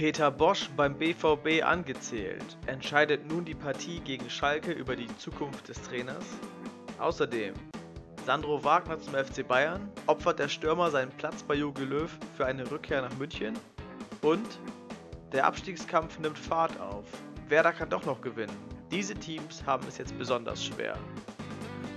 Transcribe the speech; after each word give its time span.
Peter 0.00 0.30
Bosch 0.30 0.70
beim 0.78 0.96
BVB 0.96 1.62
angezählt. 1.62 2.56
Entscheidet 2.64 3.30
nun 3.30 3.44
die 3.44 3.54
Partie 3.54 4.00
gegen 4.00 4.30
Schalke 4.30 4.72
über 4.72 4.96
die 4.96 5.14
Zukunft 5.18 5.68
des 5.68 5.82
Trainers? 5.82 6.24
Außerdem 6.98 7.52
Sandro 8.24 8.64
Wagner 8.64 8.98
zum 8.98 9.12
FC 9.12 9.46
Bayern, 9.46 9.90
opfert 10.06 10.38
der 10.38 10.48
Stürmer 10.48 10.90
seinen 10.90 11.10
Platz 11.10 11.42
bei 11.42 11.54
Jogi 11.54 11.84
Löw 11.84 12.10
für 12.34 12.46
eine 12.46 12.70
Rückkehr 12.70 13.02
nach 13.02 13.14
München 13.18 13.58
und 14.22 14.48
der 15.32 15.44
Abstiegskampf 15.44 16.18
nimmt 16.18 16.38
Fahrt 16.38 16.80
auf. 16.80 17.04
Werder 17.50 17.74
kann 17.74 17.90
doch 17.90 18.06
noch 18.06 18.22
gewinnen. 18.22 18.56
Diese 18.90 19.14
Teams 19.14 19.62
haben 19.66 19.86
es 19.86 19.98
jetzt 19.98 20.16
besonders 20.16 20.64
schwer. 20.64 20.96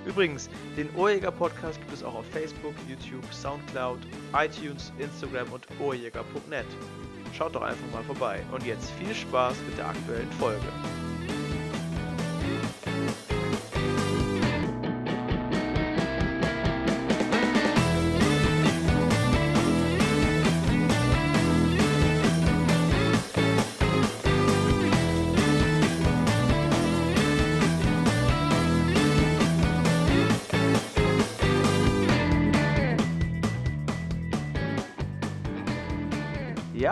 Übrigens, 0.06 0.50
den 0.76 0.94
Ohrjäger 0.98 1.32
Podcast 1.32 1.80
gibt 1.80 1.94
es 1.94 2.04
auch 2.04 2.16
auf 2.16 2.26
Facebook, 2.32 2.76
YouTube, 2.90 3.34
Soundcloud, 3.34 4.00
iTunes, 4.34 4.92
Instagram 5.00 5.54
und 5.54 5.66
ohrjäger.net. 5.80 6.66
Schaut 7.36 7.56
doch 7.56 7.64
einfach 7.64 7.92
mal 7.92 8.04
vorbei. 8.04 8.42
Und 8.52 8.66
jetzt 8.66 8.92
viel 8.92 9.14
Spaß 9.14 9.56
mit 9.68 9.78
der 9.78 9.88
aktuellen 9.90 10.32
Folge. 10.34 10.68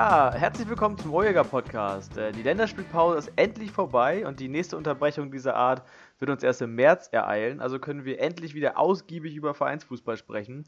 Ja, 0.04 0.34
herzlich 0.34 0.68
willkommen 0.68 0.98
zum 0.98 1.12
Voyager 1.12 1.44
Podcast. 1.44 2.18
Äh, 2.18 2.32
die 2.32 2.42
Länderspielpause 2.42 3.20
ist 3.20 3.32
endlich 3.36 3.70
vorbei 3.70 4.26
und 4.26 4.40
die 4.40 4.48
nächste 4.48 4.76
Unterbrechung 4.76 5.32
dieser 5.32 5.56
Art 5.56 5.84
wird 6.18 6.32
uns 6.32 6.42
erst 6.42 6.64
im 6.64 6.74
März 6.74 7.10
ereilen. 7.12 7.62
Also 7.62 7.78
können 7.78 8.04
wir 8.04 8.20
endlich 8.20 8.56
wieder 8.56 8.80
ausgiebig 8.80 9.36
über 9.36 9.54
Vereinsfußball 9.54 10.18
sprechen. 10.18 10.68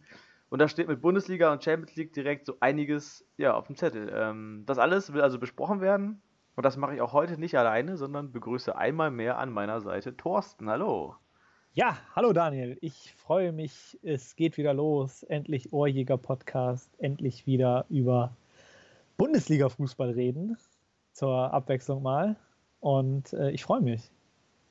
Und 0.52 0.60
da 0.60 0.68
steht 0.68 0.88
mit 0.88 1.02
Bundesliga 1.02 1.52
und 1.52 1.64
Champions 1.64 1.96
League 1.96 2.14
direkt 2.14 2.46
so 2.46 2.58
einiges 2.60 3.26
ja, 3.38 3.56
auf 3.56 3.66
dem 3.66 3.76
Zettel. 3.76 4.14
Ähm, 4.16 4.66
das 4.68 4.78
alles 4.78 5.14
will 5.14 5.22
also 5.22 5.40
besprochen 5.40 5.82
werden. 5.82 6.22
Und 6.56 6.64
das 6.64 6.78
mache 6.78 6.94
ich 6.94 7.02
auch 7.02 7.14
heute 7.14 7.40
nicht 7.40 7.58
alleine, 7.58 7.98
sondern 7.98 8.32
begrüße 8.32 8.78
einmal 8.78 9.10
mehr 9.10 9.40
an 9.40 9.52
meiner 9.52 9.82
Seite 9.82 10.16
Thorsten. 10.16 10.70
Hallo. 10.70 11.16
Ja, 11.74 11.98
hallo 12.16 12.34
Daniel. 12.34 12.78
Ich 12.82 13.16
freue 13.18 13.52
mich. 13.52 13.98
Es 14.04 14.36
geht 14.36 14.58
wieder 14.58 14.76
los. 14.76 15.24
Endlich 15.24 15.74
Ohrjäger 15.74 16.20
Podcast. 16.20 16.92
Endlich 17.00 17.48
wieder 17.48 17.86
über 17.90 18.36
Bundesliga-Fußball 19.18 20.12
reden, 20.12 20.58
zur 21.12 21.54
Abwechslung 21.54 22.02
mal. 22.04 22.36
Und 22.80 23.34
äh, 23.34 23.52
ich 23.52 23.64
freue 23.64 23.82
mich. 23.82 24.12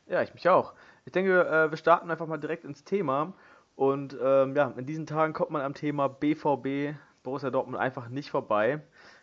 Ja, 0.07 0.23
ich 0.23 0.35
mich 0.35 0.49
auch. 0.49 0.75
Ich 1.05 1.13
denke, 1.13 1.47
äh, 1.47 1.71
wir 1.71 1.77
starten 1.77 2.11
einfach 2.11 2.27
mal 2.27 2.39
direkt 2.39 2.65
ins 2.65 2.85
Thema. 2.85 3.33
Und 3.77 4.17
ähm, 4.23 4.55
ja, 4.55 4.73
in 4.77 4.87
diesen 4.87 5.07
Tagen 5.07 5.33
kommt 5.33 5.51
man 5.51 5.63
am 5.63 5.75
Thema 5.75 6.09
BVB 6.09 6.95
Borussia 7.23 7.51
Dortmund 7.51 7.79
einfach 7.79 8.09
nicht 8.09 8.31
vorbei. 8.31 8.83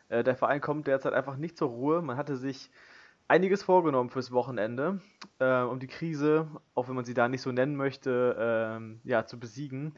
Äh, 0.09 0.23
der 0.23 0.35
Verein 0.35 0.61
kommt 0.61 0.87
derzeit 0.87 1.13
einfach 1.13 1.37
nicht 1.37 1.57
zur 1.57 1.69
Ruhe. 1.69 2.01
Man 2.01 2.17
hatte 2.17 2.37
sich 2.37 2.71
einiges 3.27 3.63
vorgenommen 3.63 4.09
fürs 4.09 4.31
Wochenende, 4.31 5.01
äh, 5.39 5.61
um 5.61 5.79
die 5.79 5.87
Krise, 5.87 6.47
auch 6.73 6.87
wenn 6.87 6.95
man 6.95 7.05
sie 7.05 7.13
da 7.13 7.29
nicht 7.29 7.41
so 7.41 7.51
nennen 7.51 7.75
möchte, 7.75 8.35
ähm, 8.39 9.01
ja, 9.03 9.25
zu 9.25 9.39
besiegen. 9.39 9.93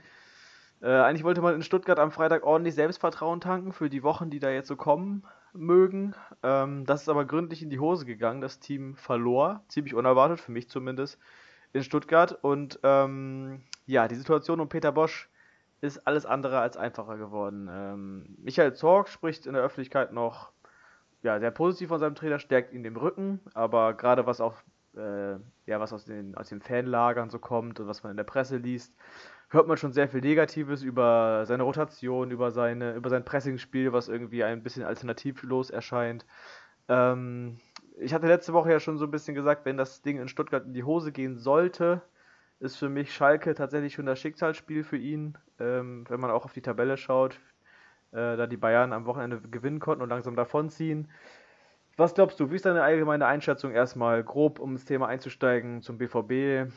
Äh, 0.81 0.87
eigentlich 0.87 1.23
wollte 1.23 1.41
man 1.41 1.55
in 1.55 1.61
Stuttgart 1.61 1.99
am 1.99 2.11
Freitag 2.11 2.43
ordentlich 2.43 2.75
Selbstvertrauen 2.75 3.39
tanken 3.39 3.71
für 3.71 3.89
die 3.89 4.03
Wochen, 4.03 4.29
die 4.29 4.39
da 4.39 4.49
jetzt 4.49 4.67
so 4.67 4.75
kommen 4.75 5.23
mögen. 5.53 6.15
Ähm, 6.43 6.85
das 6.85 7.03
ist 7.03 7.09
aber 7.09 7.25
gründlich 7.25 7.61
in 7.61 7.69
die 7.69 7.79
Hose 7.79 8.05
gegangen. 8.05 8.41
Das 8.41 8.59
Team 8.59 8.95
verlor, 8.95 9.63
ziemlich 9.67 9.93
unerwartet, 9.93 10.39
für 10.39 10.51
mich 10.51 10.69
zumindest, 10.69 11.19
in 11.73 11.83
Stuttgart. 11.83 12.37
Und 12.41 12.79
ähm, 12.83 13.61
ja, 13.85 14.07
die 14.07 14.15
Situation 14.15 14.59
um 14.59 14.69
Peter 14.69 14.91
Bosch 14.91 15.29
ist 15.81 16.07
alles 16.07 16.25
andere 16.25 16.59
als 16.59 16.77
einfacher 16.77 17.17
geworden. 17.17 17.69
Ähm, 17.71 18.35
Michael 18.39 18.73
Zorg 18.73 19.09
spricht 19.09 19.45
in 19.45 19.53
der 19.53 19.63
Öffentlichkeit 19.63 20.13
noch 20.13 20.51
ja, 21.23 21.39
sehr 21.39 21.51
positiv 21.51 21.89
von 21.89 21.99
seinem 21.99 22.15
Trainer, 22.15 22.39
stärkt 22.39 22.73
ihn 22.73 22.83
den 22.83 22.95
Rücken, 22.95 23.39
aber 23.53 23.93
gerade 23.93 24.25
was 24.25 24.41
auch 24.41 24.55
äh, 24.95 25.33
ja, 25.65 25.79
was 25.79 25.93
aus 25.93 26.05
den, 26.05 26.35
aus 26.35 26.49
den 26.49 26.61
Fanlagern 26.61 27.29
so 27.29 27.39
kommt 27.39 27.79
und 27.79 27.87
was 27.87 28.03
man 28.03 28.11
in 28.11 28.17
der 28.17 28.23
Presse 28.23 28.57
liest, 28.57 28.95
hört 29.49 29.67
man 29.67 29.77
schon 29.77 29.91
sehr 29.91 30.07
viel 30.07 30.21
Negatives 30.21 30.83
über 30.83 31.45
seine 31.45 31.63
Rotation, 31.63 32.31
über, 32.31 32.51
seine, 32.51 32.95
über 32.95 33.09
sein 33.09 33.25
Pressingspiel, 33.25 33.93
was 33.93 34.07
irgendwie 34.07 34.43
ein 34.43 34.63
bisschen 34.63 34.83
alternativlos 34.83 35.69
erscheint. 35.69 36.25
Ähm, 36.87 37.57
ich 37.99 38.13
hatte 38.13 38.27
letzte 38.27 38.53
Woche 38.53 38.71
ja 38.71 38.79
schon 38.79 38.97
so 38.97 39.05
ein 39.05 39.11
bisschen 39.11 39.35
gesagt, 39.35 39.65
wenn 39.65 39.77
das 39.77 40.01
Ding 40.01 40.19
in 40.19 40.27
Stuttgart 40.27 40.65
in 40.65 40.73
die 40.73 40.83
Hose 40.83 41.11
gehen 41.11 41.37
sollte, 41.37 42.01
ist 42.59 42.77
für 42.77 42.89
mich 42.89 43.13
Schalke 43.13 43.53
tatsächlich 43.55 43.93
schon 43.93 44.05
das 44.05 44.19
Schicksalsspiel 44.19 44.83
für 44.83 44.97
ihn, 44.97 45.37
ähm, 45.59 46.05
wenn 46.07 46.19
man 46.19 46.31
auch 46.31 46.45
auf 46.45 46.53
die 46.53 46.61
Tabelle 46.61 46.95
schaut, 46.97 47.39
äh, 48.11 48.37
da 48.37 48.47
die 48.47 48.57
Bayern 48.57 48.93
am 48.93 49.05
Wochenende 49.05 49.41
gewinnen 49.41 49.79
konnten 49.79 50.03
und 50.03 50.09
langsam 50.09 50.35
davonziehen. 50.35 51.09
Was 52.01 52.15
glaubst 52.15 52.39
du, 52.39 52.49
wie 52.49 52.55
ist 52.55 52.65
deine 52.65 52.81
allgemeine 52.81 53.27
Einschätzung 53.27 53.73
erstmal 53.73 54.23
grob, 54.23 54.59
um 54.59 54.71
ins 54.71 54.85
Thema 54.85 55.07
einzusteigen 55.07 55.83
zum 55.83 55.99
BVB? 55.99 56.73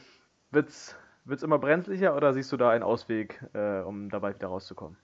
Wird 0.50 0.68
es 0.68 1.42
immer 1.42 1.58
brenzlicher 1.58 2.14
oder 2.14 2.34
siehst 2.34 2.52
du 2.52 2.58
da 2.58 2.68
einen 2.68 2.82
Ausweg, 2.82 3.42
äh, 3.54 3.80
um 3.80 4.10
dabei 4.10 4.34
wieder 4.34 4.48
rauszukommen? 4.48 4.98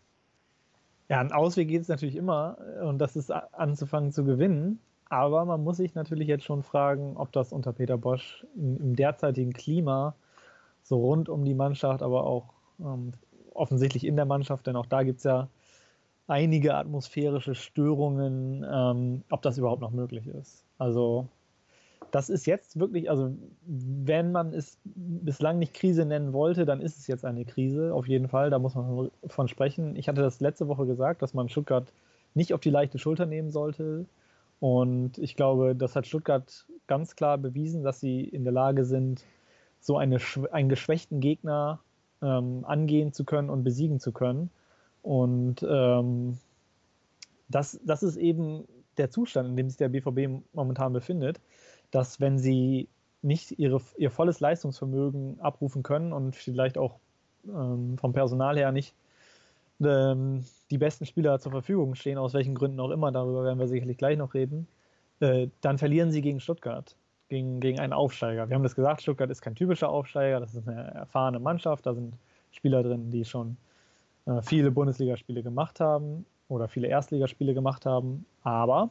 Ja, 1.08 1.20
einen 1.20 1.32
Ausweg 1.32 1.68
geht 1.68 1.80
es 1.80 1.88
natürlich 1.88 2.16
immer 2.16 2.58
äh, 2.78 2.84
und 2.84 2.98
das 2.98 3.16
ist 3.16 3.30
anzufangen 3.30 4.12
zu 4.12 4.24
gewinnen. 4.24 4.78
Aber 5.08 5.46
man 5.46 5.64
muss 5.64 5.78
sich 5.78 5.94
natürlich 5.94 6.28
jetzt 6.28 6.44
schon 6.44 6.62
fragen, 6.62 7.16
ob 7.16 7.32
das 7.32 7.50
unter 7.50 7.72
Peter 7.72 7.96
Bosch 7.96 8.44
im, 8.54 8.76
im 8.76 8.96
derzeitigen 8.96 9.54
Klima 9.54 10.14
so 10.82 10.98
rund 10.98 11.30
um 11.30 11.46
die 11.46 11.54
Mannschaft, 11.54 12.02
aber 12.02 12.26
auch 12.26 12.52
ähm, 12.78 13.14
offensichtlich 13.54 14.04
in 14.04 14.16
der 14.16 14.26
Mannschaft, 14.26 14.66
denn 14.66 14.76
auch 14.76 14.84
da 14.84 15.02
gibt 15.02 15.16
es 15.16 15.24
ja 15.24 15.48
einige 16.30 16.74
atmosphärische 16.76 17.54
Störungen, 17.54 18.64
ähm, 18.70 19.22
ob 19.30 19.42
das 19.42 19.58
überhaupt 19.58 19.82
noch 19.82 19.90
möglich 19.90 20.28
ist. 20.28 20.64
Also 20.78 21.26
das 22.12 22.30
ist 22.30 22.46
jetzt 22.46 22.78
wirklich, 22.78 23.10
also 23.10 23.32
wenn 23.66 24.32
man 24.32 24.52
es 24.54 24.78
bislang 24.84 25.58
nicht 25.58 25.74
Krise 25.74 26.04
nennen 26.04 26.32
wollte, 26.32 26.64
dann 26.64 26.80
ist 26.80 26.98
es 26.98 27.06
jetzt 27.06 27.24
eine 27.24 27.44
Krise, 27.44 27.92
auf 27.94 28.06
jeden 28.06 28.28
Fall, 28.28 28.50
da 28.50 28.58
muss 28.58 28.74
man 28.74 29.10
von 29.26 29.48
sprechen. 29.48 29.96
Ich 29.96 30.08
hatte 30.08 30.22
das 30.22 30.40
letzte 30.40 30.68
Woche 30.68 30.86
gesagt, 30.86 31.20
dass 31.22 31.34
man 31.34 31.48
Stuttgart 31.48 31.92
nicht 32.34 32.54
auf 32.54 32.60
die 32.60 32.70
leichte 32.70 32.98
Schulter 32.98 33.26
nehmen 33.26 33.50
sollte. 33.50 34.06
Und 34.60 35.18
ich 35.18 35.36
glaube, 35.36 35.74
das 35.74 35.96
hat 35.96 36.06
Stuttgart 36.06 36.66
ganz 36.86 37.16
klar 37.16 37.38
bewiesen, 37.38 37.82
dass 37.82 38.00
sie 38.00 38.22
in 38.22 38.44
der 38.44 38.52
Lage 38.52 38.84
sind, 38.84 39.24
so 39.80 39.96
eine, 39.96 40.18
einen 40.52 40.68
geschwächten 40.68 41.20
Gegner 41.20 41.80
ähm, 42.22 42.64
angehen 42.66 43.12
zu 43.12 43.24
können 43.24 43.50
und 43.50 43.64
besiegen 43.64 43.98
zu 43.98 44.12
können. 44.12 44.50
Und 45.02 45.64
ähm, 45.68 46.38
das, 47.48 47.80
das 47.84 48.02
ist 48.02 48.16
eben 48.16 48.64
der 48.96 49.10
Zustand, 49.10 49.48
in 49.48 49.56
dem 49.56 49.68
sich 49.68 49.78
der 49.78 49.88
BVB 49.88 50.42
momentan 50.52 50.92
befindet 50.92 51.40
dass 51.90 52.20
wenn 52.20 52.38
sie 52.38 52.88
nicht 53.22 53.58
ihre, 53.58 53.80
ihr 53.96 54.10
volles 54.10 54.40
Leistungsvermögen 54.40 55.40
abrufen 55.40 55.82
können 55.82 56.12
und 56.12 56.36
vielleicht 56.36 56.78
auch 56.78 56.98
ähm, 57.46 57.98
vom 57.98 58.12
Personal 58.12 58.56
her 58.56 58.72
nicht 58.72 58.94
ähm, 59.82 60.44
die 60.70 60.78
besten 60.78 61.06
Spieler 61.06 61.38
zur 61.38 61.52
Verfügung 61.52 61.94
stehen, 61.94 62.18
aus 62.18 62.34
welchen 62.34 62.54
Gründen 62.54 62.80
auch 62.80 62.90
immer, 62.90 63.12
darüber 63.12 63.44
werden 63.44 63.58
wir 63.58 63.68
sicherlich 63.68 63.98
gleich 63.98 64.16
noch 64.16 64.34
reden, 64.34 64.66
äh, 65.20 65.48
dann 65.60 65.78
verlieren 65.78 66.10
sie 66.12 66.22
gegen 66.22 66.40
Stuttgart, 66.40 66.96
gegen, 67.28 67.60
gegen 67.60 67.80
einen 67.80 67.92
Aufsteiger. 67.92 68.48
Wir 68.48 68.54
haben 68.54 68.62
das 68.62 68.74
gesagt, 68.74 69.02
Stuttgart 69.02 69.30
ist 69.30 69.42
kein 69.42 69.54
typischer 69.54 69.90
Aufsteiger, 69.90 70.40
das 70.40 70.54
ist 70.54 70.66
eine 70.66 70.94
erfahrene 70.94 71.40
Mannschaft, 71.40 71.86
da 71.86 71.94
sind 71.94 72.14
Spieler 72.52 72.82
drin, 72.82 73.10
die 73.10 73.24
schon 73.24 73.56
äh, 74.30 74.42
viele 74.42 74.70
Bundesligaspiele 74.70 75.42
gemacht 75.42 75.80
haben 75.80 76.24
oder 76.48 76.68
viele 76.68 76.88
Erstligaspiele 76.88 77.54
gemacht 77.54 77.86
haben, 77.86 78.24
aber 78.42 78.90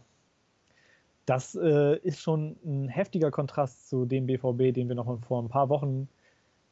das 1.26 1.56
äh, 1.56 1.98
ist 2.00 2.22
schon 2.22 2.56
ein 2.66 2.88
heftiger 2.88 3.31
Kontrast 3.31 3.88
zu 3.88 4.06
dem 4.06 4.25
BVB, 4.25 4.74
den 4.74 4.88
wir 4.88 4.96
noch 4.96 5.19
vor 5.22 5.42
ein 5.42 5.50
paar 5.50 5.69
Wochen 5.69 6.10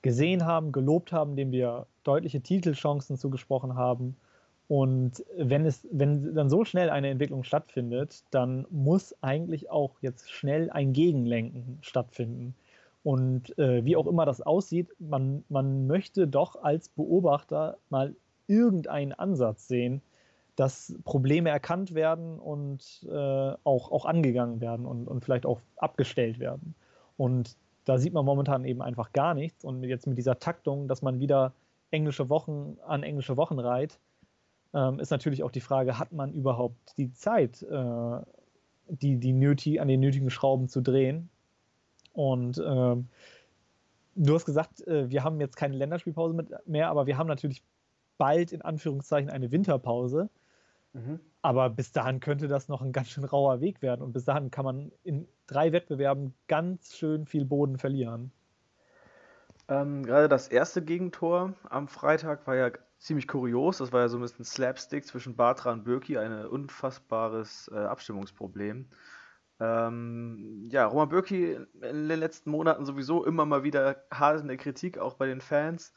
gesehen 0.01 0.45
haben, 0.45 0.71
gelobt 0.71 1.11
haben, 1.11 1.35
dem 1.35 1.51
wir 1.51 1.85
deutliche 2.03 2.41
Titelchancen 2.41 3.17
zugesprochen 3.17 3.75
haben. 3.75 4.15
Und 4.67 5.23
wenn 5.37 5.65
es, 5.65 5.87
wenn 5.91 6.33
dann 6.33 6.49
so 6.49 6.65
schnell 6.65 6.89
eine 6.89 7.09
Entwicklung 7.09 7.43
stattfindet, 7.43 8.23
dann 8.31 8.65
muss 8.69 9.15
eigentlich 9.21 9.69
auch 9.69 9.99
jetzt 10.01 10.29
schnell 10.31 10.69
ein 10.71 10.91
Gegenlenken 10.91 11.77
stattfinden. 11.81 12.55
Und 13.03 13.57
äh, 13.57 13.85
wie 13.85 13.95
auch 13.95 14.07
immer 14.07 14.25
das 14.25 14.41
aussieht, 14.41 14.89
man, 14.99 15.43
man 15.49 15.87
möchte 15.87 16.27
doch 16.27 16.61
als 16.63 16.89
Beobachter 16.89 17.77
mal 17.89 18.15
irgendeinen 18.47 19.13
Ansatz 19.13 19.67
sehen, 19.67 20.01
dass 20.55 20.95
Probleme 21.05 21.49
erkannt 21.49 21.93
werden 21.93 22.39
und 22.39 23.05
äh, 23.07 23.13
auch, 23.63 23.91
auch 23.91 24.05
angegangen 24.05 24.59
werden 24.59 24.85
und, 24.85 25.07
und 25.07 25.23
vielleicht 25.23 25.45
auch 25.45 25.61
abgestellt 25.75 26.39
werden. 26.39 26.73
Und 27.15 27.55
da 27.85 27.97
sieht 27.99 28.13
man 28.13 28.25
momentan 28.25 28.65
eben 28.65 28.81
einfach 28.81 29.13
gar 29.13 29.33
nichts. 29.33 29.63
Und 29.63 29.83
jetzt 29.83 30.07
mit 30.07 30.17
dieser 30.17 30.39
Taktung, 30.39 30.87
dass 30.87 31.01
man 31.01 31.19
wieder 31.19 31.53
englische 31.91 32.29
Wochen 32.29 32.77
an 32.85 33.03
englische 33.03 33.37
Wochen 33.37 33.59
reiht, 33.59 33.99
ähm, 34.73 34.99
ist 34.99 35.11
natürlich 35.11 35.43
auch 35.43 35.51
die 35.51 35.61
Frage, 35.61 35.97
hat 35.97 36.11
man 36.11 36.33
überhaupt 36.33 36.97
die 36.97 37.13
Zeit, 37.13 37.61
äh, 37.61 38.19
die, 38.89 39.17
die 39.17 39.33
nötig, 39.33 39.79
an 39.79 39.87
den 39.87 39.99
nötigen 39.99 40.29
Schrauben 40.29 40.67
zu 40.67 40.81
drehen. 40.81 41.29
Und 42.13 42.61
ähm, 42.65 43.07
du 44.15 44.33
hast 44.33 44.45
gesagt, 44.45 44.85
äh, 44.87 45.09
wir 45.09 45.23
haben 45.23 45.39
jetzt 45.39 45.55
keine 45.55 45.75
Länderspielpause 45.75 46.45
mehr, 46.65 46.89
aber 46.89 47.05
wir 47.05 47.17
haben 47.17 47.27
natürlich 47.27 47.61
bald 48.17 48.51
in 48.51 48.61
Anführungszeichen 48.61 49.29
eine 49.29 49.51
Winterpause. 49.51 50.29
Mhm. 50.93 51.19
Aber 51.41 51.69
bis 51.69 51.91
dahin 51.91 52.19
könnte 52.19 52.47
das 52.47 52.67
noch 52.67 52.81
ein 52.81 52.91
ganz 52.91 53.09
schön 53.09 53.23
rauer 53.23 53.61
Weg 53.61 53.81
werden. 53.81 54.01
Und 54.01 54.13
bis 54.13 54.25
dahin 54.25 54.51
kann 54.51 54.65
man 54.65 54.91
in 55.03 55.27
drei 55.45 55.71
Wettbewerben 55.71 56.33
ganz 56.47 56.95
schön 56.95 57.25
viel 57.25 57.45
Boden 57.45 57.77
verlieren. 57.77 58.31
Ähm, 59.69 60.05
gerade 60.05 60.29
das 60.29 60.47
erste 60.47 60.81
Gegentor 60.81 61.53
am 61.69 61.87
Freitag 61.87 62.47
war 62.47 62.55
ja 62.55 62.71
ziemlich 62.99 63.27
kurios. 63.27 63.77
Das 63.77 63.91
war 63.91 64.01
ja 64.01 64.07
so 64.07 64.17
ein 64.17 64.21
bisschen 64.21 64.45
Slapstick 64.45 65.05
zwischen 65.05 65.35
Bartra 65.35 65.71
und 65.71 65.83
Birki, 65.83 66.17
ein 66.17 66.45
unfassbares 66.45 67.69
äh, 67.73 67.77
Abstimmungsproblem. 67.77 68.87
Ähm, 69.59 70.67
ja, 70.69 70.85
Roman 70.85 71.09
Birki 71.09 71.53
in 71.53 72.07
den 72.07 72.19
letzten 72.19 72.51
Monaten 72.51 72.85
sowieso 72.85 73.25
immer 73.25 73.45
mal 73.45 73.63
wieder 73.63 74.03
hart 74.11 74.41
in 74.41 74.47
der 74.47 74.57
Kritik, 74.57 74.99
auch 74.99 75.15
bei 75.15 75.25
den 75.25 75.41
Fans. 75.41 75.93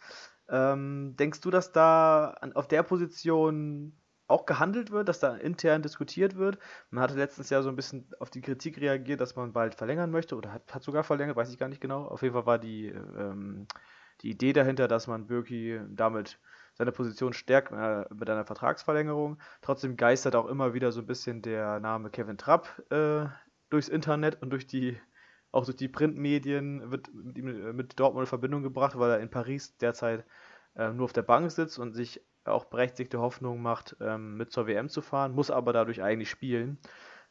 Ähm, 0.50 1.14
denkst 1.16 1.40
du, 1.40 1.50
dass 1.50 1.72
da 1.72 2.34
auf 2.54 2.68
der 2.68 2.82
Position 2.82 3.92
auch 4.30 4.46
gehandelt 4.46 4.90
wird, 4.90 5.08
dass 5.08 5.20
da 5.20 5.36
intern 5.36 5.82
diskutiert 5.82 6.36
wird. 6.36 6.58
Man 6.90 7.02
hatte 7.02 7.14
letztens 7.16 7.50
ja 7.50 7.62
so 7.62 7.68
ein 7.68 7.76
bisschen 7.76 8.08
auf 8.20 8.30
die 8.30 8.40
Kritik 8.40 8.80
reagiert, 8.80 9.20
dass 9.20 9.36
man 9.36 9.52
bald 9.52 9.74
verlängern 9.74 10.10
möchte 10.10 10.36
oder 10.36 10.52
hat, 10.52 10.72
hat 10.72 10.82
sogar 10.82 11.02
verlängert, 11.02 11.36
weiß 11.36 11.50
ich 11.50 11.58
gar 11.58 11.68
nicht 11.68 11.80
genau. 11.80 12.04
Auf 12.04 12.22
jeden 12.22 12.34
Fall 12.34 12.46
war 12.46 12.58
die, 12.58 12.86
ähm, 12.86 13.66
die 14.22 14.30
Idee 14.30 14.52
dahinter, 14.52 14.86
dass 14.88 15.08
man 15.08 15.26
Birki 15.26 15.80
damit 15.88 16.38
seine 16.74 16.92
Position 16.92 17.32
stärkt 17.32 17.72
äh, 17.72 18.04
mit 18.14 18.30
einer 18.30 18.44
Vertragsverlängerung. 18.44 19.38
Trotzdem 19.62 19.96
geistert 19.96 20.36
auch 20.36 20.46
immer 20.46 20.74
wieder 20.74 20.92
so 20.92 21.00
ein 21.00 21.06
bisschen 21.06 21.42
der 21.42 21.80
Name 21.80 22.10
Kevin 22.10 22.38
Trapp 22.38 22.84
äh, 22.90 23.26
durchs 23.68 23.88
Internet 23.88 24.40
und 24.42 24.50
durch 24.50 24.66
die 24.66 24.98
auch 25.52 25.64
durch 25.64 25.76
die 25.76 25.88
Printmedien 25.88 26.90
wird 26.90 27.12
mit, 27.12 27.38
ihm, 27.38 27.76
mit 27.76 27.98
Dortmund 27.98 28.24
in 28.24 28.28
Verbindung 28.28 28.62
gebracht, 28.62 28.98
weil 28.98 29.10
er 29.10 29.20
in 29.20 29.30
Paris 29.30 29.76
derzeit 29.78 30.24
äh, 30.76 30.92
nur 30.92 31.04
auf 31.04 31.12
der 31.12 31.22
Bank 31.22 31.50
sitzt 31.50 31.78
und 31.78 31.92
sich 31.92 32.22
auch 32.44 32.64
berechtigte 32.66 33.20
Hoffnung 33.20 33.60
macht, 33.60 33.96
ähm, 34.00 34.36
mit 34.36 34.50
zur 34.52 34.66
WM 34.66 34.88
zu 34.88 35.02
fahren, 35.02 35.34
muss 35.34 35.50
aber 35.50 35.72
dadurch 35.72 36.02
eigentlich 36.02 36.30
spielen 36.30 36.78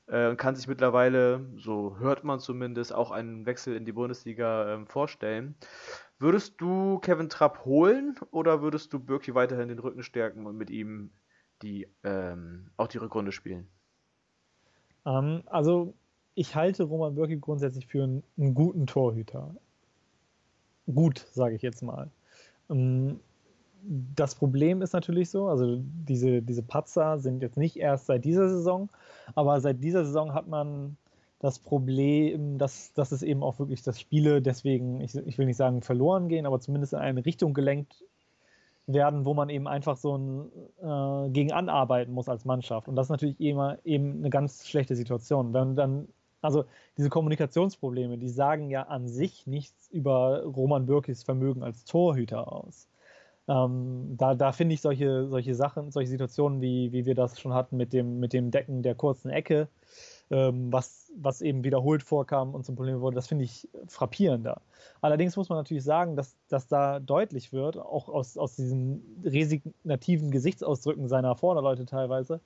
äh, 0.08 0.28
und 0.28 0.38
kann 0.38 0.56
sich 0.56 0.68
mittlerweile, 0.68 1.46
so 1.58 1.98
hört 2.00 2.24
man 2.24 2.40
zumindest, 2.40 2.94
auch 2.94 3.12
einen 3.12 3.46
Wechsel 3.46 3.76
in 3.76 3.86
die 3.86 3.92
Bundesliga 3.92 4.74
ähm, 4.74 4.88
vorstellen. 4.88 5.56
Würdest 6.20 6.60
du 6.60 7.00
Kevin 7.00 7.30
Trapp 7.30 7.66
holen 7.66 8.16
oder 8.32 8.62
würdest 8.62 8.92
du 8.94 9.00
Birki 9.00 9.34
weiterhin 9.36 9.70
den 9.70 9.80
Rücken 9.80 10.04
stärken 10.04 10.46
und 10.46 10.58
mit 10.58 10.70
ihm 10.70 11.12
die, 11.62 11.88
ähm, 12.04 12.72
auch 12.78 12.88
die 12.88 12.98
Rückrunde 12.98 13.32
spielen? 13.32 13.70
Ähm, 15.06 15.44
also 15.46 15.94
ich 16.40 16.56
halte 16.56 16.86
Roman 16.86 17.16
Birki 17.16 17.38
grundsätzlich 17.38 17.86
für 17.86 18.04
einen, 18.04 18.24
einen 18.38 18.54
guten 18.54 18.88
Torhüter. 18.88 19.54
Gut, 20.88 21.28
sage 21.34 21.56
ich 21.56 21.62
jetzt 21.62 21.84
mal. 21.84 22.10
Ähm, 22.70 23.20
das 23.84 24.36
Problem 24.36 24.82
ist 24.82 24.94
natürlich 24.94 25.30
so, 25.30 25.50
also 25.50 25.82
diese, 25.82 26.42
diese 26.42 26.64
Patzer 26.64 27.20
sind 27.20 27.42
jetzt 27.42 27.58
nicht 27.58 27.76
erst 27.76 28.06
seit 28.06 28.24
dieser 28.24 28.48
Saison, 28.48 28.90
aber 29.36 29.60
seit 29.60 29.84
dieser 29.84 30.06
Saison 30.06 30.34
hat 30.34 30.48
man 30.48 30.96
das 31.40 31.60
Problem, 31.60 32.58
dass, 32.58 32.94
dass 32.94 33.12
es 33.12 33.22
eben 33.22 33.44
auch 33.44 33.60
wirklich, 33.60 33.84
dass 33.84 34.00
Spiele 34.00 34.42
deswegen, 34.42 35.02
ich, 35.02 35.16
ich 35.16 35.38
will 35.38 35.46
nicht 35.46 35.58
sagen 35.58 35.82
verloren 35.82 36.30
gehen, 36.30 36.46
aber 36.46 36.62
zumindest 36.62 36.94
in 36.94 37.00
eine 37.00 37.26
Richtung 37.26 37.54
gelenkt 37.54 38.06
werden, 38.88 39.26
wo 39.26 39.34
man 39.34 39.50
eben 39.50 39.68
einfach 39.68 39.98
so 39.98 40.18
ein 40.18 40.52
äh, 40.82 41.30
gegen 41.32 41.52
anarbeiten 41.52 42.14
muss 42.14 42.30
als 42.30 42.46
Mannschaft. 42.46 42.88
Und 42.88 42.96
das 42.96 43.08
ist 43.08 43.12
natürlich 43.12 43.40
immer 43.42 43.78
eben 43.84 44.20
eine 44.20 44.30
ganz 44.30 44.66
schlechte 44.66 44.96
Situation. 44.96 45.54
Wenn 45.54 45.76
dann, 45.76 46.08
also 46.42 46.66
diese 46.98 47.10
Kommunikationsprobleme, 47.10 48.18
die 48.18 48.30
sagen 48.30 48.70
ja 48.70 48.84
an 48.84 49.08
sich 49.08 49.48
nichts 49.48 49.90
über 49.90 50.44
Roman 50.44 50.86
Bürkis 50.86 51.24
Vermögen 51.24 51.64
als 51.64 51.86
Torhüter 51.86 52.52
aus. 52.52 52.88
Ähm, 53.50 54.16
da 54.16 54.36
da 54.36 54.52
finde 54.52 54.76
ich 54.76 54.82
solche, 54.82 55.28
solche 55.28 55.56
Sachen, 55.56 55.92
solche 55.92 56.10
Situationen, 56.12 56.62
wie, 56.62 56.92
wie 56.92 57.06
wir 57.06 57.16
das 57.16 57.40
schon 57.40 57.54
hatten 57.54 57.78
mit 57.78 57.94
dem, 57.94 58.20
mit 58.20 58.32
dem 58.32 58.52
Decken 58.52 58.84
der 58.84 58.94
kurzen 58.94 59.32
Ecke, 59.32 59.68
ähm, 60.30 60.72
was, 60.72 61.12
was 61.18 61.42
eben 61.42 61.64
wiederholt 61.64 62.04
vorkam 62.04 62.54
und 62.54 62.64
zum 62.64 62.76
Problem 62.76 63.02
wurde, 63.02 63.16
das 63.16 63.28
finde 63.28 63.46
ich 63.46 63.68
frappierender. 63.88 64.62
Allerdings 65.02 65.36
muss 65.36 65.50
man 65.50 65.58
natürlich 65.58 65.84
sagen, 65.84 66.16
dass, 66.16 66.38
dass 66.48 66.68
da 66.68 67.00
deutlich 67.00 67.52
wird, 67.52 67.78
auch 67.78 68.08
aus, 68.08 68.38
aus 68.38 68.56
diesen 68.56 69.02
resignativen 69.24 70.30
Gesichtsausdrücken 70.30 71.08
seiner 71.08 71.36
Vorderleute 71.36 71.86
teilweise, 71.86 72.42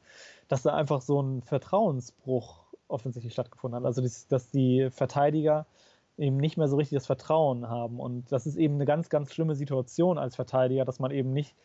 dass 0.47 0.63
da 0.63 0.73
einfach 0.73 1.01
so 1.01 1.21
ein 1.21 1.41
Vertrauensbruch 1.41 2.62
offensichtlich 2.93 3.33
stattgefunden 3.33 3.79
hat. 3.79 3.85
Also, 3.85 4.01
dass, 4.01 4.27
dass 4.27 4.49
die 4.49 4.89
Verteidiger 4.91 5.65
eben 6.17 6.37
nicht 6.37 6.57
mehr 6.57 6.67
so 6.67 6.77
richtig 6.77 6.95
das 6.95 7.05
Vertrauen 7.05 7.69
haben. 7.69 7.99
Und 7.99 8.31
das 8.31 8.45
ist 8.45 8.55
eben 8.55 8.75
eine 8.75 8.85
ganz, 8.85 9.09
ganz 9.09 9.33
schlimme 9.33 9.55
Situation 9.55 10.17
als 10.17 10.35
Verteidiger, 10.35 10.85
dass 10.85 10.99
man 10.99 11.11
eben 11.11 11.33
nicht, 11.33 11.55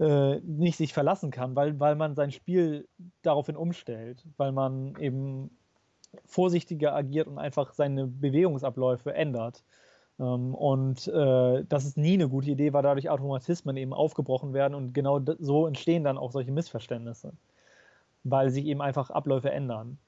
äh, 0.00 0.36
nicht 0.40 0.76
sich 0.76 0.92
verlassen 0.92 1.30
kann, 1.30 1.54
weil, 1.56 1.78
weil 1.78 1.94
man 1.94 2.14
sein 2.14 2.32
Spiel 2.32 2.88
daraufhin 3.22 3.56
umstellt, 3.56 4.24
weil 4.36 4.52
man 4.52 4.96
eben 4.98 5.50
vorsichtiger 6.26 6.94
agiert 6.94 7.28
und 7.28 7.38
einfach 7.38 7.72
seine 7.72 8.06
Bewegungsabläufe 8.06 9.14
ändert. 9.14 9.62
Ähm, 10.18 10.54
und 10.54 11.06
äh, 11.08 11.64
das 11.68 11.84
ist 11.84 11.96
nie 11.96 12.14
eine 12.14 12.28
gute 12.28 12.50
Idee, 12.50 12.72
weil 12.72 12.82
dadurch 12.82 13.08
Automatismen 13.08 13.76
eben 13.76 13.92
aufgebrochen 13.92 14.52
werden 14.52 14.74
und 14.74 14.92
genau 14.92 15.20
so 15.38 15.66
entstehen 15.66 16.04
dann 16.04 16.18
auch 16.18 16.32
solche 16.32 16.52
Missverständnisse, 16.52 17.32
weil 18.24 18.50
sich 18.50 18.66
eben 18.66 18.82
einfach 18.82 19.10
Abläufe 19.10 19.50
ändern. 19.50 19.98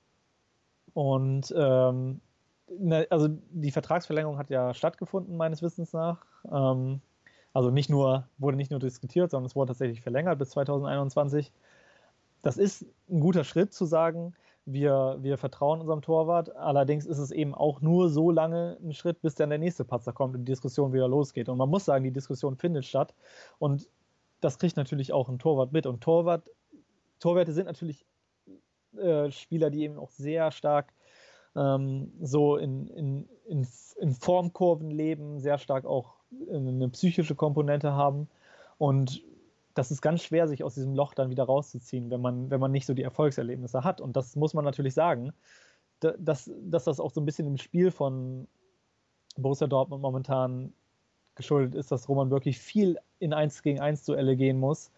Und 0.94 1.52
ähm, 1.56 2.20
also 3.10 3.28
die 3.50 3.70
Vertragsverlängerung 3.70 4.38
hat 4.38 4.50
ja 4.50 4.74
stattgefunden, 4.74 5.36
meines 5.36 5.62
Wissens 5.62 5.92
nach. 5.92 6.24
Ähm, 6.50 7.00
also 7.52 7.70
nicht 7.70 7.90
nur, 7.90 8.28
wurde 8.38 8.56
nicht 8.56 8.70
nur 8.70 8.80
diskutiert, 8.80 9.30
sondern 9.30 9.46
es 9.46 9.56
wurde 9.56 9.68
tatsächlich 9.68 10.00
verlängert 10.00 10.38
bis 10.38 10.50
2021. 10.50 11.52
Das 12.40 12.56
ist 12.56 12.86
ein 13.10 13.20
guter 13.20 13.44
Schritt 13.44 13.72
zu 13.72 13.84
sagen, 13.84 14.34
wir, 14.64 15.18
wir 15.20 15.38
vertrauen 15.38 15.80
unserem 15.80 16.02
Torwart. 16.02 16.54
Allerdings 16.56 17.04
ist 17.04 17.18
es 17.18 17.30
eben 17.30 17.54
auch 17.54 17.80
nur 17.80 18.08
so 18.08 18.30
lange 18.30 18.78
ein 18.82 18.92
Schritt, 18.92 19.20
bis 19.20 19.34
dann 19.34 19.50
der 19.50 19.58
nächste 19.58 19.84
Patzer 19.84 20.12
kommt 20.12 20.34
und 20.34 20.42
die 20.42 20.52
Diskussion 20.52 20.92
wieder 20.92 21.08
losgeht. 21.08 21.48
Und 21.48 21.58
man 21.58 21.68
muss 21.68 21.84
sagen, 21.84 22.04
die 22.04 22.12
Diskussion 22.12 22.56
findet 22.56 22.84
statt. 22.84 23.14
Und 23.58 23.88
das 24.40 24.58
kriegt 24.58 24.76
natürlich 24.76 25.12
auch 25.12 25.28
ein 25.28 25.38
Torwart 25.38 25.72
mit. 25.72 25.86
Und 25.86 26.00
Torwart, 26.00 26.48
Torwärte 27.18 27.52
sind 27.52 27.66
natürlich 27.66 28.06
äh, 28.96 29.30
Spieler, 29.30 29.70
die 29.70 29.82
eben 29.82 29.98
auch 29.98 30.10
sehr 30.10 30.50
stark 30.50 30.92
ähm, 31.54 32.12
so 32.20 32.56
in, 32.56 32.88
in, 32.88 33.28
in, 33.46 33.66
in 34.00 34.12
Formkurven 34.12 34.90
leben, 34.90 35.40
sehr 35.40 35.58
stark 35.58 35.84
auch 35.84 36.14
eine 36.50 36.88
psychische 36.88 37.34
Komponente 37.34 37.92
haben. 37.92 38.28
Und 38.78 39.22
das 39.74 39.90
ist 39.90 40.02
ganz 40.02 40.22
schwer, 40.22 40.48
sich 40.48 40.64
aus 40.64 40.74
diesem 40.74 40.94
Loch 40.94 41.14
dann 41.14 41.30
wieder 41.30 41.44
rauszuziehen, 41.44 42.10
wenn 42.10 42.20
man, 42.20 42.50
wenn 42.50 42.60
man 42.60 42.72
nicht 42.72 42.86
so 42.86 42.94
die 42.94 43.02
Erfolgserlebnisse 43.02 43.84
hat. 43.84 44.00
Und 44.00 44.16
das 44.16 44.36
muss 44.36 44.54
man 44.54 44.64
natürlich 44.64 44.94
sagen, 44.94 45.32
dass, 46.00 46.50
dass 46.62 46.84
das 46.84 47.00
auch 47.00 47.10
so 47.12 47.20
ein 47.20 47.26
bisschen 47.26 47.46
im 47.46 47.58
Spiel 47.58 47.90
von 47.90 48.48
Borussia 49.36 49.66
Dortmund 49.66 50.02
momentan 50.02 50.72
geschuldet 51.34 51.74
ist, 51.74 51.90
dass 51.92 52.08
Roman 52.08 52.30
wirklich 52.30 52.58
viel 52.58 52.98
in 53.18 53.32
1 53.32 53.62
gegen 53.62 53.80
1 53.80 54.04
Duelle 54.04 54.36
gehen 54.36 54.58
muss, 54.58 54.90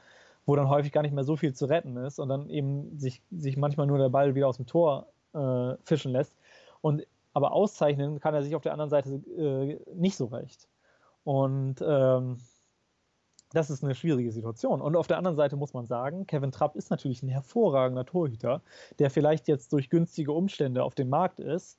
wo 0.46 0.56
dann 0.56 0.68
häufig 0.68 0.92
gar 0.92 1.02
nicht 1.02 1.14
mehr 1.14 1.24
so 1.24 1.36
viel 1.36 1.54
zu 1.54 1.66
retten 1.66 1.96
ist 1.96 2.18
und 2.18 2.28
dann 2.28 2.50
eben 2.50 2.98
sich, 2.98 3.22
sich 3.30 3.56
manchmal 3.56 3.86
nur 3.86 3.98
der 3.98 4.10
Ball 4.10 4.34
wieder 4.34 4.48
aus 4.48 4.56
dem 4.56 4.66
Tor 4.66 5.08
äh, 5.32 5.74
fischen 5.84 6.12
lässt. 6.12 6.36
Und 6.80 7.06
aber 7.32 7.52
auszeichnen 7.52 8.20
kann 8.20 8.34
er 8.34 8.42
sich 8.42 8.54
auf 8.54 8.62
der 8.62 8.72
anderen 8.72 8.90
Seite 8.90 9.14
äh, 9.36 9.80
nicht 9.94 10.16
so 10.16 10.26
recht. 10.26 10.68
Und 11.24 11.82
ähm, 11.86 12.38
das 13.52 13.70
ist 13.70 13.82
eine 13.82 13.94
schwierige 13.94 14.30
Situation. 14.30 14.80
Und 14.80 14.96
auf 14.96 15.06
der 15.06 15.18
anderen 15.18 15.36
Seite 15.36 15.56
muss 15.56 15.74
man 15.74 15.86
sagen, 15.86 16.26
Kevin 16.26 16.52
Trapp 16.52 16.76
ist 16.76 16.90
natürlich 16.90 17.22
ein 17.22 17.28
hervorragender 17.28 18.04
Torhüter, 18.04 18.62
der 18.98 19.10
vielleicht 19.10 19.48
jetzt 19.48 19.72
durch 19.72 19.90
günstige 19.90 20.32
Umstände 20.32 20.84
auf 20.84 20.94
dem 20.94 21.08
Markt 21.08 21.40
ist. 21.40 21.78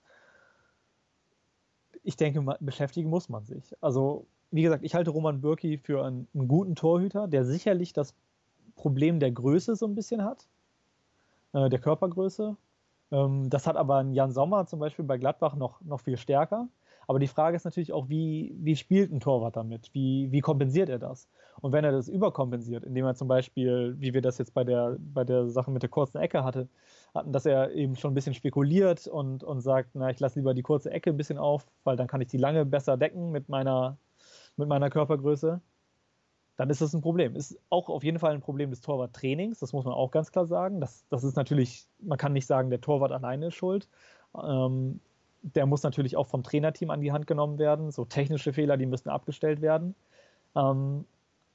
Ich 2.03 2.17
denke, 2.17 2.41
beschäftigen 2.59 3.09
muss 3.09 3.29
man 3.29 3.45
sich. 3.45 3.75
Also, 3.81 4.27
wie 4.51 4.61
gesagt, 4.61 4.83
ich 4.83 4.95
halte 4.95 5.09
Roman 5.09 5.41
Bürki 5.41 5.77
für 5.77 6.05
einen, 6.05 6.27
einen 6.33 6.47
guten 6.47 6.75
Torhüter, 6.75 7.27
der 7.27 7.45
sicherlich 7.45 7.93
das 7.93 8.13
Problem 8.75 9.19
der 9.19 9.31
Größe 9.31 9.75
so 9.75 9.85
ein 9.85 9.95
bisschen 9.95 10.23
hat, 10.23 10.47
äh, 11.53 11.69
der 11.69 11.79
Körpergröße. 11.79 12.55
Ähm, 13.11 13.49
das 13.49 13.67
hat 13.67 13.77
aber 13.77 14.01
Jan 14.03 14.31
Sommer 14.31 14.65
zum 14.67 14.79
Beispiel 14.79 15.05
bei 15.05 15.17
Gladbach 15.17 15.55
noch, 15.55 15.81
noch 15.81 16.01
viel 16.01 16.17
stärker. 16.17 16.67
Aber 17.07 17.19
die 17.19 17.27
Frage 17.27 17.55
ist 17.55 17.65
natürlich 17.65 17.93
auch, 17.93 18.09
wie, 18.09 18.55
wie 18.57 18.75
spielt 18.75 19.11
ein 19.11 19.19
Torwart 19.19 19.55
damit? 19.55 19.93
Wie, 19.93 20.31
wie 20.31 20.41
kompensiert 20.41 20.89
er 20.89 20.99
das? 20.99 21.27
Und 21.61 21.71
wenn 21.71 21.85
er 21.85 21.91
das 21.91 22.07
überkompensiert, 22.09 22.83
indem 22.83 23.05
er 23.05 23.15
zum 23.15 23.27
Beispiel, 23.27 23.95
wie 23.99 24.13
wir 24.13 24.21
das 24.21 24.37
jetzt 24.37 24.53
bei 24.53 24.63
der, 24.63 24.97
bei 24.99 25.23
der 25.23 25.47
Sache 25.49 25.71
mit 25.71 25.83
der 25.83 25.89
kurzen 25.89 26.17
Ecke 26.17 26.43
hatte, 26.43 26.67
hatten, 27.13 27.31
dass 27.31 27.45
er 27.45 27.71
eben 27.71 27.95
schon 27.95 28.11
ein 28.11 28.15
bisschen 28.15 28.33
spekuliert 28.33 29.07
und, 29.07 29.43
und 29.43 29.61
sagt, 29.61 29.91
na, 29.93 30.09
ich 30.09 30.19
lasse 30.19 30.39
lieber 30.39 30.53
die 30.53 30.63
kurze 30.63 30.91
Ecke 30.91 31.11
ein 31.11 31.17
bisschen 31.17 31.37
auf, 31.37 31.65
weil 31.83 31.95
dann 31.95 32.07
kann 32.07 32.21
ich 32.21 32.27
die 32.27 32.37
lange 32.37 32.65
besser 32.65 32.97
decken 32.97 33.31
mit 33.31 33.49
meiner, 33.49 33.97
mit 34.57 34.67
meiner 34.67 34.89
Körpergröße. 34.89 35.61
Dann 36.57 36.69
ist 36.69 36.81
das 36.81 36.93
ein 36.93 37.01
Problem. 37.01 37.35
Ist 37.35 37.57
auch 37.69 37.89
auf 37.89 38.03
jeden 38.03 38.19
Fall 38.19 38.33
ein 38.33 38.41
Problem 38.41 38.69
des 38.69 38.81
Torwarttrainings, 38.81 39.59
das 39.59 39.73
muss 39.73 39.85
man 39.85 39.93
auch 39.93 40.11
ganz 40.11 40.31
klar 40.31 40.45
sagen. 40.45 40.79
Das, 40.79 41.05
das 41.09 41.23
ist 41.23 41.35
natürlich, 41.35 41.87
man 41.99 42.17
kann 42.17 42.33
nicht 42.33 42.47
sagen, 42.47 42.69
der 42.69 42.81
Torwart 42.81 43.11
alleine 43.11 43.47
ist 43.47 43.55
schuld. 43.55 43.87
Ähm, 44.41 44.99
der 45.41 45.65
muss 45.65 45.83
natürlich 45.83 46.17
auch 46.17 46.27
vom 46.27 46.43
Trainerteam 46.43 46.89
an 46.89 47.01
die 47.01 47.11
Hand 47.11 47.27
genommen 47.27 47.59
werden. 47.59 47.91
So 47.91 48.05
technische 48.05 48.53
Fehler, 48.53 48.77
die 48.77 48.85
müssen 48.85 49.09
abgestellt 49.09 49.61
werden. 49.61 49.95
Ähm, 50.55 51.05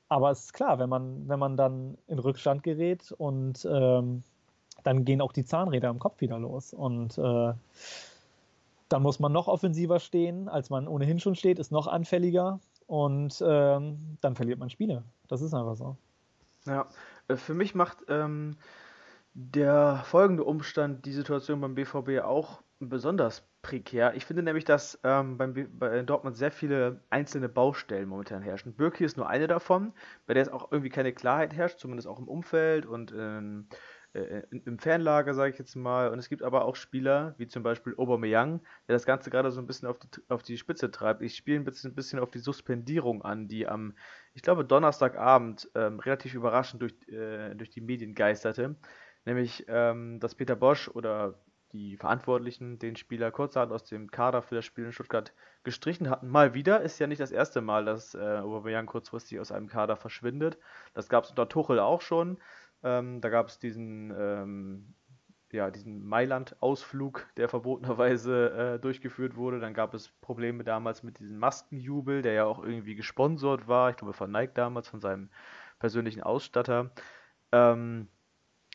aber 0.09 0.31
es 0.31 0.41
ist 0.47 0.53
klar, 0.53 0.79
wenn 0.79 0.89
man, 0.89 1.29
wenn 1.29 1.39
man 1.39 1.57
dann 1.57 1.97
in 2.07 2.19
Rückstand 2.19 2.63
gerät 2.63 3.13
und 3.13 3.67
ähm, 3.71 4.23
dann 4.83 5.05
gehen 5.05 5.21
auch 5.21 5.33
die 5.33 5.45
Zahnräder 5.45 5.89
im 5.89 5.99
Kopf 5.99 6.21
wieder 6.21 6.39
los. 6.39 6.73
Und 6.73 7.17
äh, 7.19 7.53
dann 8.89 9.03
muss 9.03 9.21
man 9.21 9.33
noch 9.33 9.49
offensiver 9.49 10.01
stehen, 10.01 10.49
als 10.49 10.71
man 10.71 10.89
ohnehin 10.89 11.21
schon 11.21 11.35
steht, 11.35 11.59
ist 11.59 11.73
noch 11.73 11.87
anfälliger 11.87 12.61
und 12.91 13.41
ähm, 13.47 14.19
dann 14.21 14.35
verliert 14.35 14.59
man 14.59 14.69
Spiele. 14.69 15.05
Das 15.29 15.43
ist 15.43 15.55
einfach 15.55 15.77
so. 15.77 15.97
Ja, 16.67 16.89
äh, 17.29 17.37
für 17.37 17.55
mich 17.55 17.77
macht 17.77 17.99
ähm, 18.09 18.57
der 19.33 20.03
folgende 20.05 20.43
Umstand 20.43 21.05
die 21.07 21.13
Situation 21.13 21.61
beim 21.61 21.77
BVB 21.77 22.19
auch 22.25 22.63
besonders 22.81 23.47
prekär. 23.63 24.15
Ich 24.17 24.27
finde 24.27 24.43
nämlich, 24.43 24.65
dass 24.65 24.99
ähm, 25.05 25.39
beim 25.39 25.55
bei 25.79 26.03
Dortmund 26.03 26.37
sehr 26.37 26.51
viele 26.51 27.05
einzelne 27.11 27.49
Baustellen 27.49 28.09
momentan 28.09 28.43
herrschen. 28.43 28.75
Birki 28.75 29.05
ist 29.05 29.17
nur 29.17 29.29
eine 29.29 29.47
davon, 29.47 29.93
bei 30.27 30.35
der 30.35 30.43
es 30.43 30.49
auch 30.49 30.73
irgendwie 30.73 30.91
keine 30.91 31.13
Klarheit 31.13 31.55
herrscht, 31.55 31.79
zumindest 31.79 32.09
auch 32.09 32.19
im 32.19 32.27
Umfeld 32.27 32.87
und 32.87 33.15
ähm, 33.17 33.69
äh, 34.13 34.43
im 34.51 34.79
Fanlager, 34.79 35.35
sage 35.35 35.53
ich 35.53 35.59
jetzt 35.59 35.77
mal. 35.77 36.11
Und 36.11 36.19
es 36.19 36.29
gibt 36.29 36.43
aber 36.43 36.65
auch 36.65 36.77
Spieler, 36.77 37.35
wie 37.39 37.47
zum 37.47 37.63
Beispiel 37.63 37.95
Aubameyang, 37.97 38.61
der 38.89 38.95
das 38.95 39.07
Ganze 39.07 39.31
gerade 39.31 39.51
so 39.51 39.61
ein 39.61 39.67
bisschen 39.67 39.89
auf 39.89 39.99
die, 39.99 40.09
auf 40.29 40.43
die 40.43 40.59
Spitze 40.59 40.91
treibt. 40.91 41.23
Ich 41.23 41.37
spiele 41.37 41.59
ein 41.59 41.65
bisschen, 41.65 41.93
ein 41.93 41.95
bisschen 41.95 42.19
auf 42.19 42.31
die 42.31 42.39
Suspendierung 42.39 43.23
an, 43.23 43.49
die 43.49 43.69
am, 43.69 43.95
ich 44.35 44.43
glaube, 44.43 44.65
Donnerstagabend 44.65 45.71
ähm, 45.75 46.01
relativ 46.01 46.35
überraschend 46.35 46.83
durch, 46.83 46.95
äh, 47.09 47.55
durch 47.55 47.71
die 47.71 47.81
Medien 47.81 48.15
geisterte. 48.15 48.77
Nämlich, 49.25 49.67
ähm, 49.69 50.19
dass 50.19 50.35
Peter 50.35 50.57
Bosch 50.57 50.89
oder 50.89 51.39
die 51.73 51.97
Verantwortlichen 51.97 52.79
den 52.79 52.97
Spieler 52.97 53.31
kurzerhand 53.31 53.73
aus 53.73 53.85
dem 53.85 54.11
Kader 54.11 54.43
für 54.43 54.57
das 54.57 54.65
Spiel 54.65 54.87
in 54.87 54.93
Stuttgart 54.93 55.33
gestrichen 55.63 56.11
hatten. 56.11 56.29
Mal 56.29 56.55
wieder 56.55 56.81
ist 56.81 56.99
ja 56.99 57.07
nicht 57.07 57.21
das 57.21 57.31
erste 57.31 57.61
Mal, 57.61 57.85
dass 57.85 58.15
äh, 58.15 58.19
Aubameyang 58.19 58.87
kurzfristig 58.87 59.39
aus 59.39 59.53
einem 59.53 59.69
Kader 59.69 59.97
verschwindet. 59.97 60.59
Das 60.95 61.09
gab 61.09 61.25
es 61.25 61.31
unter 61.31 61.49
Tuchel 61.49 61.79
auch 61.79 62.01
schon. 62.01 62.39
Ähm, 62.83 63.21
da 63.21 63.29
gab 63.29 63.49
es 63.49 63.59
diesen, 63.59 64.13
ähm, 64.17 64.95
ja, 65.53 65.71
diesen 65.71 66.07
Mailand-Ausflug, 66.07 67.27
der 67.37 67.49
verbotenerweise 67.49 68.51
äh, 68.51 68.79
durchgeführt 68.79 69.37
wurde. 69.37 69.61
Dann 69.61 69.75
gab 69.75 69.95
es 69.95 70.09
Probleme 70.21 70.65
damals 70.65 71.03
mit 71.03 71.19
diesem 71.19 71.39
Maskenjubel, 71.39 72.23
der 72.23 72.33
ja 72.33 72.45
auch 72.45 72.63
irgendwie 72.63 72.95
gesponsert 72.95 73.69
war. 73.69 73.91
Ich 73.91 73.97
glaube 73.97 74.13
von 74.13 74.31
Nike 74.31 74.55
damals, 74.55 74.89
von 74.89 75.01
seinem 75.01 75.29
persönlichen 75.79 76.23
Ausstatter. 76.23 76.91
Ähm, 77.53 78.09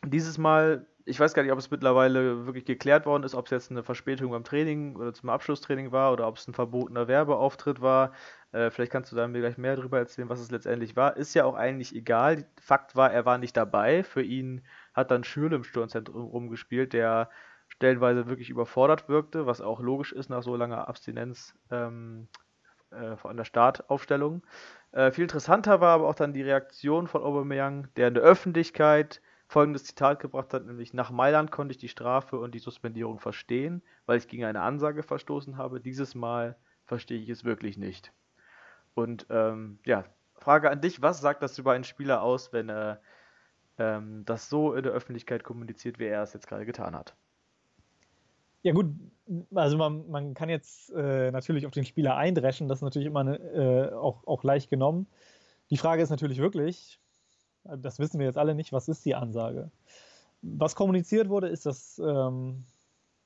dieses 0.04 0.38
Mal, 0.38 0.86
ich 1.06 1.20
weiß 1.20 1.36
gar 1.36 1.44
nicht, 1.44 1.52
ob 1.52 1.60
es 1.60 1.70
mittlerweile 1.70 2.48
wirklich 2.48 2.66
geklärt 2.66 3.06
worden 3.06 3.24
ist, 3.24 3.36
ob 3.36 3.46
es 3.46 3.52
jetzt 3.52 3.70
eine 3.70 3.84
Verspätung 3.84 4.32
beim 4.32 4.44
Training 4.44 4.96
oder 4.96 5.14
zum 5.14 5.30
Abschlusstraining 5.30 5.92
war 5.92 6.12
oder 6.12 6.28
ob 6.28 6.38
es 6.38 6.48
ein 6.48 6.54
verbotener 6.54 7.08
Werbeauftritt 7.08 7.80
war. 7.80 8.12
Äh, 8.52 8.72
vielleicht 8.72 8.92
kannst 8.92 9.12
du 9.12 9.16
da 9.16 9.28
mir 9.28 9.40
gleich 9.40 9.58
mehr 9.58 9.76
darüber 9.76 10.00
erzählen, 10.00 10.30
was 10.30 10.40
es 10.40 10.50
letztendlich 10.50 10.96
war. 10.96 11.16
Ist 11.16 11.36
ja 11.36 11.46
auch 11.46 11.54
eigentlich 11.54 11.96
egal. 11.96 12.46
Fakt 12.60 12.96
war, 12.96 13.12
er 13.14 13.24
war 13.24 13.38
nicht 13.38 13.56
dabei. 13.56 14.04
Für 14.04 14.24
ihn 14.24 14.66
hat 14.96 15.12
dann 15.12 15.24
Schürle 15.24 15.58
im 15.58 15.64
Sturmzentrum 15.64 16.26
rumgespielt, 16.26 16.94
der 16.94 17.30
stellenweise 17.68 18.28
wirklich 18.28 18.50
überfordert 18.50 19.08
wirkte, 19.08 19.46
was 19.46 19.62
auch 19.62 19.80
logisch 19.80 20.12
ist 20.12 20.30
nach 20.30 20.42
so 20.42 20.56
langer 20.56 20.88
Abstinenz 20.88 21.54
ähm, 21.70 22.28
äh, 22.90 23.16
von 23.16 23.38
der 23.38 23.46
Startaufstellung. 23.46 24.44
Äh, 24.92 25.12
viel 25.12 25.24
interessanter 25.24 25.82
war 25.82 25.94
aber 25.94 26.08
auch 26.08 26.16
dann 26.16 26.34
die 26.34 26.42
Reaktion 26.42 27.08
von 27.08 27.22
Aubameyang, 27.22 27.90
der 27.96 28.08
in 28.08 28.16
der 28.16 28.24
Öffentlichkeit 28.24 29.22
folgendes 29.48 29.84
Zitat 29.84 30.20
gebracht 30.20 30.54
hat, 30.54 30.66
nämlich 30.66 30.94
nach 30.94 31.12
Mailand 31.12 31.52
konnte 31.52 31.72
ich 31.72 31.78
die 31.78 31.88
Strafe 31.88 32.40
und 32.40 32.56
die 32.56 32.60
Suspendierung 32.60 33.20
verstehen, 33.20 33.82
weil 34.06 34.18
ich 34.18 34.28
gegen 34.28 34.46
eine 34.46 34.62
Ansage 34.62 35.04
verstoßen 35.04 35.58
habe. 35.58 35.80
Dieses 35.80 36.16
Mal 36.16 36.56
verstehe 36.86 37.20
ich 37.20 37.30
es 37.30 37.44
wirklich 37.44 37.78
nicht. 37.78 38.12
Und 38.96 39.28
ähm, 39.30 39.80
ja, 39.86 40.06
Frage 40.36 40.72
an 40.72 40.82
dich, 40.82 41.02
was 41.02 41.22
sagt 41.22 41.44
das 41.44 41.58
über 41.58 41.74
einen 41.74 41.84
Spieler 41.84 42.22
aus, 42.22 42.54
wenn 42.54 42.70
er 42.70 43.02
ähm, 43.78 44.24
das 44.26 44.50
so 44.50 44.74
in 44.74 44.84
der 44.84 44.94
Öffentlichkeit 44.94 45.44
kommuniziert, 45.44 46.00
wie 46.00 46.06
er 46.06 46.24
es 46.24 46.34
jetzt 46.34 46.48
gerade 46.48 46.66
getan 46.66 46.96
hat? 46.96 47.16
Ja 48.64 48.74
gut, 48.74 48.88
also 49.54 49.78
man, 49.78 50.10
man 50.10 50.34
kann 50.34 50.50
jetzt 50.50 50.92
äh, 50.92 51.30
natürlich 51.30 51.68
auf 51.68 51.72
den 51.72 51.86
Spieler 51.86 52.16
eindreschen, 52.16 52.68
das 52.68 52.80
ist 52.80 52.84
natürlich 52.84 53.08
immer 53.08 53.40
äh, 53.40 53.94
auch, 53.94 54.26
auch 54.26 54.44
leicht 54.44 54.70
genommen. 54.70 55.08
Die 55.70 55.78
Frage 55.78 56.02
ist 56.02 56.10
natürlich 56.10 56.40
wirklich, 56.40 57.00
das 57.78 58.00
wissen 58.00 58.20
wir 58.20 58.26
jetzt 58.26 58.38
alle 58.38 58.56
nicht, 58.56 58.74
was 58.74 58.88
ist 58.88 59.06
die 59.06 59.16
Ansage? 59.16 59.72
Was 60.42 60.76
kommuniziert 60.76 61.30
wurde, 61.30 61.48
ist, 61.48 61.66
dass 61.66 62.00
ähm, 62.00 62.64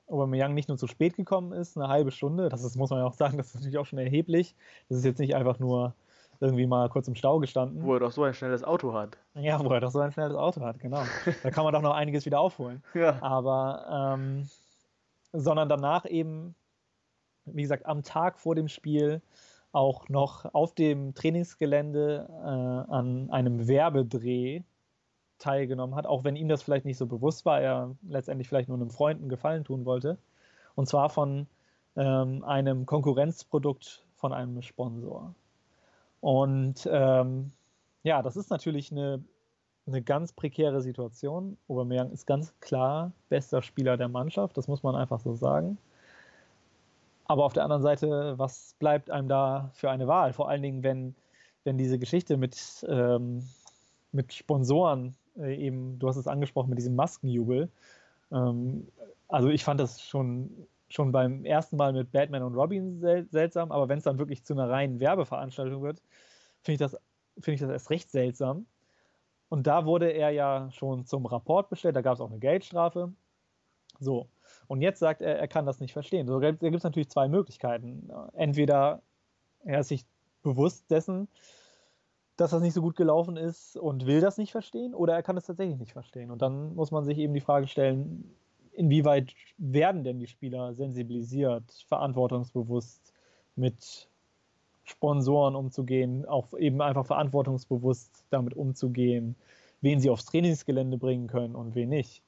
Aubameyang 0.08 0.54
nicht 0.54 0.70
nur 0.70 0.78
zu 0.78 0.88
spät 0.88 1.16
gekommen 1.16 1.52
ist, 1.52 1.78
eine 1.78 1.88
halbe 1.88 2.12
Stunde, 2.12 2.50
das 2.50 2.64
ist, 2.64 2.76
muss 2.76 2.90
man 2.90 3.00
ja 3.00 3.06
auch 3.06 3.14
sagen, 3.14 3.38
das 3.38 3.48
ist 3.48 3.56
natürlich 3.56 3.78
auch 3.78 3.86
schon 3.86 4.00
erheblich. 4.00 4.56
Das 4.88 4.98
ist 4.98 5.06
jetzt 5.06 5.20
nicht 5.20 5.36
einfach 5.36 5.60
nur 5.60 5.94
irgendwie 6.40 6.68
mal 6.68 6.90
kurz 6.90 7.08
im 7.08 7.16
Stau 7.16 7.40
gestanden. 7.40 7.84
Wo 7.84 7.94
er 7.94 8.00
doch 8.00 8.12
so 8.12 8.24
ein 8.24 8.34
schnelles 8.34 8.64
Auto 8.64 8.94
hat. 8.94 9.18
Ja, 9.36 9.64
wo 9.64 9.70
er 9.70 9.82
doch 9.82 9.92
so 9.92 10.00
ein 10.00 10.12
schnelles 10.12 10.36
Auto 10.36 10.62
hat, 10.62 10.80
genau. 10.80 11.04
da 11.44 11.52
kann 11.52 11.64
man 11.64 11.74
doch 11.74 11.82
noch 11.82 11.94
einiges 11.94 12.26
wieder 12.26 12.40
aufholen. 12.40 12.84
Ja. 12.94 13.22
Aber, 13.22 14.16
ähm, 14.16 14.50
sondern 15.32 15.70
danach 15.70 16.06
eben, 16.06 16.56
wie 17.46 17.62
gesagt, 17.62 17.86
am 17.86 18.04
Tag 18.04 18.40
vor 18.40 18.56
dem 18.56 18.68
Spiel 18.68 19.22
auch 19.72 20.10
noch 20.10 20.54
auf 20.54 20.74
dem 20.74 21.14
Trainingsgelände 21.14 22.28
äh, 22.30 22.92
an 22.92 23.30
einem 23.30 23.68
Werbedreh 23.68 24.64
teilgenommen 25.38 25.96
hat, 25.96 26.06
auch 26.06 26.24
wenn 26.24 26.36
ihm 26.36 26.50
das 26.50 26.62
vielleicht 26.62 26.86
nicht 26.86 26.98
so 26.98 27.08
bewusst 27.08 27.46
war, 27.46 27.62
er 27.62 27.96
letztendlich 28.08 28.48
vielleicht 28.48 28.68
nur 28.68 28.78
einem 28.78 28.90
Freund 28.90 29.20
einen 29.20 29.30
Gefallen 29.30 29.64
tun 29.64 29.86
wollte. 29.86 30.18
Und 30.76 30.88
zwar 30.88 31.10
von 31.10 31.48
ähm, 31.96 32.44
einem 32.44 32.86
Konkurrenzprodukt 32.86 34.06
von 34.16 34.34
einem 34.34 34.62
Sponsor. 34.62 35.34
Und 36.22 36.88
ähm, 36.92 37.52
ja, 38.04 38.22
das 38.22 38.36
ist 38.36 38.50
natürlich 38.50 38.92
eine, 38.92 39.24
eine 39.88 40.02
ganz 40.02 40.34
prekäre 40.34 40.82
Situation. 40.82 41.58
Aubameyang 41.68 42.12
ist 42.12 42.26
ganz 42.26 42.54
klar 42.60 43.12
bester 43.30 43.62
Spieler 43.62 43.98
der 43.98 44.10
Mannschaft, 44.10 44.58
das 44.58 44.68
muss 44.68 44.84
man 44.84 44.96
einfach 44.96 45.20
so 45.20 45.34
sagen. 45.34 45.78
Aber 47.30 47.46
auf 47.46 47.54
der 47.54 47.64
anderen 47.64 47.84
Seite, 47.84 48.34
was 48.40 48.76
bleibt 48.80 49.12
einem 49.12 49.28
da 49.28 49.70
für 49.76 49.92
eine 49.92 50.08
Wahl? 50.08 50.34
Vor 50.34 50.50
allen 50.50 50.64
Dingen, 50.64 50.82
wenn, 50.82 51.16
wenn 51.64 51.78
diese 51.78 52.00
Geschichte 52.00 52.38
mit, 52.38 52.84
ähm, 52.90 53.48
mit 54.12 54.34
Sponsoren 54.34 55.16
äh, 55.38 55.56
eben, 55.56 56.00
du 56.00 56.08
hast 56.08 56.18
es 56.18 56.26
angesprochen, 56.26 56.72
mit 56.72 56.80
diesem 56.80 56.96
Maskenjubel. 56.96 57.70
Ähm, 58.32 58.88
also 59.28 59.50
ich 59.50 59.64
fand 59.64 59.80
das 59.80 60.02
schon, 60.02 60.50
schon 60.90 61.12
beim 61.12 61.46
ersten 61.46 61.78
Mal 61.78 61.94
mit 61.94 62.12
Batman 62.12 62.42
und 62.42 62.56
Robin 62.56 63.00
sel 63.00 63.28
seltsam, 63.30 63.72
aber 63.72 63.88
wenn 63.90 64.00
es 64.00 64.06
dann 64.06 64.18
wirklich 64.18 64.44
zu 64.44 64.54
einer 64.54 64.68
reinen 64.68 65.00
Werbeveranstaltung 65.00 65.84
wird, 65.84 66.02
finde 66.64 66.74
ich, 66.74 66.80
das, 66.80 66.98
find 67.40 67.54
ich 67.54 67.62
das 67.62 67.70
erst 67.70 67.92
recht 67.92 68.10
seltsam. 68.10 68.66
Und 69.50 69.68
da 69.68 69.86
wurde 69.86 70.10
er 70.10 70.32
ja 70.32 70.72
schon 70.72 71.06
zum 71.06 71.28
Rapport 71.28 71.70
bestellt, 71.70 71.96
da 71.96 72.02
gab 72.02 72.16
es 72.16 72.22
auch 72.22 72.32
eine 72.32 72.40
Geldstrafe. 72.40 73.14
So. 74.00 74.30
Und 74.70 74.82
jetzt 74.82 75.00
sagt 75.00 75.24
er, 75.24 75.40
er 75.40 75.48
kann 75.48 75.66
das 75.66 75.80
nicht 75.80 75.94
verstehen. 75.94 76.28
So, 76.28 76.40
da 76.40 76.52
gibt 76.52 76.76
es 76.76 76.84
natürlich 76.84 77.10
zwei 77.10 77.28
Möglichkeiten. 77.28 78.12
Entweder 78.34 79.02
er 79.66 79.80
ist 79.80 79.88
sich 79.88 80.06
bewusst 80.44 80.92
dessen, 80.92 81.28
dass 82.38 82.52
das 82.52 82.62
nicht 82.62 82.76
so 82.76 82.82
gut 82.84 82.96
gelaufen 82.96 83.36
ist 83.36 83.76
und 83.76 84.06
will 84.06 84.22
das 84.22 84.38
nicht 84.38 84.52
verstehen 84.52 84.94
oder 84.94 85.16
er 85.16 85.24
kann 85.24 85.38
es 85.38 85.48
tatsächlich 85.48 85.80
nicht 85.80 85.94
verstehen. 85.94 86.30
Und 86.30 86.44
dann 86.44 86.76
muss 86.76 86.92
man 86.92 87.04
sich 87.04 87.18
eben 87.18 87.34
die 87.34 87.40
Frage 87.40 87.66
stellen, 87.66 88.32
inwieweit 88.72 89.34
werden 89.58 90.04
denn 90.04 90.20
die 90.20 90.28
Spieler 90.28 90.76
sensibilisiert, 90.76 91.64
verantwortungsbewusst 91.88 93.12
mit 93.56 94.08
Sponsoren 94.84 95.56
umzugehen, 95.56 96.28
auch 96.28 96.54
eben 96.54 96.80
einfach 96.84 97.08
verantwortungsbewusst 97.08 98.24
damit 98.30 98.54
umzugehen, 98.54 99.36
wen 99.82 100.00
sie 100.00 100.12
aufs 100.12 100.26
Trainingsgelände 100.26 101.00
bringen 101.00 101.26
können 101.26 101.56
und 101.56 101.74
wen 101.74 101.90
nicht. 101.90 102.22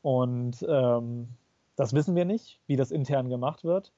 Und 0.00 0.64
ähm, 0.66 1.28
das 1.76 1.92
wissen 1.92 2.14
wir 2.14 2.24
nicht, 2.24 2.60
wie 2.66 2.76
das 2.76 2.90
intern 2.90 3.28
gemacht 3.28 3.64
wird. 3.64 3.92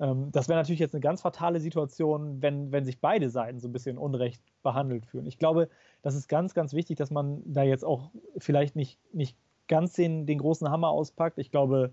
Ähm, 0.00 0.30
das 0.32 0.48
wäre 0.48 0.58
natürlich 0.58 0.80
jetzt 0.80 0.94
eine 0.94 1.00
ganz 1.00 1.22
fatale 1.22 1.60
Situation, 1.60 2.42
wenn, 2.42 2.72
wenn 2.72 2.84
sich 2.84 3.00
beide 3.00 3.30
Seiten 3.30 3.60
so 3.60 3.68
ein 3.68 3.72
bisschen 3.72 3.98
unrecht 3.98 4.42
behandelt 4.62 5.06
fühlen. 5.06 5.26
Ich 5.26 5.38
glaube, 5.38 5.68
das 6.02 6.14
ist 6.14 6.28
ganz, 6.28 6.54
ganz 6.54 6.72
wichtig, 6.72 6.96
dass 6.96 7.10
man 7.10 7.42
da 7.44 7.62
jetzt 7.62 7.84
auch 7.84 8.10
vielleicht 8.36 8.76
nicht, 8.76 8.98
nicht 9.12 9.36
ganz 9.68 9.94
den, 9.94 10.26
den 10.26 10.38
großen 10.38 10.68
Hammer 10.70 10.88
auspackt. 10.88 11.38
Ich 11.38 11.50
glaube, 11.50 11.92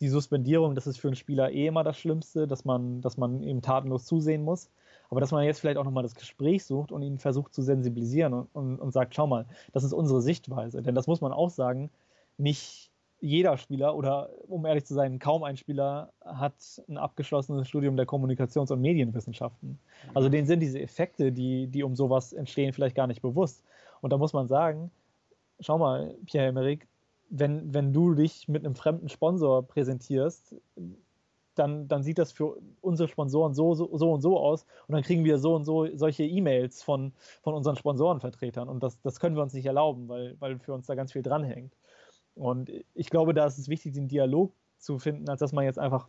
die 0.00 0.08
Suspendierung, 0.08 0.74
das 0.74 0.86
ist 0.86 0.98
für 0.98 1.08
einen 1.08 1.16
Spieler 1.16 1.52
eh 1.52 1.66
immer 1.66 1.84
das 1.84 1.98
Schlimmste, 1.98 2.48
dass 2.48 2.64
man, 2.64 3.00
dass 3.02 3.16
man 3.16 3.42
eben 3.42 3.62
tatenlos 3.62 4.04
zusehen 4.04 4.42
muss. 4.42 4.70
Aber 5.10 5.20
dass 5.20 5.30
man 5.30 5.44
jetzt 5.44 5.60
vielleicht 5.60 5.76
auch 5.76 5.84
nochmal 5.84 6.02
das 6.02 6.14
Gespräch 6.14 6.64
sucht 6.64 6.90
und 6.90 7.02
ihn 7.02 7.18
versucht 7.18 7.52
zu 7.52 7.60
sensibilisieren 7.62 8.32
und, 8.32 8.48
und, 8.54 8.80
und 8.80 8.92
sagt, 8.92 9.14
schau 9.14 9.26
mal, 9.26 9.46
das 9.72 9.84
ist 9.84 9.92
unsere 9.92 10.22
Sichtweise. 10.22 10.82
Denn 10.82 10.94
das 10.94 11.06
muss 11.06 11.20
man 11.20 11.32
auch 11.32 11.50
sagen, 11.50 11.90
nicht 12.38 12.91
jeder 13.22 13.56
Spieler 13.56 13.94
oder 13.94 14.30
um 14.48 14.66
ehrlich 14.66 14.84
zu 14.84 14.94
sein, 14.94 15.20
kaum 15.20 15.44
ein 15.44 15.56
Spieler 15.56 16.12
hat 16.24 16.54
ein 16.88 16.98
abgeschlossenes 16.98 17.68
Studium 17.68 17.96
der 17.96 18.04
Kommunikations- 18.04 18.72
und 18.72 18.80
Medienwissenschaften. 18.80 19.78
Also 20.12 20.28
denen 20.28 20.46
sind 20.46 20.58
diese 20.60 20.80
Effekte, 20.80 21.30
die, 21.30 21.68
die 21.68 21.84
um 21.84 21.94
sowas 21.94 22.32
entstehen, 22.32 22.72
vielleicht 22.72 22.96
gar 22.96 23.06
nicht 23.06 23.22
bewusst. 23.22 23.64
Und 24.00 24.12
da 24.12 24.18
muss 24.18 24.32
man 24.32 24.48
sagen, 24.48 24.90
schau 25.60 25.78
mal, 25.78 26.16
Pierre-Emerick, 26.26 26.88
wenn, 27.30 27.72
wenn 27.72 27.92
du 27.92 28.12
dich 28.14 28.48
mit 28.48 28.64
einem 28.64 28.74
fremden 28.74 29.08
Sponsor 29.08 29.62
präsentierst, 29.62 30.56
dann, 31.54 31.86
dann 31.86 32.02
sieht 32.02 32.18
das 32.18 32.32
für 32.32 32.56
unsere 32.80 33.08
Sponsoren 33.08 33.54
so, 33.54 33.74
so, 33.74 33.96
so 33.96 34.12
und 34.12 34.20
so 34.20 34.38
aus 34.40 34.66
und 34.88 34.94
dann 34.94 35.02
kriegen 35.02 35.24
wir 35.24 35.38
so 35.38 35.54
und 35.54 35.64
so 35.64 35.86
solche 35.96 36.24
E-Mails 36.24 36.82
von, 36.82 37.12
von 37.42 37.54
unseren 37.54 37.76
Sponsorenvertretern 37.76 38.68
und 38.68 38.82
das, 38.82 39.00
das 39.02 39.20
können 39.20 39.36
wir 39.36 39.42
uns 39.42 39.52
nicht 39.52 39.66
erlauben, 39.66 40.08
weil, 40.08 40.34
weil 40.40 40.58
für 40.58 40.72
uns 40.72 40.86
da 40.86 40.94
ganz 40.94 41.12
viel 41.12 41.22
dranhängt. 41.22 41.72
Und 42.34 42.70
ich 42.94 43.10
glaube, 43.10 43.34
da 43.34 43.46
ist 43.46 43.58
es 43.58 43.68
wichtig, 43.68 43.94
den 43.94 44.08
Dialog 44.08 44.52
zu 44.78 44.98
finden, 44.98 45.28
als 45.28 45.40
dass 45.40 45.52
man 45.52 45.64
jetzt 45.64 45.78
einfach 45.78 46.08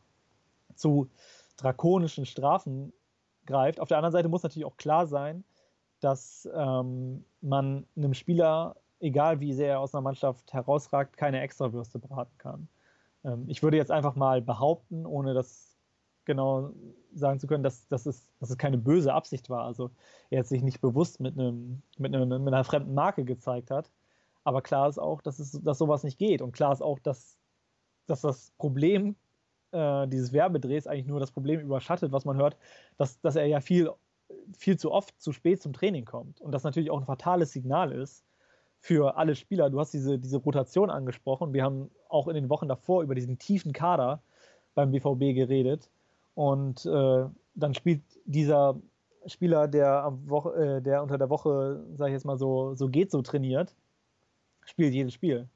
zu 0.76 1.10
drakonischen 1.58 2.26
Strafen 2.26 2.94
greift. 3.46 3.80
Auf 3.80 3.90
der 3.90 3.98
anderen 3.98 4.14
Seite 4.14 4.30
muss 4.30 4.44
natürlich 4.44 4.66
auch 4.66 4.78
klar 4.78 5.06
sein, 5.06 5.44
dass 6.00 6.50
ähm, 6.54 7.24
man 7.42 7.86
einem 7.96 8.14
Spieler, 8.14 8.76
egal 9.00 9.40
wie 9.40 9.54
sehr 9.54 9.70
er 9.70 9.80
aus 9.80 9.94
einer 9.94 10.02
Mannschaft 10.02 10.54
herausragt, 10.54 11.18
keine 11.18 11.42
Extrawürste 11.42 12.00
braten 12.00 12.38
kann. 12.38 12.68
Ähm, 13.24 13.46
ich 13.48 13.64
würde 13.64 13.78
jetzt 13.78 13.92
einfach 13.92 14.16
mal 14.16 14.42
behaupten, 14.42 15.06
ohne 15.06 15.34
das 15.34 15.78
genau 16.26 16.72
sagen 17.14 17.40
zu 17.40 17.48
können, 17.48 17.64
dass, 17.64 17.88
dass, 17.88 18.06
es, 18.06 18.32
dass 18.40 18.50
es 18.50 18.58
keine 18.58 18.78
böse 18.78 19.14
Absicht 19.14 19.50
war. 19.50 19.66
Also 19.66 19.92
er 20.30 20.40
hat 20.40 20.48
sich 20.48 20.64
nicht 20.64 20.82
bewusst 20.82 21.20
mit, 21.20 21.38
einem, 21.38 21.82
mit, 21.98 22.16
einem, 22.16 22.44
mit 22.44 22.54
einer 22.54 22.64
fremden 22.64 22.94
Marke 22.94 23.26
gezeigt 23.26 23.72
hat. 23.72 23.92
Aber 24.44 24.62
klar 24.62 24.90
ist 24.90 25.00
auch, 25.00 25.22
dass, 25.22 25.40
es, 25.40 25.52
dass 25.64 25.78
sowas 25.78 26.04
nicht 26.04 26.18
geht. 26.18 26.42
Und 26.42 26.52
klar 26.52 26.74
ist 26.74 26.82
auch, 26.82 27.00
dass, 27.00 27.38
dass 28.08 28.22
das 28.22 28.52
Problem 28.58 29.16
äh, 29.72 30.08
dieses 30.08 30.34
Werbedrehs 30.34 30.88
eigentlich 30.88 31.08
nur 31.08 31.20
das 31.20 31.32
Problem 31.32 31.60
überschattet, 31.60 32.12
was 32.12 32.26
man 32.26 32.38
hört, 32.38 32.58
dass, 32.98 33.20
dass 33.22 33.36
er 33.36 33.46
ja 33.46 33.62
viel, 33.62 33.90
viel 34.58 34.78
zu 34.78 34.92
oft 34.92 35.20
zu 35.22 35.32
spät 35.32 35.62
zum 35.62 35.74
Training 35.74 36.06
kommt. 36.06 36.42
Und 36.42 36.52
das 36.52 36.64
natürlich 36.64 36.92
auch 36.92 37.00
ein 37.00 37.06
fatales 37.06 37.52
Signal 37.52 37.92
ist 37.92 38.24
für 38.80 39.16
alle 39.16 39.36
Spieler. 39.36 39.70
Du 39.70 39.80
hast 39.80 39.94
diese, 39.94 40.20
diese 40.20 40.38
Rotation 40.38 40.90
angesprochen. 40.90 41.54
Wir 41.54 41.64
haben 41.64 41.90
auch 42.10 42.28
in 42.28 42.36
den 42.36 42.50
Wochen 42.50 42.68
davor 42.68 43.02
über 43.02 43.16
diesen 43.16 43.38
tiefen 43.38 43.72
Kader 43.72 44.22
beim 44.76 44.92
BVB 44.92 45.36
geredet. 45.36 45.90
Und 46.36 46.86
äh, 46.86 47.26
dann 47.56 47.74
spielt 47.76 48.02
dieser 48.26 48.76
Spieler, 49.26 49.68
der, 49.68 50.04
am 50.04 50.30
Woche, 50.30 50.54
äh, 50.56 50.82
der 50.82 51.02
unter 51.02 51.18
der 51.18 51.30
Woche, 51.30 51.84
sag 51.96 52.08
ich 52.08 52.14
jetzt 52.14 52.26
mal 52.26 52.38
so, 52.38 52.76
so 52.76 52.90
geht, 52.90 53.12
so 53.12 53.22
trainiert, 53.22 53.76
spielt 54.66 54.94
jedes 54.94 55.14
Spiel. 55.14 55.48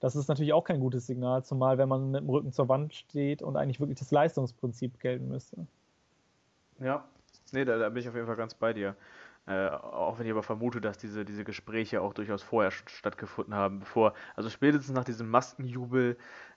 Das 0.00 0.16
ist 0.16 0.28
natürlich 0.28 0.52
auch 0.52 0.64
kein 0.64 0.80
gutes 0.80 1.06
Signal, 1.06 1.44
zumal 1.44 1.78
wenn 1.78 1.88
man 1.88 2.10
mit 2.10 2.20
dem 2.20 2.28
Rücken 2.28 2.52
zur 2.52 2.68
Wand 2.68 2.94
steht 2.94 3.42
und 3.42 3.56
eigentlich 3.56 3.80
wirklich 3.80 3.98
das 3.98 4.10
Leistungsprinzip 4.10 5.00
gelten 5.00 5.28
müsste. 5.28 5.66
Ja, 6.78 7.04
nee, 7.52 7.64
da, 7.64 7.78
da 7.78 7.88
bin 7.88 8.02
ich 8.02 8.08
auf 8.08 8.14
jeden 8.14 8.26
Fall 8.26 8.36
ganz 8.36 8.54
bei 8.54 8.72
dir. 8.72 8.96
Äh, 9.46 9.68
auch 9.68 10.18
wenn 10.18 10.26
ich 10.26 10.32
aber 10.32 10.42
vermute, 10.42 10.80
dass 10.80 10.98
diese, 10.98 11.24
diese 11.24 11.44
Gespräche 11.44 12.00
auch 12.00 12.14
durchaus 12.14 12.42
vorher 12.42 12.70
stattgefunden 12.70 13.54
haben, 13.54 13.80
bevor, 13.80 14.14
also 14.36 14.48
spätestens 14.48 14.94
nach 14.94 15.04
diesem 15.04 15.28
Maskenjubel 15.28 16.16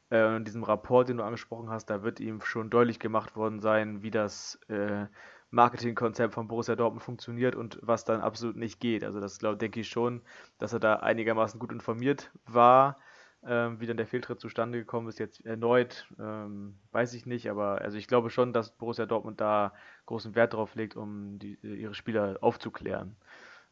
äh, 0.09 0.35
und 0.35 0.45
diesem 0.45 0.63
Rapport, 0.63 1.09
den 1.09 1.17
du 1.17 1.23
angesprochen 1.23 1.69
hast, 1.69 1.89
da 1.89 2.03
wird 2.03 2.19
ihm 2.19 2.41
schon 2.41 2.69
deutlich 2.69 2.99
gemacht 2.99 3.35
worden 3.35 3.59
sein, 3.59 4.03
wie 4.03 4.11
das 4.11 4.59
äh, 4.69 5.05
Marketingkonzept 5.49 6.33
von 6.33 6.47
Borussia 6.47 6.75
Dortmund 6.75 7.03
funktioniert 7.03 7.55
und 7.55 7.79
was 7.81 8.03
dann 8.05 8.21
absolut 8.21 8.57
nicht 8.57 8.79
geht. 8.79 9.03
Also 9.03 9.19
das 9.19 9.39
glaube 9.39 9.57
denke 9.57 9.79
ich 9.79 9.89
schon, 9.89 10.21
dass 10.57 10.73
er 10.73 10.79
da 10.79 10.95
einigermaßen 10.97 11.59
gut 11.59 11.71
informiert 11.71 12.31
war. 12.45 12.99
Ähm, 13.45 13.79
wie 13.79 13.85
dann 13.85 13.97
der 13.97 14.07
Fehltritt 14.07 14.39
zustande 14.39 14.79
gekommen 14.79 15.07
ist, 15.07 15.19
jetzt 15.19 15.45
erneut, 15.45 16.07
ähm, 16.19 16.75
weiß 16.91 17.13
ich 17.13 17.27
nicht, 17.27 17.49
aber 17.49 17.81
also 17.81 17.97
ich 17.97 18.07
glaube 18.07 18.31
schon, 18.31 18.51
dass 18.51 18.71
Borussia 18.71 19.05
Dortmund 19.05 19.39
da 19.39 19.73
großen 20.07 20.33
Wert 20.35 20.53
darauf 20.53 20.73
legt, 20.75 20.95
um 20.97 21.37
die, 21.37 21.57
ihre 21.61 21.93
Spieler 21.93 22.39
aufzuklären. 22.41 23.15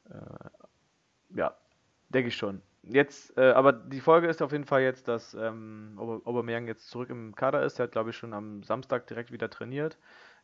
Äh, 0.09 1.35
ja, 1.35 1.57
denke 2.09 2.27
ich 2.27 2.37
schon. 2.37 2.61
Jetzt, 2.83 3.35
äh, 3.37 3.51
aber 3.51 3.73
die 3.73 4.01
Folge 4.01 4.27
ist 4.27 4.43
auf 4.43 4.51
jeden 4.51 4.65
Fall 4.65 4.81
jetzt, 4.81 5.07
dass 5.07 5.33
ähm, 5.33 5.95
Aubameyang 5.97 6.67
jetzt 6.67 6.87
zurück 6.89 7.09
im 7.09 7.33
Kader 7.35 7.63
ist. 7.63 7.79
Er 7.79 7.85
hat, 7.85 7.91
glaube 7.91 8.11
ich, 8.11 8.15
schon 8.15 8.33
am 8.33 8.61
Samstag 8.61 9.07
direkt 9.07 9.31
wieder 9.31 9.49
trainiert 9.49 9.97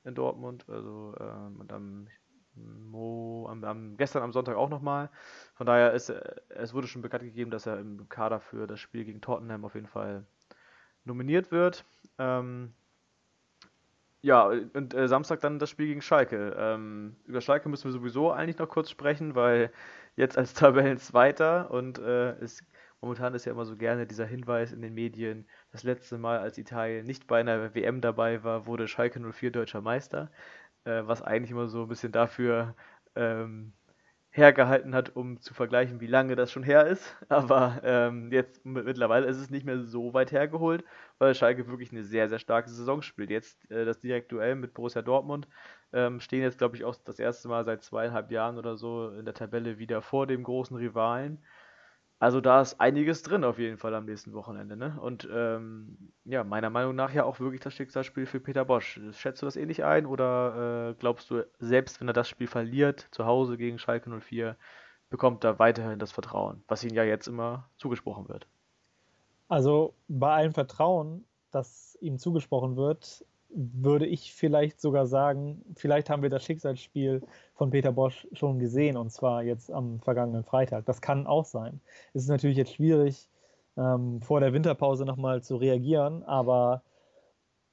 in 0.03 0.15
Dortmund. 0.15 0.65
Also 0.67 1.15
ähm, 1.19 1.59
und 1.59 1.71
am, 1.71 2.07
Mo, 2.55 3.47
am, 3.49 3.63
am, 3.63 3.97
gestern 3.97 4.23
am 4.23 4.33
Sonntag 4.33 4.55
auch 4.55 4.69
nochmal. 4.69 5.09
Von 5.55 5.65
daher 5.65 5.93
ist 5.93 6.09
äh, 6.09 6.35
es 6.49 6.73
wurde 6.73 6.87
schon 6.87 7.01
bekannt 7.01 7.23
gegeben, 7.23 7.51
dass 7.51 7.65
er 7.65 7.79
im 7.79 8.07
Kader 8.09 8.39
für 8.39 8.67
das 8.67 8.79
Spiel 8.79 9.05
gegen 9.05 9.21
Tottenham 9.21 9.65
auf 9.65 9.75
jeden 9.75 9.87
Fall 9.87 10.25
nominiert 11.05 11.51
wird. 11.51 11.85
Ähm, 12.17 12.73
ja, 14.23 14.45
und 14.45 14.93
äh, 14.93 15.07
Samstag 15.07 15.39
dann 15.41 15.57
das 15.57 15.69
Spiel 15.69 15.87
gegen 15.87 16.01
Schalke. 16.01 16.55
Ähm, 16.57 17.15
über 17.25 17.41
Schalke 17.41 17.69
müssen 17.69 17.85
wir 17.85 17.91
sowieso 17.91 18.31
eigentlich 18.31 18.59
noch 18.59 18.69
kurz 18.69 18.89
sprechen, 18.91 19.33
weil 19.35 19.71
jetzt 20.15 20.37
als 20.37 20.53
Tabellenzweiter 20.53 21.71
und 21.71 21.97
äh, 21.99 22.31
es 22.39 22.63
Momentan 23.01 23.33
ist 23.33 23.45
ja 23.45 23.51
immer 23.51 23.65
so 23.65 23.75
gerne 23.77 24.05
dieser 24.07 24.25
Hinweis 24.25 24.71
in 24.71 24.81
den 24.81 24.93
Medien, 24.93 25.47
das 25.71 25.83
letzte 25.83 26.17
Mal, 26.17 26.39
als 26.39 26.57
Italien 26.57 27.05
nicht 27.05 27.27
bei 27.27 27.39
einer 27.39 27.73
WM 27.75 28.01
dabei 28.01 28.43
war, 28.43 28.65
wurde 28.67 28.87
Schalke 28.87 29.19
04 29.19 29.51
deutscher 29.51 29.81
Meister, 29.81 30.31
äh, 30.85 31.03
was 31.05 31.21
eigentlich 31.21 31.51
immer 31.51 31.67
so 31.67 31.83
ein 31.83 31.87
bisschen 31.89 32.11
dafür 32.11 32.75
ähm, 33.15 33.73
hergehalten 34.31 34.95
hat, 34.95 35.15
um 35.15 35.41
zu 35.41 35.53
vergleichen, 35.53 35.99
wie 35.99 36.07
lange 36.07 36.35
das 36.35 36.51
schon 36.51 36.63
her 36.63 36.87
ist. 36.87 37.15
Aber 37.29 37.81
ähm, 37.83 38.31
jetzt 38.31 38.65
mittlerweile 38.65 39.27
ist 39.27 39.37
es 39.37 39.49
nicht 39.49 39.65
mehr 39.65 39.79
so 39.83 40.13
weit 40.13 40.31
hergeholt, 40.31 40.83
weil 41.19 41.35
Schalke 41.35 41.67
wirklich 41.67 41.91
eine 41.91 42.03
sehr, 42.03 42.29
sehr 42.29 42.39
starke 42.39 42.69
Saison 42.69 43.01
spielt. 43.01 43.29
Jetzt 43.29 43.69
äh, 43.71 43.85
das 43.85 43.99
Direktduell 43.99 44.55
mit 44.55 44.73
Borussia 44.73 45.01
Dortmund 45.01 45.47
ähm, 45.93 46.19
stehen 46.21 46.41
jetzt, 46.43 46.57
glaube 46.59 46.75
ich, 46.77 46.85
auch 46.85 46.95
das 46.95 47.19
erste 47.19 47.49
Mal 47.49 47.65
seit 47.65 47.83
zweieinhalb 47.83 48.31
Jahren 48.31 48.57
oder 48.57 48.77
so 48.77 49.09
in 49.11 49.25
der 49.25 49.33
Tabelle 49.33 49.77
wieder 49.79 50.01
vor 50.01 50.27
dem 50.27 50.43
großen 50.43 50.77
Rivalen. 50.77 51.39
Also 52.21 52.39
da 52.39 52.61
ist 52.61 52.79
einiges 52.79 53.23
drin 53.23 53.43
auf 53.43 53.57
jeden 53.57 53.79
Fall 53.79 53.95
am 53.95 54.05
nächsten 54.05 54.33
Wochenende. 54.33 54.77
Ne? 54.77 54.95
Und 55.01 55.27
ähm, 55.33 55.97
ja, 56.23 56.43
meiner 56.43 56.69
Meinung 56.69 56.93
nach 56.93 57.11
ja 57.11 57.23
auch 57.23 57.39
wirklich 57.39 57.61
das 57.61 57.73
Schicksalsspiel 57.73 58.27
für 58.27 58.39
Peter 58.39 58.63
Bosch. 58.63 59.01
Schätzt 59.13 59.41
du 59.41 59.47
das 59.47 59.55
ähnlich 59.55 59.83
ein 59.83 60.05
oder 60.05 60.91
äh, 60.91 60.93
glaubst 60.99 61.31
du, 61.31 61.43
selbst 61.57 61.99
wenn 61.99 62.07
er 62.07 62.13
das 62.13 62.29
Spiel 62.29 62.45
verliert, 62.45 63.07
zu 63.09 63.25
Hause 63.25 63.57
gegen 63.57 63.79
Schalke 63.79 64.11
04, 64.11 64.55
bekommt 65.09 65.43
er 65.43 65.57
weiterhin 65.57 65.97
das 65.97 66.11
Vertrauen, 66.11 66.63
was 66.67 66.83
ihm 66.83 66.93
ja 66.93 67.03
jetzt 67.03 67.27
immer 67.27 67.67
zugesprochen 67.77 68.29
wird? 68.29 68.45
Also 69.47 69.95
bei 70.07 70.31
allem 70.31 70.53
Vertrauen, 70.53 71.25
das 71.49 71.97
ihm 72.01 72.19
zugesprochen 72.19 72.75
wird, 72.75 73.25
würde 73.53 74.05
ich 74.05 74.33
vielleicht 74.33 74.79
sogar 74.79 75.05
sagen, 75.07 75.63
vielleicht 75.75 76.09
haben 76.09 76.23
wir 76.23 76.29
das 76.29 76.43
Schicksalsspiel 76.43 77.21
von 77.53 77.69
Peter 77.69 77.91
Bosch 77.91 78.27
schon 78.33 78.59
gesehen 78.59 78.97
und 78.97 79.11
zwar 79.11 79.43
jetzt 79.43 79.71
am 79.71 79.99
vergangenen 79.99 80.43
Freitag. 80.43 80.85
Das 80.85 81.01
kann 81.01 81.27
auch 81.27 81.45
sein. 81.45 81.81
Es 82.13 82.23
ist 82.23 82.29
natürlich 82.29 82.57
jetzt 82.57 82.73
schwierig, 82.73 83.27
ähm, 83.77 84.21
vor 84.21 84.39
der 84.39 84.53
Winterpause 84.53 85.05
nochmal 85.05 85.41
zu 85.43 85.55
reagieren, 85.57 86.23
aber 86.23 86.83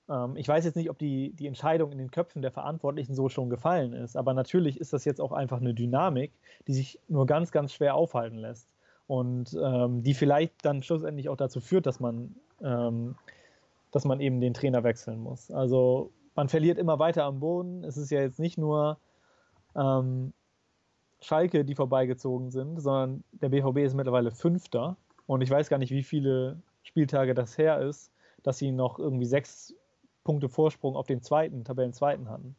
ähm, 0.08 0.36
ich 0.36 0.48
weiß 0.48 0.64
jetzt 0.64 0.76
nicht, 0.76 0.90
ob 0.90 0.98
die, 0.98 1.32
die 1.34 1.46
Entscheidung 1.46 1.92
in 1.92 1.98
den 1.98 2.10
Köpfen 2.10 2.42
der 2.42 2.52
Verantwortlichen 2.52 3.14
so 3.14 3.28
schon 3.28 3.50
gefallen 3.50 3.92
ist, 3.92 4.16
aber 4.16 4.34
natürlich 4.34 4.80
ist 4.80 4.92
das 4.92 5.04
jetzt 5.04 5.20
auch 5.20 5.32
einfach 5.32 5.60
eine 5.60 5.74
Dynamik, 5.74 6.32
die 6.66 6.74
sich 6.74 7.00
nur 7.08 7.26
ganz, 7.26 7.52
ganz 7.52 7.72
schwer 7.72 7.94
aufhalten 7.94 8.38
lässt 8.38 8.68
und 9.06 9.56
ähm, 9.60 10.02
die 10.02 10.14
vielleicht 10.14 10.64
dann 10.64 10.82
schlussendlich 10.82 11.28
auch 11.28 11.36
dazu 11.36 11.60
führt, 11.60 11.86
dass 11.86 12.00
man 12.00 12.34
ähm, 12.62 13.16
dass 13.90 14.04
man 14.04 14.20
eben 14.20 14.40
den 14.40 14.54
Trainer 14.54 14.84
wechseln 14.84 15.20
muss. 15.20 15.50
Also 15.50 16.12
man 16.34 16.48
verliert 16.48 16.78
immer 16.78 16.98
weiter 16.98 17.24
am 17.24 17.40
Boden. 17.40 17.84
Es 17.84 17.96
ist 17.96 18.10
ja 18.10 18.20
jetzt 18.20 18.38
nicht 18.38 18.58
nur 18.58 18.98
ähm, 19.74 20.32
Schalke, 21.20 21.64
die 21.64 21.74
vorbeigezogen 21.74 22.50
sind, 22.50 22.80
sondern 22.80 23.24
der 23.32 23.48
BVB 23.48 23.78
ist 23.78 23.94
mittlerweile 23.94 24.30
Fünfter. 24.30 24.96
Und 25.26 25.40
ich 25.40 25.50
weiß 25.50 25.68
gar 25.68 25.78
nicht, 25.78 25.90
wie 25.90 26.02
viele 26.02 26.60
Spieltage 26.82 27.34
das 27.34 27.58
her 27.58 27.80
ist, 27.80 28.12
dass 28.42 28.58
sie 28.58 28.72
noch 28.72 28.98
irgendwie 28.98 29.26
sechs 29.26 29.74
Punkte 30.24 30.48
Vorsprung 30.48 30.94
auf 30.94 31.06
den 31.06 31.22
zweiten, 31.22 31.64
Tabellenzweiten 31.64 32.28
hatten. 32.28 32.54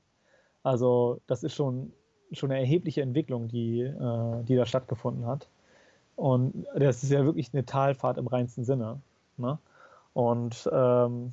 Also 0.63 1.21
das 1.27 1.43
ist 1.43 1.53
schon, 1.53 1.93
schon 2.31 2.51
eine 2.51 2.59
erhebliche 2.59 3.01
Entwicklung, 3.01 3.47
die, 3.47 3.81
äh, 3.81 4.43
die 4.43 4.55
da 4.55 4.65
stattgefunden 4.65 5.25
hat. 5.25 5.49
Und 6.15 6.65
das 6.75 7.01
ist 7.01 7.11
ja 7.11 7.23
wirklich 7.23 7.53
eine 7.53 7.65
Talfahrt 7.65 8.17
im 8.17 8.27
reinsten 8.27 8.65
Sinne. 8.65 9.01
Ne? 9.37 9.57
Und 10.19 10.69
ähm, 10.73 11.31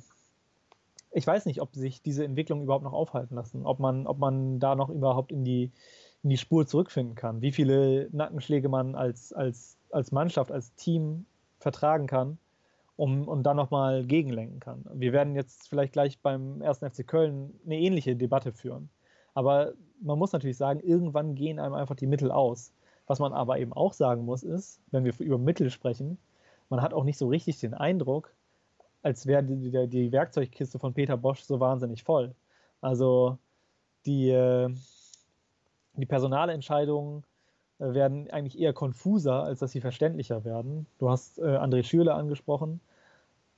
ich 1.11 1.27
weiß 1.27 1.45
nicht, 1.45 1.61
ob 1.61 1.75
sich 1.75 2.01
diese 2.01 2.23
Entwicklung 2.23 2.63
überhaupt 2.63 2.85
noch 2.85 2.93
aufhalten 2.93 3.35
lassen, 3.35 3.65
ob 3.65 3.79
man, 3.79 4.07
ob 4.07 4.17
man 4.17 4.61
da 4.61 4.75
noch 4.75 4.87
überhaupt 4.87 5.33
in 5.33 5.43
die, 5.43 5.73
in 6.23 6.29
die 6.29 6.37
Spur 6.37 6.65
zurückfinden 6.65 7.13
kann, 7.13 7.41
wie 7.41 7.51
viele 7.51 8.07
Nackenschläge 8.13 8.69
man 8.69 8.95
als, 8.95 9.33
als, 9.33 9.77
als 9.91 10.13
Mannschaft, 10.13 10.53
als 10.53 10.73
Team 10.75 11.25
vertragen 11.59 12.07
kann, 12.07 12.37
um, 12.95 13.27
und 13.27 13.43
dann 13.43 13.57
nochmal 13.57 14.05
gegenlenken 14.05 14.61
kann. 14.61 14.85
Wir 14.93 15.11
werden 15.11 15.35
jetzt 15.35 15.67
vielleicht 15.67 15.91
gleich 15.91 16.17
beim 16.21 16.61
1. 16.61 16.77
FC 16.77 17.05
Köln 17.05 17.59
eine 17.65 17.77
ähnliche 17.77 18.15
Debatte 18.15 18.53
führen. 18.53 18.87
Aber 19.33 19.73
man 19.99 20.17
muss 20.17 20.31
natürlich 20.31 20.55
sagen, 20.55 20.79
irgendwann 20.79 21.35
gehen 21.35 21.59
einem 21.59 21.73
einfach 21.73 21.95
die 21.95 22.07
Mittel 22.07 22.31
aus. 22.31 22.71
Was 23.05 23.19
man 23.19 23.33
aber 23.33 23.59
eben 23.59 23.73
auch 23.73 23.91
sagen 23.91 24.23
muss, 24.23 24.43
ist, 24.43 24.79
wenn 24.91 25.03
wir 25.03 25.13
über 25.19 25.37
Mittel 25.37 25.71
sprechen, 25.71 26.17
man 26.69 26.81
hat 26.81 26.93
auch 26.93 27.03
nicht 27.03 27.17
so 27.17 27.27
richtig 27.27 27.59
den 27.59 27.73
Eindruck, 27.73 28.31
als 29.03 29.25
wäre 29.25 29.43
die, 29.43 29.71
die, 29.71 29.87
die, 29.87 30.11
Werkzeugkiste 30.11 30.79
von 30.79 30.93
Peter 30.93 31.17
Bosch 31.17 31.41
so 31.41 31.59
wahnsinnig 31.59 32.03
voll. 32.03 32.35
Also 32.81 33.37
die, 34.05 34.29
äh, 34.29 34.69
die 35.93 36.05
Personalentscheidungen 36.05 37.23
äh, 37.79 37.93
werden 37.93 38.29
eigentlich 38.31 38.59
eher 38.59 38.73
konfuser, 38.73 39.43
als 39.43 39.59
dass 39.59 39.71
sie 39.71 39.81
verständlicher 39.81 40.43
werden. 40.45 40.87
Du 40.99 41.09
hast 41.09 41.39
äh, 41.39 41.43
André 41.43 41.83
Schürle 41.83 42.13
angesprochen, 42.13 42.81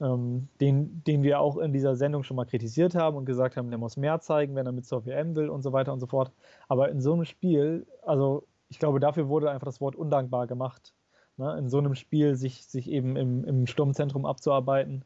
ähm, 0.02 0.48
den, 0.62 1.04
den 1.06 1.24
wir 1.24 1.40
auch 1.40 1.58
in 1.58 1.74
dieser 1.74 1.96
Sendung 1.96 2.24
schon 2.24 2.38
mal 2.38 2.46
kritisiert 2.46 2.96
haben 2.96 3.18
und 3.18 3.26
gesagt 3.26 3.58
haben, 3.58 3.70
der 3.70 3.80
muss 3.80 3.98
mehr 3.98 4.20
zeigen, 4.20 4.56
wenn 4.56 4.66
er 4.66 4.72
mit 4.72 4.86
zur 4.86 5.06
WM 5.06 5.36
will 5.36 5.50
und 5.50 5.62
so 5.62 5.74
weiter 5.74 5.94
und 5.94 6.00
so 6.00 6.08
fort. 6.08 6.32
Aber 6.68 6.90
in 6.90 7.02
so 7.02 7.14
einem 7.14 7.26
Spiel, 7.26 7.86
also 8.04 8.46
ich 8.70 8.80
glaube, 8.80 9.00
dafür 9.00 9.28
wurde 9.28 9.52
einfach 9.52 9.66
das 9.66 9.82
Wort 9.82 9.96
undankbar 9.96 10.48
gemacht. 10.48 10.94
Ne? 11.38 11.58
In 11.58 11.70
so 11.70 11.80
einem 11.80 11.96
Spiel 11.96 12.36
sich, 12.36 12.66
sich 12.66 12.90
eben 12.90 13.16
im, 13.16 13.44
im 13.44 13.68
Sturmzentrum 13.68 14.26
abzuarbeiten. 14.26 15.04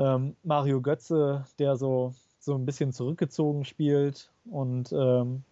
Ähm, 0.00 0.34
Mario 0.42 0.80
Götze, 0.80 1.44
der 1.58 1.76
so, 1.76 2.14
so 2.38 2.54
ein 2.54 2.64
bisschen 2.64 2.92
zurückgezogen 2.92 3.64
spielt 3.64 4.30
und 4.50 4.92
ähm, 4.92 5.44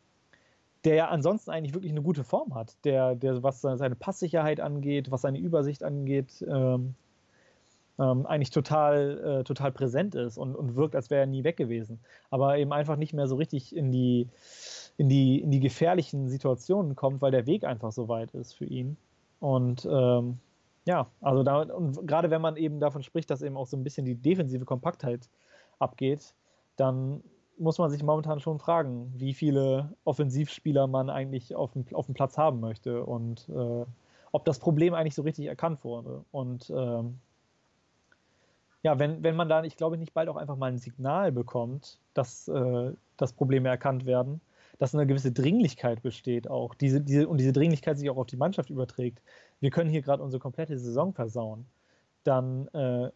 der 0.85 0.95
ja 0.95 1.09
ansonsten 1.09 1.51
eigentlich 1.51 1.75
wirklich 1.75 1.93
eine 1.93 2.03
gute 2.03 2.25
Form 2.25 2.55
hat, 2.55 2.77
der, 2.85 3.15
der 3.15 3.43
was 3.43 3.61
seine 3.61 3.95
Passsicherheit 3.95 4.59
angeht, 4.59 5.11
was 5.11 5.21
seine 5.21 5.39
Übersicht 5.39 5.85
angeht, 5.85 6.43
ähm, 6.49 6.95
ähm, 7.99 8.27
eigentlich 8.27 8.51
total, 8.51 9.41
äh, 9.41 9.45
total 9.45 9.73
präsent 9.73 10.15
ist 10.15 10.39
und, 10.39 10.55
und 10.55 10.77
wirkt, 10.77 10.97
als 10.97 11.11
wäre 11.11 11.23
er 11.23 11.27
nie 11.27 11.45
weg 11.45 11.59
gewesen. 11.59 12.01
Aber 12.31 12.57
eben 12.57 12.73
einfach 12.73 12.97
nicht 12.97 13.13
mehr 13.13 13.27
so 13.27 13.37
richtig 13.37 13.77
in 13.77 13.93
die, 13.93 14.29
in 14.97 15.11
die, 15.11 15.41
in 15.43 15.51
die 15.51 15.61
gefährlichen 15.61 16.29
Situationen 16.29 16.97
kommt, 16.97 17.21
weil 17.21 17.33
der 17.33 17.47
Weg 17.47 17.65
einfach 17.65 17.93
so 17.93 18.09
weit 18.09 18.31
ist 18.33 18.55
für 18.55 18.67
ihn. 18.67 18.97
Und 19.41 19.87
ähm, 19.91 20.39
ja, 20.89 21.07
also 21.21 21.43
da, 21.43 21.61
und 21.61 22.07
gerade 22.07 22.31
wenn 22.31 22.41
man 22.41 22.57
eben 22.57 22.81
davon 22.81 23.03
spricht, 23.03 23.29
dass 23.29 23.43
eben 23.43 23.59
auch 23.59 23.67
so 23.67 23.77
ein 23.77 23.85
bisschen 23.85 24.07
die 24.07 24.15
defensive 24.15 24.65
Kompaktheit 24.65 25.29
abgeht, 25.79 26.33
dann 26.77 27.23
muss 27.59 27.77
man 27.77 27.91
sich 27.91 28.03
momentan 28.03 28.41
schon 28.41 28.59
fragen, 28.59 29.13
wie 29.15 29.35
viele 29.35 29.93
Offensivspieler 30.05 30.87
man 30.87 31.11
eigentlich 31.11 31.55
auf 31.55 31.73
dem, 31.73 31.85
auf 31.93 32.07
dem 32.07 32.15
Platz 32.15 32.39
haben 32.39 32.61
möchte 32.61 33.05
und 33.05 33.51
äh, 33.51 33.85
ob 34.33 34.47
das 34.47 34.61
Problem 34.61 34.95
eigentlich 34.95 35.15
so 35.15 35.21
richtig 35.21 35.45
erkannt 35.45 35.85
wurde. 35.85 36.25
Und 36.31 36.71
ähm, 36.75 37.19
ja, 38.83 38.99
wenn, 38.99 39.23
wenn 39.23 39.37
man 39.37 39.51
da, 39.51 39.65
ich 39.65 39.77
glaube, 39.77 39.99
nicht 39.99 40.15
bald 40.15 40.31
auch 40.31 40.37
einfach 40.37 40.57
mal 40.57 40.73
ein 40.73 40.79
Signal 40.79 41.33
bekommt, 41.33 41.99
dass, 42.15 42.49
äh, 42.49 42.93
dass 43.19 43.35
Probleme 43.35 43.69
erkannt 43.69 44.07
werden, 44.07 44.41
dass 44.79 44.95
eine 44.95 45.07
gewisse 45.07 45.33
Dringlichkeit 45.33 46.03
besteht 46.03 46.49
auch, 46.49 46.75
diese, 46.75 47.01
diese, 47.01 47.29
und 47.29 47.39
diese 47.39 47.53
Dringlichkeit 47.53 47.99
sich 47.99 48.09
auch 48.11 48.17
auf 48.17 48.27
die 48.27 48.37
Mannschaft 48.37 48.71
überträgt. 48.71 49.21
Wir 49.61 49.71
können 49.71 49.91
hier 49.91 50.03
gerade 50.03 50.23
unsere 50.23 50.41
komplette 50.41 50.79
Saison 50.79 51.13
versauen. 51.13 51.67
Dann 52.25 52.69
äh, 52.69 53.11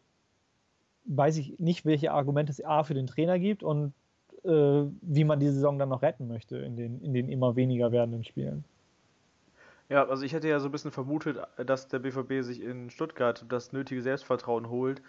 weiß 1.04 1.36
ich 1.38 1.58
nicht, 1.58 1.84
welche 1.84 2.12
Argumente 2.12 2.52
es 2.52 2.64
A 2.64 2.82
für 2.84 2.94
den 2.94 3.06
Trainer 3.06 3.38
gibt 3.38 3.62
und 3.62 3.94
äh, 4.44 4.84
wie 5.00 5.24
man 5.24 5.40
die 5.40 5.48
Saison 5.48 5.78
dann 5.78 5.88
noch 5.88 6.02
retten 6.02 6.28
möchte 6.28 6.56
in 6.58 6.76
den, 6.76 7.00
in 7.00 7.14
den 7.14 7.28
immer 7.28 7.54
weniger 7.54 7.92
werdenden 7.92 8.24
Spielen. 8.24 8.64
Ja, 9.88 10.08
also 10.08 10.24
ich 10.24 10.32
hätte 10.32 10.48
ja 10.48 10.58
so 10.58 10.68
ein 10.68 10.72
bisschen 10.72 10.90
vermutet, 10.90 11.38
dass 11.66 11.88
der 11.88 11.98
BVB 11.98 12.42
sich 12.42 12.62
in 12.62 12.90
Stuttgart 12.90 13.44
das 13.48 13.72
nötige 13.72 14.00
Selbstvertrauen 14.00 14.70
holt, 14.70 15.02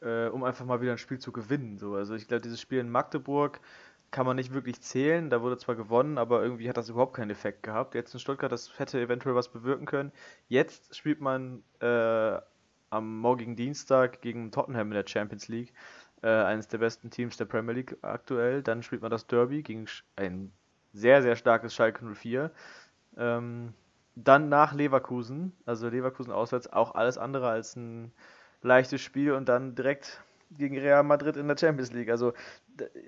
äh, 0.00 0.28
um 0.28 0.44
einfach 0.44 0.64
mal 0.64 0.80
wieder 0.80 0.92
ein 0.92 0.98
Spiel 0.98 1.18
zu 1.18 1.32
gewinnen. 1.32 1.76
So. 1.78 1.94
Also 1.94 2.14
ich 2.14 2.28
glaube, 2.28 2.42
dieses 2.42 2.60
Spiel 2.60 2.78
in 2.78 2.88
Magdeburg 2.88 3.60
kann 4.10 4.26
man 4.26 4.36
nicht 4.36 4.54
wirklich 4.54 4.80
zählen. 4.80 5.30
Da 5.30 5.42
wurde 5.42 5.58
zwar 5.58 5.74
gewonnen, 5.74 6.18
aber 6.18 6.42
irgendwie 6.42 6.68
hat 6.68 6.76
das 6.76 6.88
überhaupt 6.88 7.14
keinen 7.14 7.30
Effekt 7.30 7.62
gehabt. 7.62 7.94
Jetzt 7.94 8.14
in 8.14 8.20
Stuttgart, 8.20 8.50
das 8.50 8.78
hätte 8.78 9.00
eventuell 9.00 9.34
was 9.34 9.50
bewirken 9.50 9.86
können. 9.86 10.12
Jetzt 10.48 10.96
spielt 10.96 11.20
man 11.20 11.62
äh, 11.80 12.38
am 12.90 13.18
morgigen 13.18 13.56
Dienstag 13.56 14.22
gegen 14.22 14.50
Tottenham 14.50 14.88
in 14.88 14.94
der 14.94 15.06
Champions 15.06 15.48
League 15.48 15.74
äh, 16.22 16.28
eines 16.28 16.68
der 16.68 16.78
besten 16.78 17.10
Teams 17.10 17.36
der 17.36 17.44
Premier 17.44 17.74
League 17.74 17.96
aktuell. 18.02 18.62
Dann 18.62 18.82
spielt 18.82 19.02
man 19.02 19.10
das 19.10 19.26
Derby 19.26 19.62
gegen 19.62 19.86
ein 20.16 20.52
sehr, 20.92 21.22
sehr 21.22 21.36
starkes 21.36 21.74
Schalke 21.74 22.04
04. 22.04 22.50
Ähm, 23.16 23.74
dann 24.14 24.48
nach 24.48 24.74
Leverkusen, 24.74 25.52
also 25.64 25.88
Leverkusen 25.88 26.32
auswärts, 26.32 26.72
auch 26.72 26.94
alles 26.94 27.18
andere 27.18 27.48
als 27.48 27.76
ein 27.76 28.12
leichtes 28.62 29.00
Spiel 29.00 29.32
und 29.32 29.48
dann 29.48 29.74
direkt 29.74 30.20
gegen 30.50 30.78
Real 30.78 31.04
Madrid 31.04 31.36
in 31.36 31.46
der 31.46 31.56
Champions 31.56 31.92
League. 31.92 32.10
Also 32.10 32.32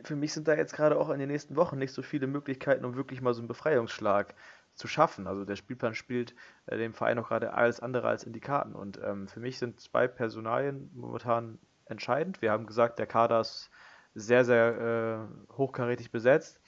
für 0.04 0.16
mich 0.16 0.32
sind 0.32 0.48
da 0.48 0.54
jetzt 0.54 0.74
gerade 0.74 0.98
auch 0.98 1.10
in 1.10 1.18
den 1.18 1.28
nächsten 1.28 1.56
Wochen 1.56 1.78
nicht 1.78 1.92
so 1.92 2.02
viele 2.02 2.26
Möglichkeiten, 2.26 2.84
um 2.84 2.96
wirklich 2.96 3.20
mal 3.20 3.34
so 3.34 3.40
einen 3.40 3.48
Befreiungsschlag 3.48 4.34
zu 4.74 4.88
schaffen. 4.88 5.26
Also 5.26 5.44
der 5.44 5.56
Spielplan 5.56 5.94
spielt 5.94 6.34
äh, 6.66 6.76
dem 6.76 6.94
Verein 6.94 7.18
auch 7.18 7.28
gerade 7.28 7.52
alles 7.54 7.80
andere 7.80 8.08
als 8.08 8.24
in 8.24 8.32
die 8.32 8.40
Karten. 8.40 8.74
Und 8.74 9.00
ähm, 9.02 9.28
für 9.28 9.40
mich 9.40 9.58
sind 9.58 9.80
zwei 9.80 10.08
Personalien 10.08 10.90
momentan 10.94 11.58
entscheidend. 11.86 12.40
Wir 12.42 12.52
haben 12.52 12.66
gesagt, 12.66 12.98
der 12.98 13.06
Kader 13.06 13.40
ist 13.40 13.70
sehr, 14.14 14.44
sehr 14.44 15.28
äh, 15.50 15.54
hochkarätig 15.56 16.10
besetzt. 16.10 16.60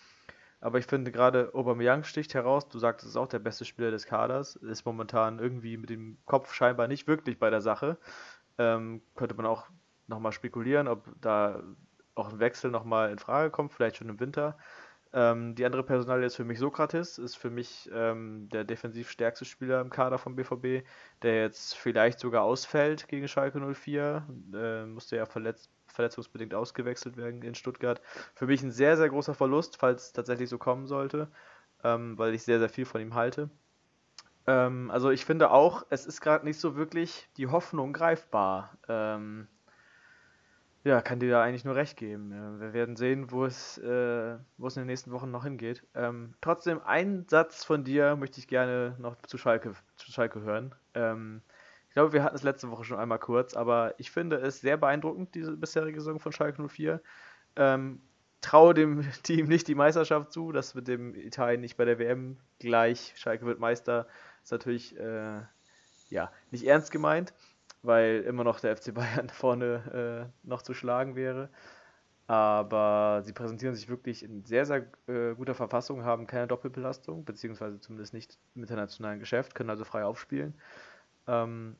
Aber 0.61 0.79
ich 0.79 0.87
finde 0.87 1.11
gerade 1.11 1.51
Aubameyang 1.55 2.05
sticht 2.05 2.35
heraus. 2.35 2.69
Du 2.69 2.79
sagtest, 2.79 3.07
es 3.07 3.11
ist 3.15 3.17
auch 3.17 3.27
der 3.29 3.41
beste 3.41 3.65
Spieler 3.65 3.91
des 3.91 4.07
Kaders. 4.07 4.55
Ist 4.57 4.85
momentan 4.85 5.41
irgendwie 5.41 5.77
mit 5.77 5.91
dem 5.91 6.19
Kopf 6.25 6.53
scheinbar 6.53 6.87
nicht 6.87 7.09
wirklich 7.09 7.38
bei 7.38 7.51
der 7.51 7.61
Sache. 7.61 7.99
Ähm, 8.59 9.03
könnte 9.17 9.35
man 9.35 9.47
auch 9.47 9.67
nochmal 10.07 10.31
spekulieren, 10.31 10.87
ob 10.87 11.09
da 11.21 11.62
auch 12.14 12.33
ein 12.33 12.40
Wechsel 12.40 12.70
nochmal 12.70 13.11
in 13.11 13.18
Frage 13.18 13.51
kommt, 13.51 13.72
vielleicht 13.72 13.96
schon 13.96 14.09
im 14.09 14.20
Winter. 14.20 14.57
Ähm, 15.14 15.55
die 15.55 15.66
andere 15.66 15.83
Personalie 15.83 16.27
ist 16.27 16.37
für 16.37 16.44
mich 16.44 16.59
Sokrates, 16.59 17.18
ist 17.18 17.37
für 17.37 17.51
mich 17.51 17.90
ähm, 17.92 18.48
der 18.51 18.64
defensiv 18.64 19.11
stärkste 19.11 19.44
Spieler 19.44 19.81
im 19.81 19.90
Kader 19.90 20.18
vom 20.18 20.37
BVB, 20.37 20.87
der 21.20 21.42
jetzt 21.42 21.77
vielleicht 21.77 22.18
sogar 22.18 22.42
ausfällt 22.42 23.09
gegen 23.09 23.29
Schalke 23.29 23.61
04. 23.61 24.27
Äh, 24.55 24.87
musste 24.87 25.16
ja 25.16 25.27
verletzt, 25.27 25.70
verletzungsbedingt 25.87 26.55
ausgewechselt 26.55 27.18
werden 27.18 27.42
in 27.42 27.55
Stuttgart. 27.55 28.01
Für 28.35 28.46
mich 28.46 28.62
ein 28.62 28.70
sehr, 28.70 28.96
sehr 28.96 29.11
großer 29.11 29.35
Verlust, 29.35 29.77
falls 29.77 30.07
es 30.07 30.12
tatsächlich 30.12 30.48
so 30.48 30.57
kommen 30.57 30.87
sollte, 30.87 31.29
ähm, 31.85 32.16
weil 32.16 32.33
ich 32.35 32.42
sehr, 32.42 32.59
sehr 32.59 32.70
viel 32.70 32.87
von 32.87 33.03
ihm 33.03 33.14
halte. 33.14 33.51
Ähm, 34.46 34.90
also 34.90 35.11
ich 35.11 35.27
finde 35.27 35.51
auch, 35.51 35.85
es 35.90 36.07
ist 36.07 36.22
gerade 36.22 36.46
nicht 36.46 36.59
so 36.59 36.75
wirklich 36.75 37.29
die 37.37 37.48
Hoffnung 37.48 37.92
greifbar. 37.92 38.79
Ähm, 38.88 39.46
ja, 40.85 41.01
kann 41.01 41.21
dir 41.21 41.31
da 41.31 41.42
eigentlich 41.42 41.64
nur 41.64 41.77
recht 41.77 41.97
geben. 41.97 42.31
Wir 42.61 42.73
werden 42.73 42.97
sehen, 42.97 43.31
wo 43.31 43.45
es, 43.45 43.79
äh, 43.79 44.37
wo 44.59 44.66
es 44.66 44.77
in 44.77 44.83
den 44.83 44.88
nächsten 44.88 45.12
Wochen 45.12 45.31
noch 45.31 45.45
hingeht. 45.45 45.85
Ähm, 45.95 46.35
trotzdem, 46.40 46.81
einen 46.83 47.29
Satz 47.29 47.64
von 47.64 47.85
dir 47.85 48.16
möchte 48.16 48.40
ich 48.40 48.49
gerne 48.49 48.97
noch 48.99 49.16
zu 49.23 49.38
Schalke, 49.38 49.75
zu 49.97 50.11
Schalke 50.11 50.40
hören. 50.40 50.75
Ähm, 50.95 51.42
ich 51.88 51.95
glaube, 51.95 52.12
wir 52.12 52.25
hatten 52.25 52.35
es 52.35 52.42
letzte 52.42 52.71
Woche 52.71 52.85
schon 52.85 52.99
einmal 52.99 53.21
kurz, 53.21 53.55
aber 53.55 53.95
ich 53.99 54.11
finde 54.11 54.37
es 54.37 54.61
sehr 54.61 54.77
beeindruckend, 54.77 55.35
diese 55.35 55.57
bisherige 55.57 56.01
Saison 56.01 56.18
von 56.18 56.33
Schalke 56.33 56.66
04. 56.66 57.01
Ähm, 57.55 58.01
traue 58.40 58.75
dem 58.75 59.05
Team 59.23 59.47
nicht 59.47 59.68
die 59.68 59.77
Meisterschaft 59.77 60.33
zu, 60.33 60.51
das 60.51 60.75
mit 60.75 60.88
dem 60.88 61.14
Italien 61.14 61.61
nicht 61.61 61.77
bei 61.77 61.85
der 61.85 62.01
WM 62.01 62.38
gleich, 62.59 63.12
Schalke 63.16 63.47
wird 63.47 63.61
Meister, 63.61 64.09
ist 64.42 64.51
natürlich 64.51 64.99
äh, 64.99 65.42
ja, 66.11 66.33
nicht 66.51 66.66
ernst 66.66 66.90
gemeint 66.90 67.33
weil 67.83 68.23
immer 68.23 68.45
noch 68.45 68.61
der 68.61 68.77
FC 68.77 68.95
Bayern 68.95 69.29
vorne 69.29 70.31
äh, 70.45 70.49
noch 70.49 70.62
zu 70.62 70.75
schlagen 70.75 71.16
wäre. 71.16 71.49
Aber 72.29 73.21
sie 73.25 73.33
präsentieren 73.33 73.75
sich 73.75 73.88
wirklich 73.88 74.23
in 74.23 74.45
sehr, 74.45 74.64
sehr 74.64 74.87
äh, 75.09 75.35
guter 75.35 75.55
Verfassung, 75.55 76.05
haben 76.05 76.27
keine 76.27 76.47
Doppelbelastung, 76.47 77.25
beziehungsweise 77.25 77.81
zumindest 77.81 78.14
nicht 78.14 78.38
im 78.55 78.62
internationalen 78.62 79.18
Geschäft, 79.18 79.55
können 79.55 79.71
also 79.71 79.85
frei 79.85 80.05
aufspielen. 80.05 80.55
Ähm, 81.27 81.77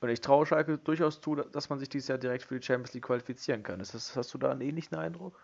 und 0.00 0.08
ich 0.10 0.20
traue 0.20 0.44
Schalke 0.44 0.76
durchaus 0.76 1.20
zu, 1.20 1.36
dass 1.36 1.70
man 1.70 1.78
sich 1.78 1.88
dieses 1.88 2.08
Jahr 2.08 2.18
direkt 2.18 2.44
für 2.44 2.58
die 2.58 2.66
Champions 2.66 2.92
League 2.92 3.04
qualifizieren 3.04 3.62
kann. 3.62 3.78
Das, 3.78 4.14
hast 4.14 4.34
du 4.34 4.38
da 4.38 4.50
einen 4.50 4.60
ähnlichen 4.60 4.98
Eindruck? 4.98 5.40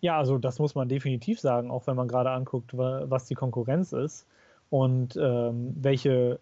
Ja, 0.00 0.18
also 0.18 0.36
das 0.36 0.58
muss 0.58 0.74
man 0.74 0.88
definitiv 0.88 1.40
sagen, 1.40 1.70
auch 1.70 1.86
wenn 1.86 1.96
man 1.96 2.08
gerade 2.08 2.30
anguckt, 2.30 2.76
was 2.76 3.26
die 3.26 3.34
Konkurrenz 3.34 3.92
ist 3.92 4.26
und 4.68 5.16
ähm, 5.16 5.74
welche, 5.78 6.40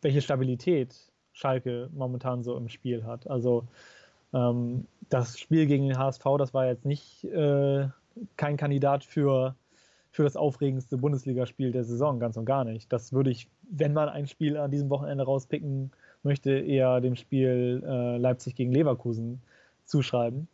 welche 0.00 0.22
Stabilität 0.22 1.12
Schalke 1.34 1.90
momentan 1.92 2.42
so 2.42 2.56
im 2.56 2.68
Spiel 2.68 3.04
hat. 3.04 3.28
Also 3.28 3.64
ähm, 4.32 4.86
das 5.10 5.38
Spiel 5.38 5.66
gegen 5.66 5.88
den 5.88 5.98
HSV, 5.98 6.24
das 6.38 6.54
war 6.54 6.66
jetzt 6.66 6.86
nicht 6.86 7.24
äh, 7.24 7.88
kein 8.36 8.56
Kandidat 8.56 9.04
für, 9.04 9.56
für 10.10 10.22
das 10.22 10.36
aufregendste 10.36 10.96
Bundesligaspiel 10.96 11.72
der 11.72 11.84
Saison, 11.84 12.20
ganz 12.20 12.36
und 12.36 12.46
gar 12.46 12.64
nicht. 12.64 12.92
Das 12.92 13.12
würde 13.12 13.30
ich, 13.30 13.48
wenn 13.68 13.92
man 13.92 14.08
ein 14.08 14.28
Spiel 14.28 14.56
an 14.56 14.70
diesem 14.70 14.88
Wochenende 14.90 15.24
rauspicken 15.24 15.90
möchte, 16.22 16.52
eher 16.52 17.00
dem 17.00 17.16
Spiel 17.16 17.82
äh, 17.84 18.16
Leipzig 18.16 18.54
gegen 18.54 18.72
Leverkusen 18.72 19.42
zuschreiben. 19.84 20.46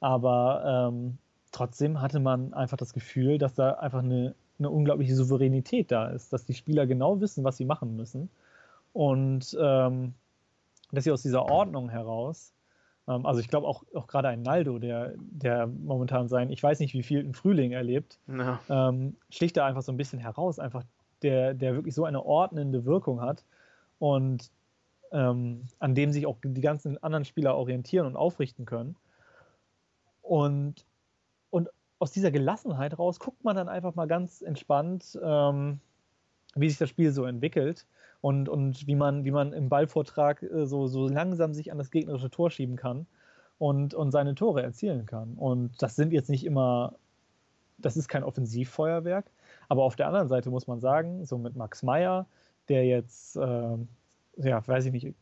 Aber 0.00 0.90
ähm, 0.90 1.18
trotzdem 1.52 2.02
hatte 2.02 2.18
man 2.18 2.52
einfach 2.54 2.76
das 2.76 2.92
Gefühl, 2.92 3.38
dass 3.38 3.54
da 3.54 3.74
einfach 3.74 4.02
eine, 4.02 4.34
eine 4.58 4.70
unglaubliche 4.70 5.14
Souveränität 5.14 5.92
da 5.92 6.08
ist, 6.08 6.32
dass 6.32 6.44
die 6.44 6.54
Spieler 6.54 6.88
genau 6.88 7.20
wissen, 7.20 7.44
was 7.44 7.56
sie 7.56 7.64
machen 7.64 7.96
müssen 7.96 8.28
und 8.92 9.56
ähm, 9.60 10.14
dass 10.92 11.04
sie 11.04 11.12
aus 11.12 11.22
dieser 11.22 11.44
Ordnung 11.44 11.88
heraus, 11.88 12.52
ähm, 13.08 13.26
also 13.26 13.40
ich 13.40 13.48
glaube 13.48 13.66
auch, 13.66 13.84
auch 13.94 14.06
gerade 14.06 14.28
ein 14.28 14.42
Naldo, 14.42 14.78
der, 14.78 15.14
der 15.16 15.66
momentan 15.66 16.28
sein, 16.28 16.50
ich 16.50 16.62
weiß 16.62 16.80
nicht 16.80 16.94
wie 16.94 17.02
viel 17.02 17.20
im 17.20 17.34
Frühling 17.34 17.72
erlebt, 17.72 18.18
ja. 18.26 18.60
ähm, 18.68 19.16
sticht 19.30 19.56
da 19.56 19.66
einfach 19.66 19.82
so 19.82 19.92
ein 19.92 19.96
bisschen 19.96 20.18
heraus, 20.18 20.58
einfach 20.58 20.84
der, 21.22 21.54
der 21.54 21.74
wirklich 21.74 21.94
so 21.94 22.04
eine 22.04 22.24
ordnende 22.24 22.84
Wirkung 22.84 23.20
hat. 23.20 23.44
Und 23.98 24.50
ähm, 25.10 25.62
an 25.78 25.94
dem 25.94 26.12
sich 26.12 26.26
auch 26.26 26.36
die 26.44 26.60
ganzen 26.60 27.02
anderen 27.02 27.24
Spieler 27.24 27.56
orientieren 27.56 28.06
und 28.06 28.16
aufrichten 28.16 28.66
können. 28.66 28.94
Und, 30.22 30.84
und 31.50 31.70
aus 31.98 32.12
dieser 32.12 32.30
Gelassenheit 32.30 32.98
raus 32.98 33.18
guckt 33.18 33.42
man 33.42 33.56
dann 33.56 33.68
einfach 33.68 33.94
mal 33.94 34.06
ganz 34.06 34.42
entspannt, 34.42 35.18
ähm, 35.22 35.80
wie 36.54 36.68
sich 36.68 36.78
das 36.78 36.90
Spiel 36.90 37.10
so 37.10 37.24
entwickelt 37.24 37.86
und, 38.20 38.48
und 38.48 38.86
wie, 38.86 38.96
man, 38.96 39.24
wie 39.24 39.30
man 39.30 39.52
im 39.52 39.68
Ballvortrag 39.68 40.42
äh, 40.42 40.66
so, 40.66 40.86
so 40.86 41.08
langsam 41.08 41.54
sich 41.54 41.70
an 41.70 41.78
das 41.78 41.90
gegnerische 41.90 42.30
Tor 42.30 42.50
schieben 42.50 42.76
kann 42.76 43.06
und, 43.58 43.94
und 43.94 44.10
seine 44.10 44.34
Tore 44.34 44.62
erzielen 44.62 45.06
kann. 45.06 45.34
Und 45.34 45.82
das 45.82 45.96
sind 45.96 46.12
jetzt 46.12 46.30
nicht 46.30 46.44
immer, 46.44 46.94
das 47.78 47.96
ist 47.96 48.08
kein 48.08 48.24
Offensivfeuerwerk, 48.24 49.26
aber 49.68 49.84
auf 49.84 49.96
der 49.96 50.08
anderen 50.08 50.28
Seite 50.28 50.50
muss 50.50 50.66
man 50.66 50.80
sagen, 50.80 51.24
so 51.26 51.38
mit 51.38 51.56
Max 51.56 51.82
Meyer, 51.82 52.26
der 52.68 52.84
jetzt, 52.86 53.36
äh, 53.36 53.76
ja, 54.36 54.66
weiß 54.66 54.86
ich 54.86 54.92
nicht, 54.92 55.14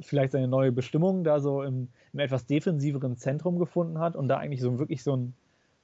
vielleicht 0.00 0.32
seine 0.32 0.48
neue 0.48 0.72
Bestimmung 0.72 1.22
da 1.24 1.40
so 1.40 1.62
im, 1.62 1.88
im, 2.12 2.18
etwas 2.18 2.46
defensiveren 2.46 3.16
Zentrum 3.16 3.58
gefunden 3.58 3.98
hat 3.98 4.16
und 4.16 4.28
da 4.28 4.38
eigentlich 4.38 4.60
so 4.60 4.78
wirklich 4.78 5.02
so 5.02 5.16
ein 5.16 5.34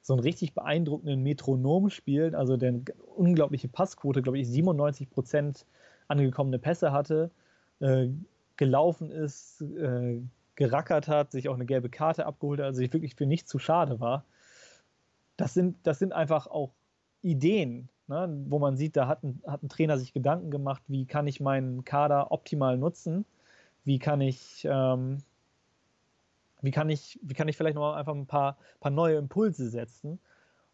so 0.01 0.15
einen 0.15 0.23
richtig 0.23 0.55
beeindruckenden 0.55 1.23
Metronom 1.23 1.91
spielt, 1.91 2.35
also 2.35 2.57
der 2.57 2.81
unglaubliche 3.15 3.69
Passquote, 3.69 4.23
glaube 4.23 4.39
ich, 4.39 4.49
97 4.49 5.11
Prozent 5.11 5.67
angekommene 6.09 6.59
Pässe 6.59 6.93
hatte, 6.93 7.31
äh, 7.81 8.09
gelaufen 8.57 9.11
ist, 9.11 9.61
äh, 9.61 10.21
gerackert 10.57 11.07
hat, 11.07 11.31
sich 11.31 11.49
auch 11.49 11.55
eine 11.55 11.67
gelbe 11.67 11.89
Karte 11.89 12.27
abgeholt 12.27 12.59
hat, 12.59 12.67
also 12.67 12.79
sich 12.79 12.93
wirklich 12.93 13.15
für 13.15 13.27
nichts 13.27 13.49
zu 13.49 13.59
schade 13.59 14.01
war. 14.01 14.25
Das 15.37 15.55
sind, 15.55 15.77
das 15.85 16.01
sind 16.01 16.13
einfach 16.13 16.49
auch 16.49 16.73
Ideen, 17.23 17.89
ne, 18.09 18.29
wo 18.49 18.59
man 18.59 18.77
sieht, 18.77 18.97
da 18.97 19.07
hat 19.07 19.23
ein, 19.23 19.41
hat 19.47 19.63
ein 19.63 19.69
Trainer 19.69 19.99
sich 19.99 20.13
Gedanken 20.13 20.51
gemacht, 20.51 20.83
wie 20.89 21.07
kann 21.07 21.29
ich 21.29 21.41
meinen 21.41 21.85
Kader 21.85 22.33
optimal 22.33 22.77
nutzen, 22.77 23.25
wie 23.85 24.01
kann 24.01 24.21
ich, 24.21 24.67
ähm, 24.69 25.19
wie 26.61 26.73
kann 26.73 26.91
ich, 26.91 27.21
wie 27.23 27.35
kann 27.35 27.47
ich 27.47 27.57
vielleicht 27.57 27.77
noch 27.77 27.95
einfach 27.95 28.15
ein 28.15 28.27
paar, 28.27 28.57
paar 28.81 28.91
neue 28.91 29.17
Impulse 29.17 29.69
setzen. 29.69 30.19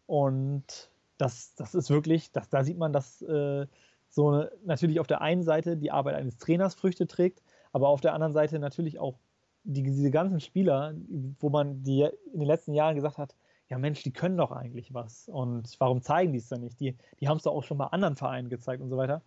Und 0.07 0.89
das, 1.17 1.53
das 1.55 1.75
ist 1.75 1.89
wirklich, 1.91 2.31
das, 2.31 2.49
da 2.49 2.63
sieht 2.63 2.77
man, 2.77 2.91
dass 2.91 3.21
äh, 3.21 3.67
so 4.15 4.45
natürlich 4.63 5.01
auf 5.01 5.07
der 5.07 5.21
einen 5.21 5.43
Seite 5.43 5.75
die 5.75 5.91
Arbeit 5.91 6.15
eines 6.15 6.37
Trainers 6.37 6.73
Früchte 6.73 7.05
trägt, 7.05 7.43
aber 7.73 7.89
auf 7.89 7.99
der 7.99 8.13
anderen 8.13 8.31
Seite 8.31 8.59
natürlich 8.59 8.97
auch 8.97 9.19
die, 9.65 9.83
diese 9.83 10.09
ganzen 10.09 10.39
Spieler, 10.39 10.93
wo 11.41 11.49
man 11.49 11.83
die 11.83 12.07
in 12.31 12.39
den 12.39 12.47
letzten 12.47 12.73
Jahren 12.73 12.95
gesagt 12.95 13.17
hat, 13.17 13.35
ja 13.67 13.77
Mensch, 13.77 14.03
die 14.03 14.13
können 14.13 14.37
doch 14.37 14.51
eigentlich 14.51 14.93
was. 14.93 15.27
Und 15.27 15.75
warum 15.79 16.01
zeigen 16.01 16.31
die 16.31 16.37
es 16.37 16.47
dann 16.47 16.61
nicht? 16.61 16.79
Die, 16.79 16.95
die 17.19 17.27
haben 17.27 17.37
es 17.37 17.43
doch 17.43 17.53
auch 17.53 17.63
schon 17.63 17.77
bei 17.77 17.87
anderen 17.87 18.15
Vereinen 18.15 18.49
gezeigt 18.49 18.81
und 18.81 18.89
so 18.89 18.95
weiter, 18.95 19.21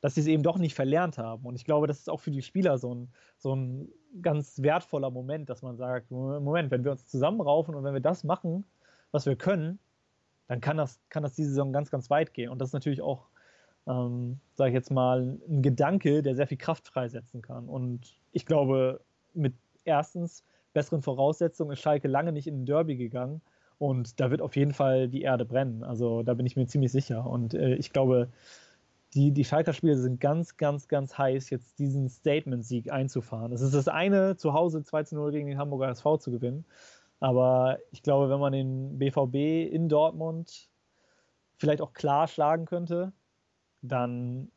dass 0.00 0.14
sie 0.14 0.22
es 0.22 0.28
eben 0.28 0.42
doch 0.42 0.56
nicht 0.56 0.74
verlernt 0.74 1.18
haben. 1.18 1.44
Und 1.44 1.56
ich 1.56 1.66
glaube, 1.66 1.86
das 1.86 1.98
ist 1.98 2.08
auch 2.08 2.20
für 2.20 2.30
die 2.30 2.42
Spieler 2.42 2.78
so 2.78 2.94
ein, 2.94 3.12
so 3.36 3.54
ein 3.54 3.88
ganz 4.22 4.62
wertvoller 4.62 5.10
Moment, 5.10 5.50
dass 5.50 5.60
man 5.60 5.76
sagt, 5.76 6.10
Moment, 6.10 6.70
wenn 6.70 6.84
wir 6.84 6.92
uns 6.92 7.06
zusammenraufen 7.06 7.74
und 7.74 7.84
wenn 7.84 7.92
wir 7.92 8.00
das 8.00 8.24
machen, 8.24 8.64
was 9.10 9.26
wir 9.26 9.36
können, 9.36 9.78
dann 10.46 10.62
kann 10.62 10.78
das, 10.78 11.00
kann 11.10 11.22
das 11.22 11.34
diese 11.34 11.50
Saison 11.50 11.70
ganz, 11.70 11.90
ganz 11.90 12.08
weit 12.08 12.32
gehen. 12.32 12.48
Und 12.48 12.60
das 12.60 12.70
ist 12.70 12.72
natürlich 12.72 13.02
auch, 13.02 13.26
ähm, 13.86 14.38
sage 14.54 14.70
ich 14.70 14.74
jetzt 14.74 14.90
mal, 14.90 15.38
ein 15.48 15.62
Gedanke, 15.62 16.22
der 16.22 16.34
sehr 16.34 16.46
viel 16.46 16.58
Kraft 16.58 16.88
freisetzen 16.88 17.42
kann. 17.42 17.68
Und 17.68 18.18
ich 18.32 18.46
glaube, 18.46 19.00
mit 19.34 19.54
erstens 19.84 20.44
besseren 20.72 21.02
Voraussetzungen 21.02 21.72
ist 21.72 21.80
Schalke 21.80 22.08
lange 22.08 22.32
nicht 22.32 22.46
in 22.46 22.60
den 22.60 22.66
Derby 22.66 22.96
gegangen. 22.96 23.40
Und 23.78 24.20
da 24.20 24.30
wird 24.30 24.40
auf 24.40 24.54
jeden 24.54 24.74
Fall 24.74 25.08
die 25.08 25.22
Erde 25.22 25.44
brennen. 25.44 25.82
Also 25.82 26.22
da 26.22 26.34
bin 26.34 26.46
ich 26.46 26.56
mir 26.56 26.66
ziemlich 26.66 26.92
sicher. 26.92 27.26
Und 27.26 27.54
äh, 27.54 27.74
ich 27.74 27.92
glaube, 27.92 28.28
die, 29.14 29.32
die 29.32 29.44
Schalker 29.44 29.72
Spieler 29.72 29.96
sind 29.96 30.20
ganz, 30.20 30.56
ganz, 30.56 30.88
ganz 30.88 31.18
heiß, 31.18 31.50
jetzt 31.50 31.78
diesen 31.78 32.08
Statement-Sieg 32.08 32.90
einzufahren. 32.90 33.52
Es 33.52 33.60
ist 33.60 33.74
das 33.74 33.88
eine, 33.88 34.36
zu 34.36 34.54
Hause 34.54 34.82
2 34.82 35.02
zu 35.04 35.16
0 35.16 35.32
gegen 35.32 35.48
den 35.48 35.58
Hamburger 35.58 35.88
SV 35.88 36.18
zu 36.18 36.30
gewinnen. 36.30 36.64
Aber 37.20 37.78
ich 37.90 38.02
glaube, 38.02 38.30
wenn 38.30 38.40
man 38.40 38.52
den 38.52 38.98
BVB 38.98 39.72
in 39.72 39.88
Dortmund 39.88 40.68
vielleicht 41.58 41.80
auch 41.80 41.92
klar 41.92 42.26
schlagen 42.26 42.64
könnte, 42.64 43.12
dann, 43.82 44.50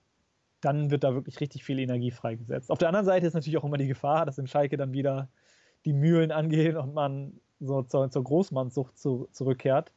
dann 0.61 0.91
wird 0.91 1.03
da 1.03 1.13
wirklich 1.13 1.39
richtig 1.39 1.63
viel 1.63 1.79
Energie 1.79 2.11
freigesetzt. 2.11 2.71
Auf 2.71 2.77
der 2.77 2.87
anderen 2.87 3.05
Seite 3.05 3.27
ist 3.27 3.33
natürlich 3.33 3.57
auch 3.57 3.63
immer 3.63 3.77
die 3.77 3.87
Gefahr, 3.87 4.25
dass 4.25 4.37
in 4.37 4.47
Schalke 4.47 4.77
dann 4.77 4.93
wieder 4.93 5.27
die 5.85 5.93
Mühlen 5.93 6.31
angehen 6.31 6.77
und 6.77 6.93
man 6.93 7.39
so 7.59 7.83
zur, 7.83 8.09
zur 8.09 8.23
Großmannssucht 8.23 8.97
zu, 8.97 9.27
zurückkehrt. 9.31 9.91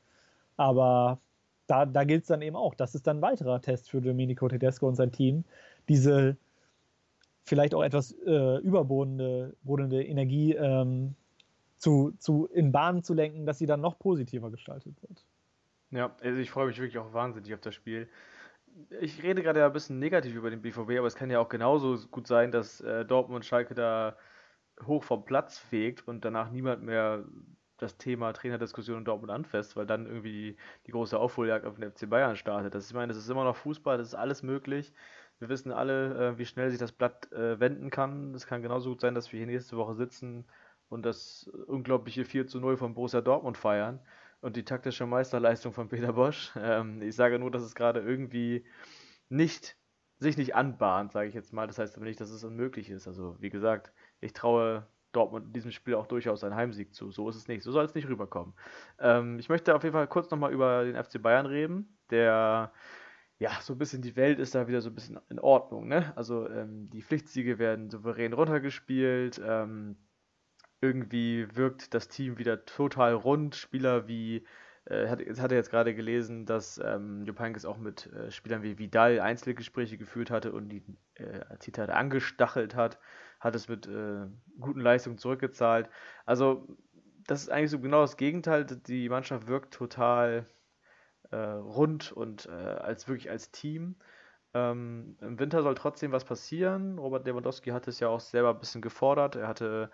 Aber 0.57 1.21
da, 1.67 1.87
da 1.87 2.05
gilt 2.05 2.23
es 2.23 2.29
dann 2.29 2.43
eben 2.43 2.57
auch. 2.57 2.75
Das 2.75 2.95
ist 2.95 3.07
dann 3.07 3.19
ein 3.19 3.23
weiterer 3.23 3.61
Test 3.61 3.91
für 3.91 4.01
Domenico 4.01 4.49
Tedesco 4.49 4.89
und 4.89 4.97
sein 4.97 5.13
Team, 5.13 5.45
diese 5.89 6.37
vielleicht 7.45 7.75
auch 7.75 7.83
etwas 7.83 8.13
äh, 8.27 8.59
überbordende 8.59 10.05
Energie 10.05 10.55
ähm, 10.55 11.15
zu, 11.77 12.13
zu, 12.19 12.47
in 12.47 12.73
Bahnen 12.73 13.03
zu 13.03 13.15
lenken, 13.15 13.47
dass 13.47 13.59
sie 13.59 13.67
dann 13.67 13.81
noch 13.81 13.99
positiver 13.99 14.51
gestaltet 14.51 15.01
wird. 15.03 15.25
Ja, 15.91 16.15
also 16.21 16.39
ich 16.39 16.51
freue 16.51 16.67
mich 16.67 16.79
wirklich 16.79 16.99
auch 16.99 17.13
wahnsinnig 17.15 17.55
auf 17.55 17.61
das 17.61 17.75
Spiel. 17.75 18.09
Ich 19.01 19.23
rede 19.23 19.43
gerade 19.43 19.61
ja 19.61 19.67
ein 19.67 19.73
bisschen 19.73 19.99
negativ 19.99 20.35
über 20.35 20.51
den 20.51 20.63
BVB, 20.63 20.99
aber 20.99 21.07
es 21.07 21.17
kann 21.17 21.31
ja 21.31 21.41
auch 21.41 21.49
genauso 21.49 21.97
gut 22.09 22.27
sein, 22.27 22.53
dass 22.53 22.81
äh, 22.81 23.05
Dortmund 23.05 23.37
und 23.37 23.45
Schalke 23.45 23.75
da 23.75 24.17
hoch 24.87 25.03
vom 25.05 25.25
Platz 25.25 25.59
fegt 25.59 26.07
und 26.07 26.25
danach 26.25 26.51
niemand 26.51 26.83
mehr 26.83 27.25
das 27.79 27.97
Thema 27.97 28.33
Trainerdiskussion 28.33 28.99
in 28.99 29.05
Dortmund 29.05 29.33
anfasst, 29.33 29.77
weil 29.77 29.87
dann 29.87 30.07
irgendwie 30.07 30.33
die, 30.33 30.57
die 30.87 30.93
große 30.93 31.19
Aufholjagd 31.19 31.65
auf 31.65 31.77
den 31.77 31.91
FC 31.91 32.09
Bayern 32.09 32.37
startet. 32.37 32.75
Das, 32.75 32.89
ich 32.89 32.95
meine, 32.95 33.09
das 33.09 33.17
ist 33.17 33.31
immer 33.31 33.45
noch 33.45 33.57
Fußball, 33.57 33.99
das 33.99 34.09
ist 34.09 34.15
alles 34.15 34.43
möglich. 34.43 34.93
Wir 35.39 35.49
wissen 35.49 35.73
alle, 35.73 36.33
äh, 36.33 36.39
wie 36.39 36.47
schnell 36.47 36.71
sich 36.71 36.79
das 36.79 36.93
Blatt 36.93 37.31
äh, 37.33 37.61
wenden 37.61 37.91
kann. 37.91 38.35
Es 38.35 38.47
kann 38.47 38.63
genauso 38.63 38.91
gut 38.91 39.01
sein, 39.01 39.15
dass 39.15 39.33
wir 39.33 39.39
hier 39.39 39.47
nächste 39.47 39.77
Woche 39.77 39.95
sitzen 39.95 40.47
und 40.89 41.05
das 41.07 41.49
unglaubliche 41.67 42.25
4 42.25 42.47
zu 42.47 42.61
0 42.61 42.77
von 42.77 42.95
Borussia 42.95 43.21
Dortmund 43.21 43.57
feiern 43.57 44.01
und 44.41 44.57
die 44.57 44.65
taktische 44.65 45.07
Meisterleistung 45.07 45.73
von 45.73 45.89
Peter 45.89 46.13
Bosch. 46.13 46.53
Ähm, 46.57 47.03
ich 47.03 47.15
sage 47.17 47.39
nur, 47.39 47.51
dass 47.51 47.63
es 47.63 47.75
gerade 47.75 48.01
irgendwie 48.01 48.65
nicht 49.29 49.77
sich 50.19 50.37
nicht 50.37 50.55
anbahnt, 50.55 51.13
sage 51.13 51.29
ich 51.29 51.35
jetzt 51.35 51.53
mal. 51.53 51.67
Das 51.67 51.79
heißt 51.79 51.97
aber 51.97 52.07
nicht, 52.07 52.21
dass 52.21 52.31
es 52.31 52.45
unmöglich 52.45 52.91
ist. 52.91 53.07
Also 53.07 53.37
wie 53.41 53.51
gesagt, 53.51 53.93
ich 54.21 54.33
traue 54.33 54.87
Dortmund 55.13 55.47
in 55.47 55.53
diesem 55.53 55.71
Spiel 55.71 55.95
auch 55.95 56.07
durchaus 56.07 56.45
einen 56.45 56.57
Heimsieg 56.57 56.95
zu. 56.95 57.11
So 57.11 57.29
ist 57.29 57.37
es 57.37 57.49
nicht. 57.49 57.63
So 57.63 57.73
soll 57.73 57.85
es 57.85 57.95
nicht 57.95 58.09
rüberkommen. 58.09 58.55
Ähm, 58.99 59.39
ich 59.39 59.49
möchte 59.49 59.75
auf 59.75 59.83
jeden 59.85 59.95
Fall 59.95 60.09
kurz 60.09 60.31
nochmal 60.31 60.53
über 60.53 60.85
den 60.85 61.03
FC 61.03 61.23
Bayern 61.23 61.47
reden, 61.47 61.97
der 62.11 62.73
ja, 63.39 63.53
so 63.61 63.75
ein 63.75 63.79
bisschen 63.79 64.03
die 64.03 64.17
Welt 64.17 64.41
ist 64.41 64.55
da 64.55 64.67
wieder 64.67 64.81
so 64.81 64.91
ein 64.91 64.95
bisschen 64.95 65.21
in 65.31 65.39
Ordnung. 65.39 65.87
Ne? 65.87 66.13
Also 66.17 66.49
ähm, 66.49 66.91
die 66.91 67.03
Pflichtsiege 67.03 67.59
werden 67.59 67.89
souverän 67.89 68.33
runtergespielt. 68.33 69.41
Ähm, 69.45 69.97
irgendwie 70.81 71.49
wirkt 71.55 71.95
das 71.95 72.09
Team 72.09 72.39
wieder 72.39 72.65
total 72.65 73.15
rund. 73.15 73.57
Spieler 73.57 74.09
wie, 74.09 74.47
äh, 74.87 75.09
hat, 75.09 75.21
hat 75.21 75.53
er 75.53 75.59
jetzt 75.59 75.71
gerade 75.71 75.95
gelesen, 75.95 76.47
dass 76.47 76.81
ähm, 76.83 77.25
Jupp 77.25 77.39
Heynckes 77.41 77.65
auch 77.65 77.79
mit 77.79 78.07
äh, 78.13 78.31
Spielern 78.31 78.63
wie 78.63 78.79
Vidal 78.79 79.21
Einzelgespräche 79.21 79.99
geführt 79.99 80.31
hatte 80.31 80.53
und 80.53 80.69
die, 80.69 80.83
äh, 81.15 81.59
Zitat, 81.59 81.91
angestachelt 81.91 82.75
hat 82.75 82.99
hat 83.41 83.55
es 83.55 83.69
mit 83.69 83.87
äh, 83.87 84.27
guten 84.61 84.81
Leistungen 84.81 85.19
zurückgezahlt. 85.19 85.89
Also, 86.27 86.67
das 87.27 87.43
ist 87.43 87.51
eigentlich 87.51 87.71
so 87.71 87.81
genau 87.81 88.01
das 88.01 88.17
Gegenteil. 88.17 88.65
Die 88.65 89.09
Mannschaft 89.09 89.47
wirkt 89.47 89.75
total 89.75 90.47
äh, 91.31 91.37
rund 91.37 92.13
und 92.13 92.47
äh, 92.47 92.51
als 92.51 93.09
wirklich 93.09 93.31
als 93.31 93.51
Team. 93.51 93.97
Ähm, 94.55 95.17
Im 95.21 95.39
Winter 95.39 95.63
soll 95.63 95.75
trotzdem 95.75 96.11
was 96.11 96.25
passieren. 96.25 96.99
Robert 96.99 97.27
Lewandowski 97.27 97.71
hat 97.71 97.87
es 97.87 98.01
ja 98.01 98.09
auch 98.09 98.21
selber 98.21 98.51
ein 98.51 98.61
bisschen 98.61 98.81
gefordert. 98.81 99.37
Er 99.37 99.47
hatte 99.47 99.91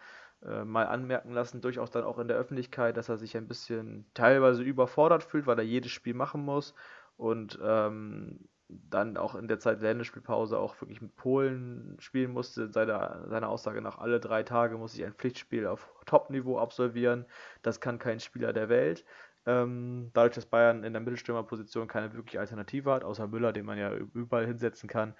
äh, 0.47 0.65
mal 0.65 0.87
anmerken 0.87 1.33
lassen, 1.33 1.61
durchaus 1.61 1.91
dann 1.91 2.05
auch 2.05 2.19
in 2.19 2.29
der 2.29 2.37
Öffentlichkeit, 2.37 2.97
dass 2.97 3.09
er 3.09 3.17
sich 3.19 3.37
ein 3.37 3.49
bisschen 3.49 4.07
teilweise 4.15 4.63
überfordert 4.63 5.25
fühlt, 5.25 5.47
weil 5.47 5.59
er 5.59 5.65
jedes 5.65 5.93
Spiel 5.93 6.15
machen 6.15 6.45
muss. 6.45 6.75
Und 7.17 7.59
ähm, 7.63 8.49
dann 8.69 9.17
auch 9.17 9.35
in 9.35 9.49
der 9.49 9.59
Zeit 9.59 9.81
der 9.81 9.91
Länderspielpause 9.91 10.59
auch 10.59 10.81
wirklich 10.81 11.03
mit 11.03 11.15
Polen 11.17 11.97
spielen 11.99 12.33
musste. 12.33 12.73
Seiner, 12.73 13.29
seiner 13.29 13.49
Aussage 13.49 13.81
nach, 13.81 13.99
alle 13.99 14.21
drei 14.21 14.43
Tage 14.43 14.79
muss 14.79 14.95
ich 14.95 15.05
ein 15.05 15.15
Pflichtspiel 15.15 15.67
auf 15.67 15.89
Top-Niveau 16.07 16.59
absolvieren. 16.59 17.27
Das 17.63 17.81
kann 17.81 17.99
kein 17.99 18.21
Spieler 18.21 18.53
der 18.53 18.69
Welt. 18.69 19.05
Ähm, 19.47 20.11
dadurch, 20.15 20.35
dass 20.35 20.47
Bayern 20.47 20.85
in 20.85 20.95
der 20.95 21.03
Mittelstürmerposition 21.03 21.87
keine 21.87 22.15
wirkliche 22.15 22.41
Alternative 22.41 22.93
hat, 22.93 23.05
außer 23.05 23.27
Müller, 23.27 23.53
den 23.53 23.67
man 23.67 23.79
ja 23.79 23.95
überall 23.95 24.47
hinsetzen 24.47 24.89
kann, 24.89 25.15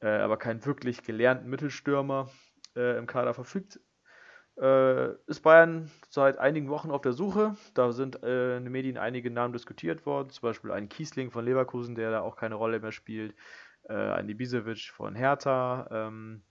äh, 0.00 0.08
aber 0.08 0.36
keinen 0.36 0.64
wirklich 0.64 1.02
gelernten 1.04 1.48
Mittelstürmer 1.48 2.28
äh, 2.74 2.98
im 2.98 3.06
Kader 3.06 3.32
verfügt, 3.32 3.80
äh, 4.58 5.12
ist 5.26 5.42
Bayern 5.42 5.90
seit 6.08 6.38
einigen 6.38 6.68
Wochen 6.68 6.90
auf 6.90 7.00
der 7.02 7.12
Suche. 7.12 7.56
Da 7.74 7.92
sind 7.92 8.22
äh, 8.22 8.56
in 8.56 8.64
den 8.64 8.72
Medien 8.72 8.98
einige 8.98 9.30
Namen 9.30 9.52
diskutiert 9.52 10.06
worden, 10.06 10.30
zum 10.30 10.42
Beispiel 10.42 10.70
ein 10.70 10.88
Kiesling 10.88 11.30
von 11.30 11.44
Leverkusen, 11.44 11.94
der 11.94 12.10
da 12.10 12.20
auch 12.20 12.36
keine 12.36 12.54
Rolle 12.54 12.80
mehr 12.80 12.92
spielt, 12.92 13.34
äh, 13.88 13.94
ein 13.94 14.28
Ibisevic 14.28 14.90
von 14.92 15.14
Hertha. 15.14 15.88
Ähm, 15.90 16.42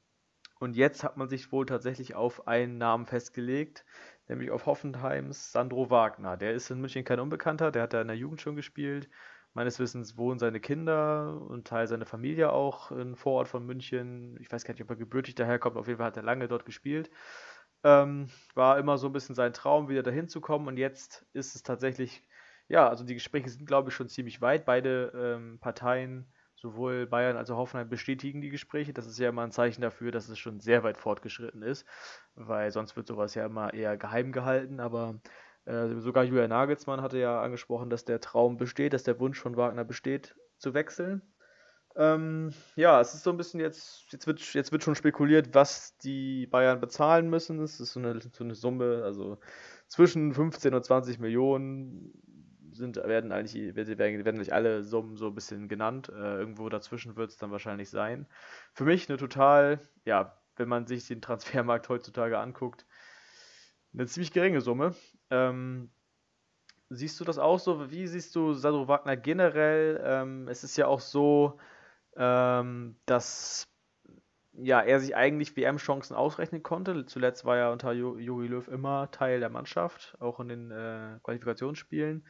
und 0.59 0.75
jetzt 0.75 1.03
hat 1.03 1.17
man 1.17 1.29
sich 1.29 1.51
wohl 1.51 1.65
tatsächlich 1.65 2.15
auf 2.15 2.47
einen 2.47 2.77
Namen 2.77 3.05
festgelegt, 3.05 3.85
nämlich 4.27 4.51
auf 4.51 4.65
Hoffenheims 4.65 5.51
Sandro 5.51 5.89
Wagner. 5.89 6.37
Der 6.37 6.53
ist 6.53 6.69
in 6.69 6.81
München 6.81 7.05
kein 7.05 7.19
Unbekannter, 7.19 7.71
der 7.71 7.83
hat 7.83 7.93
da 7.93 8.01
in 8.01 8.07
der 8.07 8.17
Jugend 8.17 8.41
schon 8.41 8.55
gespielt 8.55 9.09
Meines 9.53 9.79
Wissens 9.79 10.15
wohnen 10.15 10.37
seine 10.37 10.59
Kinder 10.59 11.41
und 11.49 11.67
Teil 11.67 11.87
seiner 11.87 12.05
Familie 12.05 12.51
auch 12.51 12.91
in 12.91 13.15
Vorort 13.15 13.47
von 13.47 13.65
München. 13.65 14.37
Ich 14.39 14.51
weiß 14.51 14.63
gar 14.63 14.73
nicht, 14.73 14.83
ob 14.83 14.89
er 14.91 14.95
gebürtig 14.95 15.35
daherkommt. 15.35 15.75
Auf 15.75 15.87
jeden 15.87 15.97
Fall 15.97 16.07
hat 16.07 16.17
er 16.17 16.23
lange 16.23 16.47
dort 16.47 16.65
gespielt. 16.65 17.09
Ähm, 17.83 18.29
war 18.55 18.77
immer 18.77 18.97
so 18.97 19.07
ein 19.07 19.13
bisschen 19.13 19.35
sein 19.35 19.53
Traum, 19.53 19.89
wieder 19.89 20.03
dahin 20.03 20.27
zu 20.27 20.41
kommen. 20.41 20.67
Und 20.67 20.77
jetzt 20.77 21.25
ist 21.33 21.55
es 21.55 21.63
tatsächlich, 21.63 22.23
ja, 22.67 22.87
also 22.87 23.03
die 23.05 23.13
Gespräche 23.13 23.49
sind, 23.49 23.65
glaube 23.65 23.89
ich, 23.89 23.95
schon 23.95 24.09
ziemlich 24.09 24.41
weit. 24.41 24.65
Beide 24.65 25.11
ähm, 25.15 25.59
Parteien, 25.59 26.31
sowohl 26.55 27.07
Bayern 27.07 27.37
als 27.37 27.49
auch 27.49 27.57
Hoffenheim, 27.57 27.89
bestätigen 27.89 28.41
die 28.41 28.49
Gespräche. 28.49 28.93
Das 28.93 29.07
ist 29.07 29.17
ja 29.17 29.29
immer 29.29 29.43
ein 29.43 29.51
Zeichen 29.51 29.81
dafür, 29.81 30.11
dass 30.11 30.27
es 30.27 30.37
schon 30.39 30.59
sehr 30.59 30.83
weit 30.83 30.97
fortgeschritten 30.97 31.61
ist, 31.61 31.85
weil 32.35 32.71
sonst 32.71 32.95
wird 32.97 33.07
sowas 33.07 33.33
ja 33.35 33.45
immer 33.45 33.73
eher 33.73 33.97
geheim 33.97 34.31
gehalten. 34.33 34.79
Aber 34.81 35.19
äh, 35.65 35.95
sogar 35.99 36.25
Julian 36.25 36.49
Nagelsmann 36.49 37.01
hatte 37.01 37.17
ja 37.19 37.41
angesprochen, 37.41 37.89
dass 37.89 38.03
der 38.03 38.19
Traum 38.19 38.57
besteht, 38.57 38.93
dass 38.93 39.03
der 39.03 39.19
Wunsch 39.19 39.39
von 39.39 39.55
Wagner 39.55 39.85
besteht, 39.85 40.35
zu 40.57 40.73
wechseln. 40.73 41.21
Ähm, 41.95 42.53
ja, 42.75 43.01
es 43.01 43.13
ist 43.13 43.23
so 43.23 43.31
ein 43.31 43.37
bisschen 43.37 43.59
jetzt, 43.59 44.11
jetzt 44.11 44.27
wird, 44.27 44.39
jetzt 44.53 44.71
wird 44.71 44.83
schon 44.83 44.95
spekuliert, 44.95 45.53
was 45.53 45.97
die 45.97 46.47
Bayern 46.47 46.79
bezahlen 46.79 47.29
müssen. 47.29 47.59
Es 47.61 47.79
ist 47.79 47.93
so 47.93 47.99
eine, 47.99 48.19
so 48.21 48.43
eine 48.43 48.55
Summe, 48.55 49.01
also 49.03 49.39
zwischen 49.87 50.33
15 50.33 50.73
und 50.73 50.85
20 50.85 51.19
Millionen 51.19 52.13
sind, 52.71 52.97
werden 52.97 53.31
eigentlich, 53.31 53.75
werden, 53.75 53.97
werden 53.97 54.27
eigentlich 54.27 54.53
alle 54.53 54.83
Summen 54.83 55.17
so 55.17 55.27
ein 55.27 55.35
bisschen 55.35 55.67
genannt. 55.67 56.09
Äh, 56.09 56.39
irgendwo 56.39 56.69
dazwischen 56.69 57.15
wird 57.15 57.31
es 57.31 57.37
dann 57.37 57.51
wahrscheinlich 57.51 57.89
sein. 57.89 58.27
Für 58.73 58.85
mich 58.85 59.09
eine 59.09 59.17
total, 59.17 59.87
ja, 60.05 60.37
wenn 60.55 60.69
man 60.69 60.87
sich 60.87 61.07
den 61.07 61.21
Transfermarkt 61.21 61.89
heutzutage 61.89 62.37
anguckt, 62.37 62.85
eine 63.93 64.05
ziemlich 64.05 64.31
geringe 64.31 64.61
Summe. 64.61 64.95
Ähm, 65.31 65.89
siehst 66.89 67.19
du 67.19 67.25
das 67.25 67.39
auch 67.39 67.59
so? 67.59 67.91
Wie 67.91 68.07
siehst 68.07 68.35
du 68.35 68.53
Sandro 68.53 68.87
Wagner 68.87 69.17
generell? 69.17 70.01
Ähm, 70.03 70.47
es 70.47 70.63
ist 70.63 70.77
ja 70.77 70.87
auch 70.87 70.99
so, 70.99 71.59
ähm, 72.17 72.99
dass 73.05 73.67
ja, 74.53 74.81
er 74.81 74.99
sich 74.99 75.15
eigentlich 75.15 75.55
WM-Chancen 75.55 76.15
ausrechnen 76.15 76.63
konnte. 76.63 77.05
Zuletzt 77.05 77.45
war 77.45 77.57
er 77.57 77.71
unter 77.71 77.93
Jogi 77.93 78.47
Löw 78.47 78.67
immer 78.67 79.09
Teil 79.11 79.39
der 79.39 79.49
Mannschaft, 79.49 80.17
auch 80.19 80.39
in 80.39 80.49
den 80.49 80.71
äh, 80.71 81.19
Qualifikationsspielen. 81.23 82.25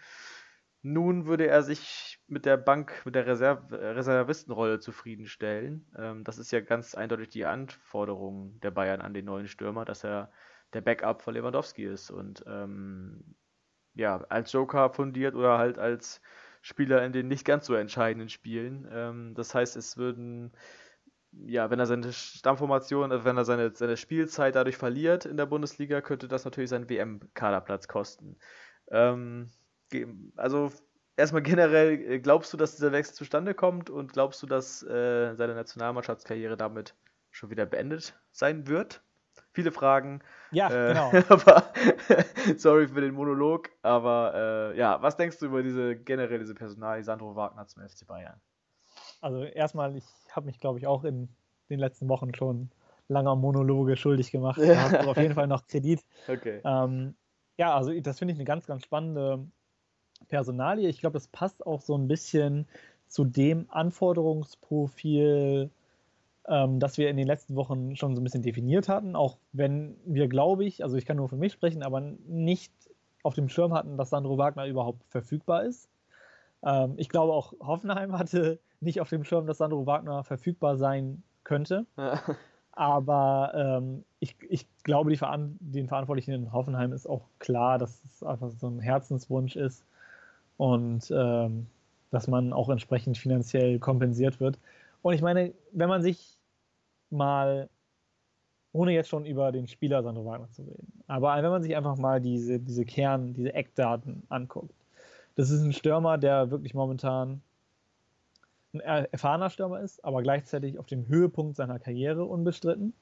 Nun 0.81 1.25
würde 1.25 1.47
er 1.47 1.61
sich 1.61 2.19
mit 2.27 2.45
der 2.45 2.55
Bank, 2.55 3.01
mit 3.03 3.15
der 3.15 3.25
Reserv 3.27 3.71
Reservistenrolle 3.71 4.79
zufriedenstellen. 4.79 5.85
Ähm, 5.97 6.23
das 6.23 6.37
ist 6.37 6.51
ja 6.51 6.61
ganz 6.61 6.95
eindeutig 6.95 7.29
die 7.29 7.45
Anforderung 7.45 8.59
der 8.61 8.71
Bayern 8.71 9.01
an 9.01 9.13
den 9.13 9.25
neuen 9.25 9.47
Stürmer, 9.47 9.83
dass 9.83 10.05
er 10.05 10.31
der 10.73 10.81
Backup 10.81 11.21
von 11.21 11.33
Lewandowski 11.33 11.83
ist 11.83 12.11
und 12.11 12.43
ähm, 12.47 13.35
ja, 13.95 14.23
als 14.29 14.51
Joker 14.53 14.89
fundiert 14.91 15.35
oder 15.35 15.57
halt 15.57 15.79
als 15.79 16.21
Spieler 16.61 17.05
in 17.05 17.13
den 17.13 17.27
nicht 17.27 17.45
ganz 17.45 17.65
so 17.65 17.73
entscheidenden 17.75 18.29
Spielen. 18.29 18.87
Ähm, 18.91 19.33
das 19.35 19.53
heißt, 19.55 19.77
es 19.77 19.97
würden, 19.97 20.51
ja, 21.31 21.69
wenn 21.69 21.79
er 21.79 21.85
seine 21.85 22.11
Stammformation, 22.11 23.11
also 23.11 23.25
wenn 23.25 23.37
er 23.37 23.45
seine, 23.45 23.75
seine 23.75 23.97
Spielzeit 23.97 24.55
dadurch 24.55 24.77
verliert 24.77 25.25
in 25.25 25.37
der 25.37 25.45
Bundesliga, 25.45 26.01
könnte 26.01 26.27
das 26.27 26.45
natürlich 26.45 26.69
seinen 26.69 26.89
WM-Kaderplatz 26.89 27.87
kosten. 27.87 28.37
Ähm, 28.91 29.49
also 30.35 30.71
erstmal 31.17 31.41
generell, 31.43 31.99
äh, 31.99 32.19
glaubst 32.19 32.53
du, 32.53 32.57
dass 32.57 32.75
dieser 32.75 32.91
Wechsel 32.91 33.15
zustande 33.15 33.53
kommt 33.53 33.89
und 33.89 34.13
glaubst 34.13 34.41
du, 34.41 34.47
dass 34.47 34.83
äh, 34.83 35.35
seine 35.35 35.55
Nationalmannschaftskarriere 35.55 36.57
damit 36.57 36.95
schon 37.31 37.49
wieder 37.49 37.65
beendet 37.65 38.19
sein 38.31 38.67
wird? 38.67 39.03
Viele 39.51 39.71
Fragen. 39.71 40.21
Ja, 40.51 40.69
äh, 40.69 40.93
genau. 40.93 41.11
aber 41.29 41.71
sorry 42.57 42.87
für 42.87 43.01
den 43.01 43.13
Monolog, 43.13 43.69
aber 43.81 44.73
äh, 44.73 44.77
ja, 44.77 45.01
was 45.01 45.17
denkst 45.17 45.39
du 45.39 45.47
über 45.47 45.63
diese 45.63 45.95
generell 45.95 46.39
diese 46.39 46.55
Personalie 46.55 47.03
Sandro 47.03 47.35
Wagner 47.35 47.67
zum 47.67 47.83
FC 47.83 48.05
Bayern? 48.05 48.39
Also 49.21 49.43
erstmal, 49.43 49.95
ich 49.95 50.05
habe 50.31 50.45
mich, 50.45 50.59
glaube 50.59 50.79
ich, 50.79 50.87
auch 50.87 51.03
in 51.03 51.29
den 51.69 51.79
letzten 51.79 52.07
Wochen 52.07 52.33
schon 52.33 52.71
langer 53.07 53.35
Monologe 53.35 53.97
schuldig 53.97 54.31
gemacht. 54.31 54.59
Ja. 54.59 54.67
Da 54.73 54.81
hast 54.81 55.03
du 55.03 55.09
auf 55.09 55.17
jeden 55.17 55.33
Fall 55.33 55.47
noch 55.47 55.67
Kredit. 55.67 56.05
Okay. 56.27 56.61
Ähm, 56.63 57.15
ja, 57.57 57.75
also 57.75 57.97
das 57.99 58.19
finde 58.19 58.33
ich 58.33 58.37
eine 58.37 58.45
ganz, 58.45 58.65
ganz 58.65 58.83
spannende 58.83 59.45
Personalie. 60.27 60.87
Ich 60.87 60.99
glaube, 60.99 61.13
das 61.13 61.27
passt 61.27 61.65
auch 61.65 61.81
so 61.81 61.97
ein 61.97 62.07
bisschen 62.07 62.67
zu 63.07 63.25
dem 63.25 63.65
Anforderungsprofil 63.69 65.71
ähm, 66.49 66.79
das 66.79 66.97
wir 66.97 67.09
in 67.09 67.17
den 67.17 67.27
letzten 67.27 67.55
Wochen 67.55 67.95
schon 67.95 68.15
so 68.15 68.21
ein 68.21 68.23
bisschen 68.23 68.41
definiert 68.41 68.89
hatten, 68.89 69.15
auch 69.15 69.37
wenn 69.53 69.95
wir, 70.05 70.27
glaube 70.27 70.65
ich, 70.65 70.83
also 70.83 70.97
ich 70.97 71.05
kann 71.05 71.17
nur 71.17 71.29
für 71.29 71.37
mich 71.37 71.53
sprechen, 71.53 71.83
aber 71.83 72.01
nicht 72.01 72.73
auf 73.23 73.35
dem 73.35 73.49
Schirm 73.49 73.73
hatten, 73.73 73.97
dass 73.97 74.09
Sandro 74.09 74.37
Wagner 74.37 74.65
überhaupt 74.65 75.03
verfügbar 75.09 75.63
ist. 75.63 75.89
Ähm, 76.63 76.95
ich 76.97 77.09
glaube 77.09 77.33
auch 77.33 77.53
Hoffenheim 77.59 78.13
hatte 78.17 78.59
nicht 78.81 78.99
auf 78.99 79.09
dem 79.09 79.23
Schirm, 79.23 79.45
dass 79.45 79.59
Sandro 79.59 79.85
Wagner 79.85 80.23
verfügbar 80.23 80.77
sein 80.77 81.21
könnte. 81.43 81.85
Aber 82.71 83.51
ähm, 83.55 84.05
ich, 84.19 84.35
ich 84.49 84.65
glaube, 84.83 85.15
Veran 85.17 85.57
den 85.59 85.87
Verantwortlichen 85.87 86.31
in 86.31 86.53
Hoffenheim 86.53 86.93
ist 86.93 87.07
auch 87.07 87.25
klar, 87.39 87.77
dass 87.77 88.01
es 88.05 88.23
einfach 88.23 88.51
so 88.51 88.67
ein 88.67 88.79
Herzenswunsch 88.79 89.55
ist 89.57 89.83
und 90.57 91.11
ähm, 91.11 91.67
dass 92.09 92.27
man 92.27 92.53
auch 92.53 92.69
entsprechend 92.69 93.17
finanziell 93.17 93.79
kompensiert 93.79 94.39
wird. 94.39 94.57
Und 95.01 95.13
ich 95.13 95.21
meine, 95.21 95.53
wenn 95.73 95.89
man 95.89 96.01
sich 96.01 96.38
mal, 97.11 97.69
ohne 98.71 98.91
jetzt 98.93 99.09
schon 99.09 99.25
über 99.25 99.51
den 99.51 99.67
Spieler 99.67 100.03
Sandro 100.03 100.25
Wagner 100.25 100.49
zu 100.51 100.63
reden, 100.63 101.03
aber 101.07 101.35
wenn 101.41 101.49
man 101.49 101.63
sich 101.63 101.75
einfach 101.75 101.97
mal 101.97 102.21
diese, 102.21 102.59
diese 102.59 102.85
Kern, 102.85 103.33
diese 103.33 103.53
Eckdaten 103.53 104.23
anguckt, 104.29 104.75
das 105.35 105.49
ist 105.49 105.61
ein 105.61 105.73
Stürmer, 105.73 106.17
der 106.17 106.51
wirklich 106.51 106.73
momentan 106.73 107.41
ein 108.73 108.81
erfahrener 108.81 109.49
Stürmer 109.49 109.79
ist, 109.79 110.03
aber 110.05 110.21
gleichzeitig 110.21 110.77
auf 110.77 110.85
dem 110.85 111.07
Höhepunkt 111.07 111.55
seiner 111.55 111.79
Karriere 111.79 112.25
unbestritten, 112.25 112.93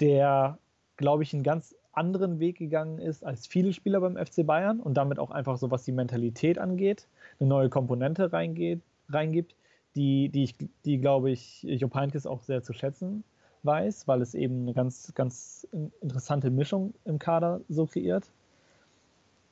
der, 0.00 0.58
glaube 0.96 1.22
ich, 1.22 1.32
einen 1.32 1.44
ganz 1.44 1.76
anderen 1.92 2.40
Weg 2.40 2.56
gegangen 2.58 2.98
ist 2.98 3.24
als 3.24 3.46
viele 3.46 3.72
Spieler 3.72 4.00
beim 4.00 4.16
FC 4.16 4.46
Bayern 4.46 4.80
und 4.80 4.94
damit 4.94 5.18
auch 5.18 5.30
einfach 5.30 5.58
so, 5.58 5.70
was 5.70 5.84
die 5.84 5.92
Mentalität 5.92 6.58
angeht, 6.58 7.06
eine 7.38 7.48
neue 7.48 7.68
Komponente 7.68 8.32
reingeht, 8.32 8.80
reingibt, 9.08 9.54
die, 9.96 10.28
die, 10.28 10.44
ich, 10.44 10.56
die 10.84 10.98
glaube 10.98 11.30
ich, 11.30 11.62
Jupp 11.62 11.94
Heynckes 11.94 12.26
auch 12.26 12.42
sehr 12.42 12.62
zu 12.62 12.72
schätzen 12.72 13.24
weiß, 13.62 14.08
weil 14.08 14.22
es 14.22 14.34
eben 14.34 14.62
eine 14.62 14.74
ganz, 14.74 15.12
ganz 15.14 15.66
interessante 16.00 16.50
Mischung 16.50 16.94
im 17.04 17.18
Kader 17.18 17.60
so 17.68 17.86
kreiert. 17.86 18.30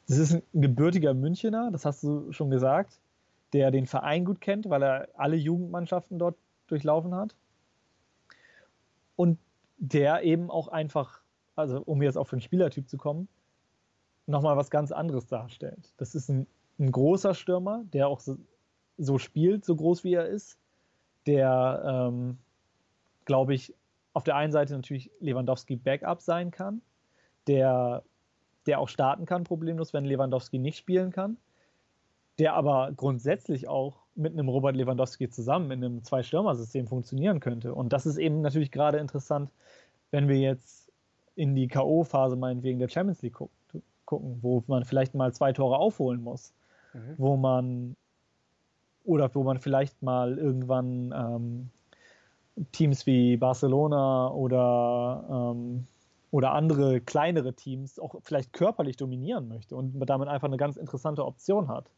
Das 0.08 0.18
ist 0.18 0.32
ein 0.32 0.42
gebürtiger 0.52 1.14
Münchener, 1.14 1.70
das 1.70 1.84
hast 1.84 2.02
du 2.02 2.32
schon 2.32 2.50
gesagt, 2.50 2.98
der 3.52 3.70
den 3.70 3.86
Verein 3.86 4.24
gut 4.24 4.40
kennt, 4.40 4.68
weil 4.68 4.82
er 4.82 5.08
alle 5.14 5.36
Jugendmannschaften 5.36 6.18
dort 6.18 6.36
durchlaufen 6.66 7.14
hat. 7.14 7.36
Und 9.16 9.38
der 9.76 10.22
eben 10.22 10.50
auch 10.50 10.68
einfach, 10.68 11.20
also 11.54 11.80
um 11.84 12.02
jetzt 12.02 12.16
auf 12.16 12.30
den 12.30 12.40
Spielertyp 12.40 12.88
zu 12.88 12.96
kommen, 12.96 13.28
nochmal 14.26 14.56
was 14.56 14.70
ganz 14.70 14.92
anderes 14.92 15.26
darstellt. 15.26 15.92
Das 15.96 16.14
ist 16.14 16.28
ein, 16.28 16.46
ein 16.78 16.90
großer 16.90 17.34
Stürmer, 17.34 17.84
der 17.92 18.08
auch 18.08 18.20
so, 18.20 18.36
so 19.00 19.18
spielt, 19.18 19.64
so 19.64 19.74
groß 19.74 20.04
wie 20.04 20.14
er 20.14 20.26
ist, 20.26 20.58
der, 21.26 21.82
ähm, 21.84 22.38
glaube 23.24 23.54
ich, 23.54 23.74
auf 24.12 24.24
der 24.24 24.36
einen 24.36 24.52
Seite 24.52 24.74
natürlich 24.74 25.10
Lewandowski 25.20 25.76
Backup 25.76 26.20
sein 26.20 26.50
kann, 26.50 26.82
der, 27.46 28.02
der 28.66 28.80
auch 28.80 28.88
starten 28.88 29.26
kann, 29.26 29.44
problemlos, 29.44 29.92
wenn 29.92 30.04
Lewandowski 30.04 30.58
nicht 30.58 30.78
spielen 30.78 31.10
kann, 31.12 31.36
der 32.38 32.54
aber 32.54 32.92
grundsätzlich 32.96 33.68
auch 33.68 34.00
mit 34.14 34.32
einem 34.32 34.48
Robert 34.48 34.76
Lewandowski 34.76 35.30
zusammen 35.30 35.70
in 35.70 35.84
einem 35.84 36.04
Zwei-Stürmer-System 36.04 36.86
funktionieren 36.88 37.40
könnte. 37.40 37.74
Und 37.74 37.92
das 37.92 38.06
ist 38.06 38.18
eben 38.18 38.40
natürlich 38.40 38.70
gerade 38.70 38.98
interessant, 38.98 39.50
wenn 40.10 40.28
wir 40.28 40.38
jetzt 40.38 40.92
in 41.36 41.54
die 41.54 41.68
K.O.-Phase 41.68 42.36
meinetwegen 42.36 42.80
der 42.80 42.88
Champions 42.88 43.22
League 43.22 43.38
gucken, 44.04 44.38
wo 44.42 44.62
man 44.66 44.84
vielleicht 44.84 45.14
mal 45.14 45.32
zwei 45.32 45.52
Tore 45.52 45.78
aufholen 45.78 46.22
muss, 46.22 46.52
mhm. 46.92 47.14
wo 47.16 47.36
man 47.36 47.96
oder 49.04 49.34
wo 49.34 49.42
man 49.42 49.58
vielleicht 49.58 50.02
mal 50.02 50.38
irgendwann 50.38 51.12
ähm, 51.16 51.70
Teams 52.72 53.06
wie 53.06 53.36
Barcelona 53.36 54.30
oder, 54.30 55.52
ähm, 55.54 55.86
oder 56.30 56.52
andere 56.52 57.00
kleinere 57.00 57.54
Teams 57.54 57.98
auch 57.98 58.16
vielleicht 58.22 58.52
körperlich 58.52 58.96
dominieren 58.96 59.48
möchte 59.48 59.76
und 59.76 59.98
damit 60.08 60.28
einfach 60.28 60.48
eine 60.48 60.56
ganz 60.56 60.76
interessante 60.76 61.24
Option 61.24 61.68
hat. 61.68 61.90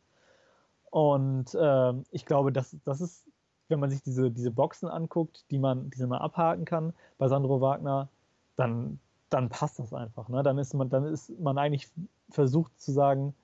Und 0.91 1.55
äh, 1.55 1.95
ich 2.11 2.27
glaube, 2.27 2.53
das, 2.53 2.77
das 2.85 3.01
ist, 3.01 3.27
wenn 3.69 3.81
man 3.81 3.91
sich 3.91 4.03
diese, 4.03 4.31
diese 4.31 4.51
Boxen 4.51 4.89
anguckt, 4.89 5.51
die 5.51 5.59
man, 5.59 5.91
die 5.91 6.05
man 6.05 6.21
abhaken 6.21 6.65
kann 6.65 6.93
bei 7.19 7.29
Sandro 7.29 7.61
Wagner, 7.61 8.09
dann, 8.57 9.01
dann 9.31 9.49
passt 9.49 9.79
das 9.79 9.95
einfach. 9.95 10.29
Ne? 10.29 10.43
Dann, 10.43 10.59
ist 10.59 10.75
man, 10.75 10.91
dann 10.91 11.07
ist 11.07 11.31
man 11.41 11.59
eigentlich 11.59 11.89
versucht 12.31 12.79
zu 12.81 12.93
sagen, 12.93 13.35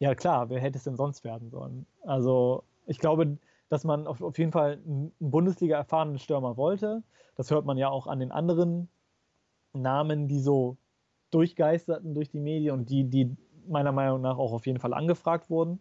ja 0.00 0.14
klar, 0.14 0.50
wer 0.50 0.60
hätte 0.60 0.78
es 0.78 0.84
denn 0.84 0.96
sonst 0.96 1.24
werden 1.24 1.50
sollen? 1.50 1.86
Also 2.02 2.64
ich 2.88 2.98
glaube, 2.98 3.38
dass 3.68 3.84
man 3.84 4.06
auf, 4.06 4.22
auf 4.22 4.38
jeden 4.38 4.52
Fall 4.52 4.80
einen 4.84 5.12
Bundesliga-erfahrenen 5.20 6.18
Stürmer 6.18 6.56
wollte. 6.56 7.02
Das 7.36 7.50
hört 7.50 7.66
man 7.66 7.76
ja 7.76 7.88
auch 7.88 8.06
an 8.06 8.18
den 8.18 8.32
anderen 8.32 8.88
Namen, 9.72 10.26
die 10.26 10.40
so 10.40 10.76
durchgeisterten 11.30 12.14
durch 12.14 12.30
die 12.30 12.40
Medien 12.40 12.74
und 12.74 12.90
die, 12.90 13.04
die 13.04 13.36
meiner 13.66 13.92
Meinung 13.92 14.22
nach 14.22 14.38
auch 14.38 14.52
auf 14.52 14.66
jeden 14.66 14.80
Fall 14.80 14.94
angefragt 14.94 15.50
wurden. 15.50 15.80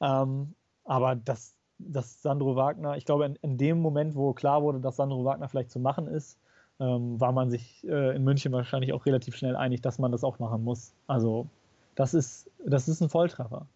Ähm, 0.00 0.54
aber 0.84 1.16
dass, 1.16 1.56
dass 1.78 2.20
Sandro 2.20 2.56
Wagner, 2.56 2.96
ich 2.96 3.06
glaube, 3.06 3.24
in, 3.24 3.36
in, 3.36 3.56
dem 3.56 3.80
Moment, 3.80 4.14
wo 4.14 4.34
klar 4.34 4.62
wurde, 4.62 4.80
dass 4.80 4.96
Sandro 4.96 5.24
Wagner 5.24 5.48
vielleicht 5.48 5.70
zu 5.70 5.80
machen 5.80 6.06
ist, 6.06 6.38
ähm, 6.78 7.18
war 7.18 7.32
man 7.32 7.50
sich 7.50 7.86
äh, 7.88 8.14
in 8.14 8.24
München 8.24 8.52
wahrscheinlich 8.52 8.92
auch 8.92 9.06
relativ 9.06 9.36
schnell 9.36 9.56
einig, 9.56 9.80
dass 9.80 9.98
man 9.98 10.12
das 10.12 10.24
auch 10.24 10.38
machen 10.38 10.62
muss. 10.64 10.92
Also 11.06 11.46
das 11.94 12.12
ist, 12.12 12.50
das 12.66 12.88
ist 12.88 13.00
ein 13.00 13.08
Volltreffer. 13.08 13.66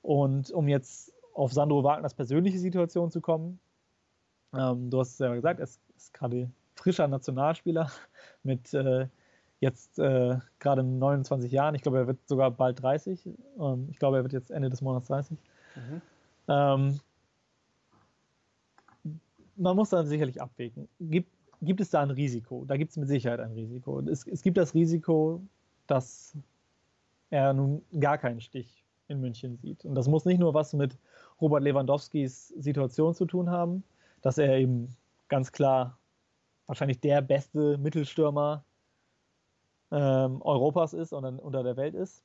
Und 0.00 0.50
um 0.50 0.68
jetzt 0.68 1.13
auf 1.34 1.52
Sandro 1.52 1.84
Wagners 1.84 2.14
persönliche 2.14 2.58
Situation 2.58 3.10
zu 3.10 3.20
kommen, 3.20 3.58
ähm, 4.56 4.90
du 4.90 5.00
hast 5.00 5.12
es 5.12 5.18
ja 5.18 5.34
gesagt, 5.34 5.60
er 5.60 5.64
ist, 5.64 5.80
ist 5.96 6.14
gerade 6.14 6.50
frischer 6.76 7.08
Nationalspieler 7.08 7.90
mit 8.42 8.72
äh, 8.74 9.08
jetzt 9.60 9.98
äh, 9.98 10.38
gerade 10.58 10.82
29 10.82 11.50
Jahren. 11.50 11.74
Ich 11.74 11.82
glaube, 11.82 11.98
er 11.98 12.06
wird 12.06 12.26
sogar 12.28 12.50
bald 12.50 12.82
30. 12.82 13.28
Ähm, 13.58 13.88
ich 13.90 13.98
glaube, 13.98 14.18
er 14.18 14.22
wird 14.22 14.32
jetzt 14.32 14.50
Ende 14.50 14.70
des 14.70 14.80
Monats 14.80 15.08
30. 15.08 15.38
Mhm. 15.76 16.02
Ähm, 16.48 17.00
man 19.56 19.76
muss 19.76 19.90
dann 19.90 20.06
sicherlich 20.06 20.40
abwägen. 20.42 20.88
Gibt, 21.00 21.30
gibt 21.62 21.80
es 21.80 21.90
da 21.90 22.02
ein 22.02 22.10
Risiko? 22.10 22.64
Da 22.66 22.76
gibt 22.76 22.90
es 22.90 22.96
mit 22.96 23.08
Sicherheit 23.08 23.40
ein 23.40 23.52
Risiko. 23.52 24.00
Es, 24.00 24.26
es 24.26 24.42
gibt 24.42 24.58
das 24.58 24.74
Risiko, 24.74 25.40
dass 25.86 26.36
er 27.30 27.52
nun 27.52 27.82
gar 27.98 28.18
keinen 28.18 28.40
Stich 28.40 28.84
in 29.08 29.20
München 29.20 29.56
sieht. 29.56 29.84
Und 29.84 29.94
das 29.94 30.08
muss 30.08 30.24
nicht 30.24 30.38
nur 30.38 30.54
was 30.54 30.72
mit 30.72 30.98
Robert 31.40 31.62
Lewandowskis 31.62 32.48
Situation 32.48 33.14
zu 33.14 33.26
tun 33.26 33.50
haben, 33.50 33.84
dass 34.22 34.38
er 34.38 34.56
eben 34.58 34.88
ganz 35.28 35.52
klar 35.52 35.98
wahrscheinlich 36.66 37.00
der 37.00 37.20
beste 37.22 37.78
Mittelstürmer 37.78 38.64
ähm, 39.90 40.40
Europas 40.42 40.92
ist 40.92 41.12
und 41.12 41.24
unter 41.38 41.62
der 41.62 41.76
Welt 41.76 41.94
ist. 41.94 42.24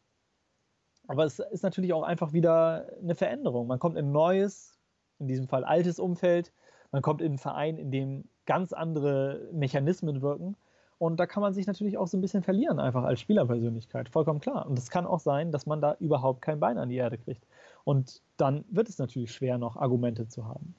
Aber 1.07 1.25
es 1.25 1.39
ist 1.39 1.63
natürlich 1.63 1.93
auch 1.93 2.03
einfach 2.03 2.33
wieder 2.33 2.87
eine 3.01 3.15
Veränderung. 3.15 3.67
Man 3.67 3.79
kommt 3.79 3.97
in 3.97 4.07
ein 4.07 4.11
neues, 4.11 4.79
in 5.17 5.27
diesem 5.27 5.47
Fall 5.47 5.63
altes 5.63 5.99
Umfeld. 5.99 6.53
Man 6.91 7.01
kommt 7.01 7.21
in 7.21 7.29
einen 7.29 7.37
Verein, 7.37 7.77
in 7.77 7.91
dem 7.91 8.25
ganz 8.45 8.73
andere 8.73 9.49
Mechanismen 9.51 10.21
wirken. 10.21 10.55
Und 10.99 11.17
da 11.19 11.25
kann 11.25 11.41
man 11.41 11.53
sich 11.53 11.65
natürlich 11.65 11.97
auch 11.97 12.07
so 12.07 12.17
ein 12.17 12.21
bisschen 12.21 12.43
verlieren, 12.43 12.79
einfach 12.79 13.03
als 13.03 13.21
Spielerpersönlichkeit. 13.21 14.09
Vollkommen 14.09 14.41
klar. 14.41 14.67
Und 14.67 14.77
es 14.77 14.89
kann 14.89 15.07
auch 15.07 15.19
sein, 15.19 15.51
dass 15.51 15.65
man 15.65 15.81
da 15.81 15.95
überhaupt 15.99 16.41
kein 16.41 16.59
Bein 16.59 16.77
an 16.77 16.89
die 16.89 16.97
Erde 16.97 17.17
kriegt. 17.17 17.47
Und 17.83 18.21
dann 18.37 18.65
wird 18.69 18.89
es 18.89 18.97
natürlich 18.97 19.31
schwer, 19.31 19.57
noch 19.57 19.75
Argumente 19.75 20.27
zu 20.27 20.45
haben. 20.47 20.75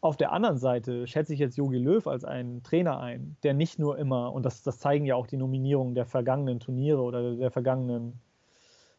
Auf 0.00 0.16
der 0.16 0.32
anderen 0.32 0.58
Seite 0.58 1.06
schätze 1.06 1.32
ich 1.32 1.38
jetzt 1.38 1.56
Jogi 1.56 1.78
Löw 1.78 2.06
als 2.06 2.24
einen 2.24 2.62
Trainer 2.64 2.98
ein, 2.98 3.36
der 3.44 3.54
nicht 3.54 3.78
nur 3.78 3.98
immer, 3.98 4.32
und 4.32 4.44
das, 4.44 4.62
das 4.62 4.78
zeigen 4.78 5.04
ja 5.04 5.14
auch 5.14 5.28
die 5.28 5.36
Nominierungen 5.36 5.94
der 5.94 6.06
vergangenen 6.06 6.58
Turniere 6.58 7.00
oder 7.00 7.36
der 7.36 7.50
vergangenen 7.52 8.20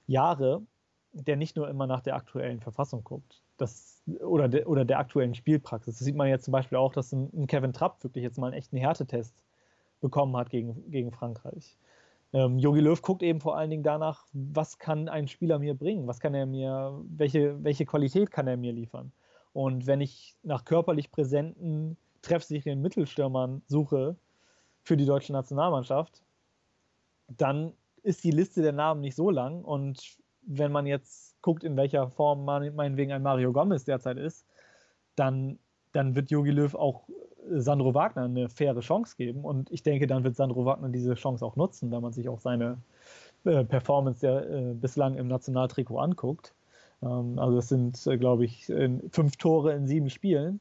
Jahre, 0.07 0.61
der 1.11 1.35
nicht 1.35 1.57
nur 1.57 1.69
immer 1.69 1.87
nach 1.87 2.01
der 2.01 2.15
aktuellen 2.15 2.61
Verfassung 2.61 3.03
guckt 3.03 3.43
das, 3.57 4.01
oder, 4.21 4.47
de, 4.47 4.65
oder 4.65 4.85
der 4.85 4.99
aktuellen 4.99 5.35
Spielpraxis. 5.35 5.97
Das 5.97 6.05
sieht 6.05 6.15
man 6.15 6.27
jetzt 6.27 6.45
zum 6.45 6.51
Beispiel 6.51 6.77
auch, 6.77 6.93
dass 6.93 7.11
ein, 7.11 7.29
ein 7.33 7.47
Kevin 7.47 7.73
Trapp 7.73 8.03
wirklich 8.03 8.23
jetzt 8.23 8.37
mal 8.37 8.47
einen 8.47 8.57
echten 8.57 8.77
Härtetest 8.77 9.35
bekommen 10.01 10.35
hat 10.35 10.49
gegen, 10.49 10.89
gegen 10.91 11.11
Frankreich. 11.11 11.77
Jogi 12.33 12.79
ähm, 12.79 12.85
Löw 12.85 13.01
guckt 13.01 13.21
eben 13.21 13.39
vor 13.39 13.57
allen 13.57 13.69
Dingen 13.69 13.83
danach, 13.83 14.25
was 14.33 14.79
kann 14.79 15.07
ein 15.07 15.27
Spieler 15.27 15.59
mir 15.59 15.75
bringen, 15.75 16.07
was 16.07 16.19
kann 16.19 16.33
er 16.33 16.47
mir, 16.47 16.99
welche, 17.07 17.63
welche 17.63 17.85
Qualität 17.85 18.31
kann 18.31 18.47
er 18.47 18.57
mir 18.57 18.73
liefern. 18.73 19.11
Und 19.53 19.85
wenn 19.85 20.01
ich 20.01 20.35
nach 20.41 20.65
körperlich 20.65 21.11
präsenten, 21.11 21.95
treffsicheren 22.23 22.81
Mittelstürmern 22.81 23.61
suche 23.67 24.15
für 24.81 24.97
die 24.97 25.05
deutsche 25.05 25.31
Nationalmannschaft, 25.31 26.23
dann 27.27 27.73
ist 28.01 28.23
die 28.23 28.31
Liste 28.31 28.63
der 28.63 28.73
Namen 28.73 29.01
nicht 29.01 29.15
so 29.15 29.29
lang. 29.29 29.63
Und 29.63 30.17
wenn 30.41 30.71
man 30.71 30.87
jetzt 30.87 31.39
guckt, 31.43 31.63
in 31.63 31.77
welcher 31.77 32.09
Form 32.09 32.45
meinetwegen 32.45 33.11
ein 33.11 33.21
Mario 33.21 33.53
Gomez 33.53 33.85
derzeit 33.85 34.17
ist, 34.17 34.47
dann, 35.15 35.59
dann 35.91 36.15
wird 36.15 36.31
Jogi 36.31 36.49
Löw 36.49 36.73
auch 36.73 37.03
Sandro 37.49 37.93
Wagner 37.93 38.23
eine 38.23 38.49
faire 38.49 38.79
Chance 38.79 39.15
geben. 39.17 39.43
Und 39.43 39.71
ich 39.71 39.83
denke, 39.83 40.07
dann 40.07 40.23
wird 40.23 40.35
Sandro 40.35 40.65
Wagner 40.65 40.89
diese 40.89 41.15
Chance 41.15 41.45
auch 41.45 41.55
nutzen, 41.55 41.91
da 41.91 41.99
man 41.99 42.13
sich 42.13 42.29
auch 42.29 42.39
seine 42.39 42.77
äh, 43.45 43.63
Performance 43.63 44.21
der, 44.21 44.49
äh, 44.49 44.73
bislang 44.73 45.15
im 45.15 45.27
Nationaltrikot 45.27 45.99
anguckt. 45.99 46.53
Ähm, 47.01 47.37
also 47.39 47.57
es 47.57 47.69
sind, 47.69 48.05
äh, 48.07 48.17
glaube 48.17 48.45
ich, 48.45 48.65
fünf 49.11 49.37
Tore 49.37 49.73
in 49.73 49.87
sieben 49.87 50.09
Spielen. 50.09 50.59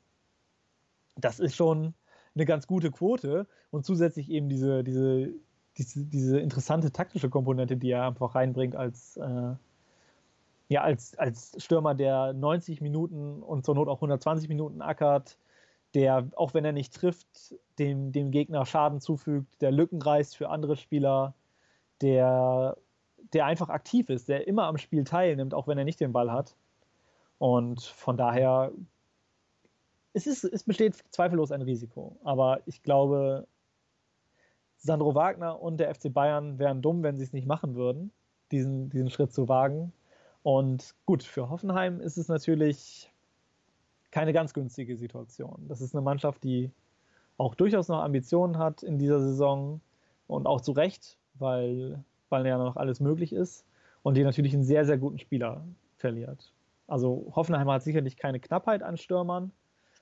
Das 1.17 1.41
ist 1.41 1.55
schon 1.55 1.95
eine 2.35 2.47
ganz 2.47 2.67
gute 2.67 2.91
Quote 2.91 3.47
und 3.71 3.85
zusätzlich 3.85 4.31
eben 4.31 4.49
diese, 4.49 4.83
diese, 4.83 5.33
diese, 5.77 6.05
diese 6.05 6.41
interessante 6.41 6.93
taktische 6.93 7.29
Komponente, 7.29 7.77
die 7.77 7.91
er 7.91 8.07
einfach 8.07 8.35
reinbringt 8.35 8.77
als, 8.77 9.17
äh, 9.17 9.55
ja, 10.69 10.83
als, 10.83 11.19
als 11.19 11.55
Stürmer, 11.59 11.95
der 11.95 12.33
90 12.33 12.81
Minuten 12.81 13.43
und 13.43 13.65
zur 13.65 13.75
Not 13.75 13.89
auch 13.89 13.97
120 13.97 14.49
Minuten 14.49 14.81
ackert, 14.81 15.37
der, 15.95 16.29
auch 16.37 16.55
wenn 16.55 16.65
er 16.65 16.73
nicht 16.73 16.95
trifft, 16.95 17.55
dem, 17.79 18.13
dem 18.13 18.31
Gegner 18.31 18.67
Schaden 18.67 19.01
zufügt, 19.01 19.61
der 19.61 19.73
Lücken 19.73 20.01
reißt 20.01 20.37
für 20.37 20.49
andere 20.49 20.77
Spieler, 20.77 21.35
der 22.01 22.77
der 23.33 23.47
einfach 23.47 23.69
aktiv 23.69 24.11
ist, 24.11 24.29
der 24.29 24.47
immer 24.47 24.65
am 24.65 24.79
Spiel 24.79 25.05
teilnimmt, 25.05 25.55
auch 25.55 25.67
wenn 25.67 25.79
er 25.79 25.85
nicht 25.85 26.01
den 26.01 26.13
Ball 26.13 26.31
hat. 26.31 26.55
Und 27.39 27.83
von 27.83 28.17
daher, 28.17 28.73
es, 30.13 30.27
ist, 30.27 30.45
es 30.45 30.65
besteht 30.65 30.97
zweifellos 31.11 31.53
ein 31.53 31.63
Risiko. 31.63 32.17
Aber 32.25 32.61
ich 32.67 32.83
glaube, 32.83 33.47
Sandro 34.77 35.15
Wagner 35.15 35.61
und 35.61 35.79
der 35.79 35.95
FC 35.95 36.13
Bayern 36.13 36.59
wären 36.59 36.83
dumm, 36.83 37.03
wenn 37.03 37.17
sie 37.17 37.25
es 37.25 37.33
nicht 37.33 37.47
machen 37.47 37.75
würden, 37.75 38.13
diesen, 38.51 38.91
diesen 38.91 39.11
Schritt 39.11 39.33
zu 39.33 39.49
wagen. 39.49 39.93
Und 40.43 40.95
gut, 41.07 41.23
für 41.23 41.49
Hoffenheim 41.49 42.01
ist 42.01 42.19
es 42.19 42.29
natürlich 42.29 43.12
keine 44.13 44.33
ganz 44.33 44.55
günstige 44.55 44.97
Situation. 44.97 45.67
Das 45.69 45.81
ist 45.81 45.95
eine 45.95 46.03
Mannschaft, 46.03 46.45
die 46.45 46.71
auch 47.39 47.57
durchaus 47.57 47.89
noch 47.89 48.03
Ambitionen 48.03 48.59
hat 48.59 48.85
in 48.85 48.99
dieser 48.99 49.19
Saison 49.19 49.81
und 50.29 50.47
auch 50.47 50.61
zu 50.61 50.71
Recht, 50.71 51.19
weil 51.35 52.05
weil 52.33 52.47
ja 52.47 52.59
noch 52.59 52.77
alles 52.77 52.99
möglich 52.99 53.33
ist 53.33 53.65
und 54.03 54.17
die 54.17 54.25
natürlich 54.25 54.55
einen 54.55 54.65
sehr, 54.65 54.85
sehr 54.85 54.99
guten 54.99 55.19
Spieler 55.19 55.63
verliert. 55.99 56.53
Also 56.89 57.31
Hoffenheim 57.37 57.71
hat 57.71 57.85
sicherlich 57.85 58.17
keine 58.17 58.41
Knappheit 58.41 58.83
an 58.83 58.97
Stürmern, 58.97 59.53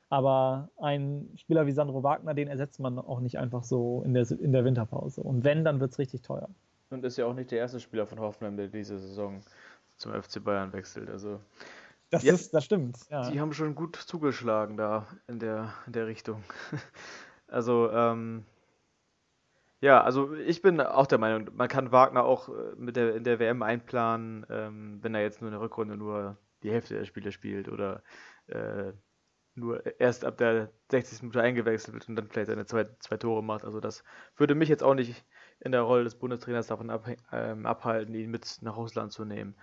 aber 0.08 0.70
ein 0.78 1.28
Spieler 1.36 1.66
wie 1.66 1.72
Sandro 1.72 2.02
Wagner, 2.02 2.32
den 2.32 2.48
ersetzt 2.48 2.80
man 2.80 2.98
auch 2.98 3.20
nicht 3.20 3.38
einfach 3.38 3.64
so 3.64 4.02
in 4.04 4.14
der, 4.14 4.30
in 4.30 4.52
der 4.52 4.64
Winterpause. 4.64 5.22
Und 5.22 5.44
wenn, 5.44 5.64
dann 5.64 5.80
wird 5.80 5.92
es 5.92 5.98
richtig 5.98 6.22
teuer. 6.22 6.48
Und 6.90 7.04
ist 7.04 7.18
ja 7.18 7.26
auch 7.26 7.34
nicht 7.34 7.50
der 7.50 7.58
erste 7.58 7.78
Spieler 7.78 8.06
von 8.06 8.18
Hoffenheim, 8.18 8.56
der 8.56 8.68
diese 8.68 8.98
Saison 8.98 9.40
zum 9.96 10.12
FC 10.12 10.42
Bayern 10.42 10.72
wechselt. 10.72 11.10
Also 11.10 11.40
das, 12.10 12.22
ja, 12.22 12.34
ist, 12.34 12.52
das 12.52 12.64
stimmt. 12.64 12.98
Ja. 13.10 13.30
Die 13.30 13.40
haben 13.40 13.52
schon 13.52 13.74
gut 13.74 13.96
zugeschlagen 13.96 14.76
da 14.76 15.06
in 15.26 15.38
der, 15.38 15.72
in 15.86 15.92
der 15.92 16.06
Richtung. 16.06 16.42
also 17.48 17.90
ähm, 17.90 18.44
ja, 19.80 20.02
also 20.02 20.34
ich 20.34 20.60
bin 20.60 20.80
auch 20.80 21.06
der 21.06 21.18
Meinung, 21.18 21.48
man 21.54 21.68
kann 21.68 21.92
Wagner 21.92 22.24
auch 22.24 22.48
äh, 22.48 22.74
mit 22.76 22.96
der, 22.96 23.14
in 23.14 23.24
der 23.24 23.38
WM 23.38 23.62
einplanen, 23.62 24.44
ähm, 24.50 24.98
wenn 25.02 25.14
er 25.14 25.22
jetzt 25.22 25.40
nur 25.40 25.48
in 25.48 25.52
der 25.52 25.62
Rückrunde 25.62 25.96
nur 25.96 26.36
die 26.62 26.70
Hälfte 26.70 26.94
der 26.94 27.04
Spiele 27.04 27.32
spielt 27.32 27.68
oder 27.68 28.02
äh, 28.48 28.92
nur 29.54 30.00
erst 30.00 30.24
ab 30.24 30.36
der 30.38 30.70
60. 30.90 31.22
Minute 31.22 31.42
eingewechselt 31.42 31.94
wird 31.94 32.08
und 32.08 32.16
dann 32.16 32.28
vielleicht 32.28 32.48
seine 32.48 32.66
zwei, 32.66 32.86
zwei 33.00 33.16
Tore 33.16 33.42
macht. 33.42 33.64
Also 33.64 33.80
das 33.80 34.04
würde 34.36 34.54
mich 34.54 34.68
jetzt 34.68 34.82
auch 34.82 34.94
nicht 34.94 35.24
in 35.60 35.72
der 35.72 35.82
Rolle 35.82 36.04
des 36.04 36.16
Bundestrainers 36.16 36.66
davon 36.66 36.90
ab, 36.90 37.08
ähm, 37.32 37.66
abhalten, 37.66 38.14
ihn 38.14 38.30
mit 38.30 38.58
nach 38.60 38.76
Russland 38.76 39.12
zu 39.12 39.24
nehmen. 39.24 39.56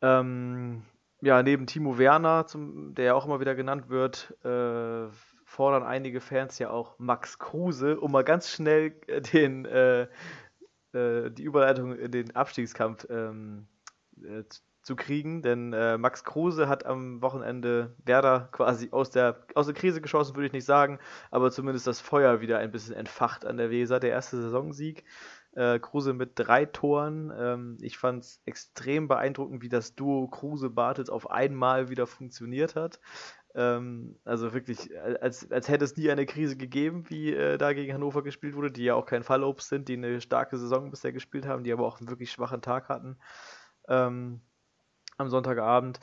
Ähm, 0.00 0.84
ja, 1.24 1.42
neben 1.42 1.66
Timo 1.66 1.96
Werner, 1.98 2.46
zum, 2.46 2.94
der 2.94 3.06
ja 3.06 3.14
auch 3.14 3.24
immer 3.24 3.40
wieder 3.40 3.54
genannt 3.54 3.88
wird, 3.88 4.36
äh, 4.44 5.08
fordern 5.44 5.82
einige 5.82 6.20
Fans 6.20 6.58
ja 6.58 6.70
auch 6.70 6.98
Max 6.98 7.38
Kruse, 7.38 7.98
um 7.98 8.12
mal 8.12 8.24
ganz 8.24 8.50
schnell 8.50 8.94
äh, 9.06 9.20
den, 9.22 9.64
äh, 9.64 10.02
äh, 10.92 11.30
die 11.30 11.44
Überleitung 11.44 11.96
in 11.96 12.10
den 12.10 12.36
Abstiegskampf 12.36 13.06
ähm, 13.08 13.66
äh, 14.22 14.44
zu 14.82 14.96
kriegen, 14.96 15.40
denn 15.40 15.72
äh, 15.72 15.96
Max 15.96 16.24
Kruse 16.24 16.68
hat 16.68 16.84
am 16.84 17.22
Wochenende 17.22 17.96
Werder 18.04 18.50
quasi 18.52 18.90
aus 18.90 19.08
der, 19.08 19.46
aus 19.54 19.64
der 19.64 19.74
Krise 19.74 20.02
geschossen, 20.02 20.36
würde 20.36 20.48
ich 20.48 20.52
nicht 20.52 20.66
sagen, 20.66 20.98
aber 21.30 21.50
zumindest 21.50 21.86
das 21.86 22.02
Feuer 22.02 22.42
wieder 22.42 22.58
ein 22.58 22.70
bisschen 22.70 22.94
entfacht 22.94 23.46
an 23.46 23.56
der 23.56 23.70
Weser, 23.70 23.98
der 23.98 24.10
erste 24.10 24.42
Saisonsieg. 24.42 25.04
Äh, 25.54 25.78
Kruse 25.78 26.12
mit 26.12 26.32
drei 26.34 26.64
Toren. 26.64 27.32
Ähm, 27.36 27.78
ich 27.80 27.98
fand 27.98 28.24
es 28.24 28.40
extrem 28.44 29.08
beeindruckend, 29.08 29.62
wie 29.62 29.68
das 29.68 29.94
Duo 29.94 30.26
Kruse-Bartels 30.28 31.10
auf 31.10 31.30
einmal 31.30 31.88
wieder 31.88 32.06
funktioniert 32.06 32.74
hat. 32.74 33.00
Ähm, 33.54 34.18
also 34.24 34.52
wirklich, 34.52 34.90
als, 35.20 35.50
als 35.52 35.68
hätte 35.68 35.84
es 35.84 35.96
nie 35.96 36.10
eine 36.10 36.26
Krise 36.26 36.56
gegeben, 36.56 37.04
wie 37.08 37.32
äh, 37.32 37.56
da 37.56 37.72
gegen 37.72 37.94
Hannover 37.94 38.22
gespielt 38.22 38.56
wurde, 38.56 38.72
die 38.72 38.84
ja 38.84 38.94
auch 38.94 39.06
kein 39.06 39.22
Fallobst 39.22 39.68
sind, 39.68 39.88
die 39.88 39.94
eine 39.94 40.20
starke 40.20 40.58
Saison 40.58 40.90
bisher 40.90 41.12
gespielt 41.12 41.46
haben, 41.46 41.62
die 41.62 41.72
aber 41.72 41.86
auch 41.86 42.00
einen 42.00 42.10
wirklich 42.10 42.32
schwachen 42.32 42.62
Tag 42.62 42.88
hatten 42.88 43.16
ähm, 43.88 44.40
am 45.18 45.28
Sonntagabend. 45.28 46.00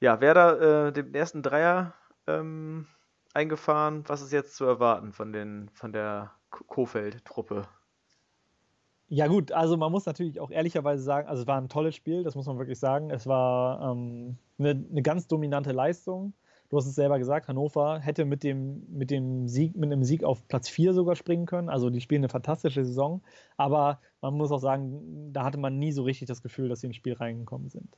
Ja, 0.00 0.20
Werder 0.20 0.88
äh, 0.88 0.92
den 0.92 1.14
ersten 1.14 1.42
Dreier 1.42 1.94
ähm, 2.26 2.86
eingefahren. 3.34 4.04
Was 4.08 4.22
ist 4.22 4.32
jetzt 4.32 4.56
zu 4.56 4.64
erwarten 4.64 5.12
von, 5.12 5.32
den, 5.32 5.70
von 5.74 5.92
der 5.92 6.32
Kofeld-Truppe? 6.50 7.68
Ja, 9.10 9.26
gut, 9.26 9.52
also 9.52 9.76
man 9.76 9.90
muss 9.90 10.04
natürlich 10.04 10.38
auch 10.38 10.50
ehrlicherweise 10.50 11.02
sagen, 11.02 11.28
also 11.28 11.42
es 11.42 11.46
war 11.48 11.58
ein 11.58 11.70
tolles 11.70 11.94
Spiel, 11.94 12.24
das 12.24 12.34
muss 12.34 12.46
man 12.46 12.58
wirklich 12.58 12.78
sagen. 12.78 13.10
Es 13.10 13.26
war 13.26 13.92
ähm, 13.92 14.36
eine, 14.58 14.70
eine, 14.70 15.02
ganz 15.02 15.26
dominante 15.26 15.72
Leistung. 15.72 16.34
Du 16.68 16.76
hast 16.76 16.86
es 16.86 16.94
selber 16.94 17.18
gesagt, 17.18 17.48
Hannover 17.48 18.00
hätte 18.00 18.26
mit 18.26 18.42
dem, 18.42 18.86
mit 18.90 19.10
dem 19.10 19.48
Sieg, 19.48 19.74
mit 19.74 19.90
einem 19.90 20.04
Sieg 20.04 20.24
auf 20.24 20.46
Platz 20.48 20.68
4 20.68 20.92
sogar 20.92 21.16
springen 21.16 21.46
können. 21.46 21.70
Also 21.70 21.88
die 21.88 22.02
spielen 22.02 22.20
eine 22.20 22.28
fantastische 22.28 22.84
Saison. 22.84 23.22
Aber 23.56 24.00
man 24.20 24.34
muss 24.34 24.52
auch 24.52 24.58
sagen, 24.58 25.32
da 25.32 25.44
hatte 25.44 25.56
man 25.56 25.78
nie 25.78 25.92
so 25.92 26.02
richtig 26.02 26.28
das 26.28 26.42
Gefühl, 26.42 26.68
dass 26.68 26.80
sie 26.80 26.88
ins 26.88 26.96
Spiel 26.96 27.14
reingekommen 27.14 27.70
sind. 27.70 27.96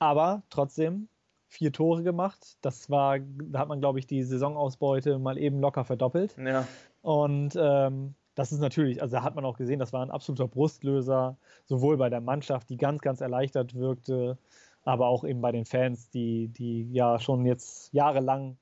Aber 0.00 0.42
trotzdem, 0.50 1.06
vier 1.46 1.70
Tore 1.70 2.02
gemacht. 2.02 2.56
Das 2.62 2.90
war, 2.90 3.18
da 3.20 3.60
hat 3.60 3.68
man, 3.68 3.78
glaube 3.78 4.00
ich, 4.00 4.06
die 4.08 4.24
Saisonausbeute 4.24 5.20
mal 5.20 5.38
eben 5.38 5.60
locker 5.60 5.84
verdoppelt. 5.84 6.34
Ja. 6.38 6.66
Und 7.02 7.56
ähm, 7.56 8.14
das 8.34 8.52
ist 8.52 8.60
natürlich, 8.60 9.02
also 9.02 9.16
da 9.16 9.22
hat 9.22 9.34
man 9.34 9.44
auch 9.44 9.58
gesehen, 9.58 9.78
das 9.78 9.92
war 9.92 10.04
ein 10.04 10.10
absoluter 10.10 10.48
Brustlöser, 10.48 11.36
sowohl 11.64 11.96
bei 11.96 12.08
der 12.08 12.20
Mannschaft, 12.20 12.70
die 12.70 12.76
ganz, 12.76 13.00
ganz 13.02 13.20
erleichtert 13.20 13.74
wirkte, 13.74 14.38
aber 14.84 15.06
auch 15.06 15.24
eben 15.24 15.40
bei 15.40 15.52
den 15.52 15.64
Fans, 15.64 16.08
die, 16.10 16.48
die 16.48 16.90
ja 16.92 17.18
schon 17.18 17.44
jetzt 17.44 17.92
jahrelang 17.92 18.56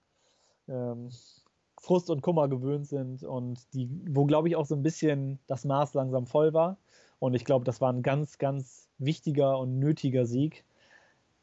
ähm, 0.69 1.11
Frust 1.81 2.11
und 2.11 2.21
Kummer 2.21 2.49
gewöhnt 2.49 2.87
sind 2.87 3.23
und 3.23 3.73
die, 3.73 3.89
wo 4.09 4.27
glaube 4.27 4.49
ich 4.49 4.57
auch 4.57 4.67
so 4.67 4.75
ein 4.75 4.83
bisschen 4.83 5.39
das 5.47 5.65
Maß 5.65 5.95
langsam 5.95 6.27
voll 6.27 6.53
war. 6.53 6.77
Und 7.19 7.35
ich 7.35 7.45
glaube, 7.45 7.65
das 7.65 7.81
war 7.81 7.93
ein 7.93 8.03
ganz, 8.03 8.39
ganz 8.39 8.89
wichtiger 8.99 9.59
und 9.59 9.79
nötiger 9.79 10.27
Sieg, 10.27 10.65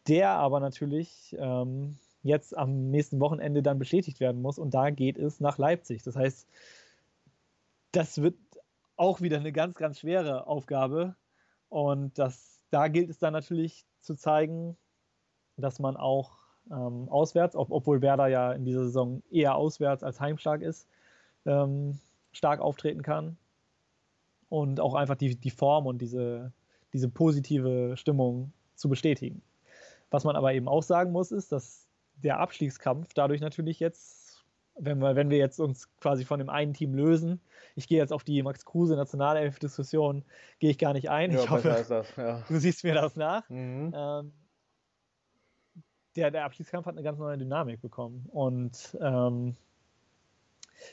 der 0.07 0.31
aber 0.31 0.59
natürlich 0.59 1.35
ähm, 1.39 1.97
jetzt 2.23 2.57
am 2.57 2.89
nächsten 2.89 3.19
Wochenende 3.19 3.63
dann 3.63 3.79
bestätigt 3.79 4.19
werden 4.19 4.41
muss. 4.41 4.59
Und 4.59 4.73
da 4.73 4.89
geht 4.89 5.17
es 5.17 5.39
nach 5.39 5.57
Leipzig. 5.57 6.03
Das 6.03 6.15
heißt, 6.15 6.47
das 7.97 8.21
wird 8.21 8.35
auch 8.95 9.21
wieder 9.21 9.37
eine 9.37 9.51
ganz, 9.51 9.75
ganz 9.75 9.99
schwere 9.99 10.45
Aufgabe. 10.45 11.15
Und 11.69 12.17
das, 12.19 12.59
da 12.69 12.87
gilt 12.89 13.09
es 13.09 13.17
dann 13.17 13.33
natürlich 13.33 13.85
zu 14.01 14.15
zeigen, 14.15 14.77
dass 15.57 15.79
man 15.79 15.97
auch 15.97 16.37
ähm, 16.69 17.09
auswärts, 17.09 17.55
ob, 17.55 17.71
obwohl 17.71 18.01
Werder 18.03 18.27
ja 18.27 18.51
in 18.51 18.65
dieser 18.65 18.83
Saison 18.83 19.23
eher 19.31 19.55
auswärts 19.55 20.03
als 20.03 20.19
heimstark 20.19 20.61
ist, 20.61 20.87
ähm, 21.45 21.97
stark 22.31 22.59
auftreten 22.59 23.01
kann. 23.01 23.35
Und 24.49 24.79
auch 24.79 24.93
einfach 24.93 25.15
die, 25.15 25.35
die 25.35 25.49
Form 25.49 25.87
und 25.87 25.97
diese, 25.97 26.53
diese 26.93 27.09
positive 27.09 27.97
Stimmung 27.97 28.53
zu 28.75 28.89
bestätigen. 28.89 29.41
Was 30.11 30.23
man 30.23 30.35
aber 30.35 30.53
eben 30.53 30.67
auch 30.67 30.83
sagen 30.83 31.11
muss, 31.11 31.31
ist, 31.31 31.51
dass 31.51 31.87
der 32.15 32.39
Abstiegskampf 32.39 33.13
dadurch 33.15 33.41
natürlich 33.41 33.79
jetzt 33.79 34.16
wenn 34.79 34.99
wir, 34.99 35.15
wenn 35.15 35.29
wir 35.29 35.37
jetzt 35.37 35.59
uns 35.59 35.89
quasi 35.99 36.25
von 36.25 36.39
dem 36.39 36.49
einen 36.49 36.73
Team 36.73 36.93
lösen, 36.93 37.41
ich 37.75 37.87
gehe 37.87 37.97
jetzt 37.97 38.13
auf 38.13 38.23
die 38.23 38.41
Max 38.41 38.65
Kruse 38.65 38.95
Nationalelf-Diskussion, 38.95 40.23
gehe 40.59 40.71
ich 40.71 40.77
gar 40.77 40.93
nicht 40.93 41.09
ein. 41.09 41.31
Ja, 41.31 41.43
ich 41.43 41.49
hoffe, 41.49 41.85
das, 41.87 42.15
ja. 42.15 42.41
du 42.47 42.59
siehst 42.59 42.83
mir 42.83 42.93
das 42.93 43.15
nach. 43.15 43.47
Mhm. 43.49 43.93
Ähm, 43.95 44.33
der, 46.15 46.31
der 46.31 46.45
Abstiegskampf 46.45 46.87
hat 46.87 46.95
eine 46.95 47.03
ganz 47.03 47.19
neue 47.19 47.37
Dynamik 47.37 47.81
bekommen. 47.81 48.25
Und 48.31 48.97
ähm, 48.99 49.55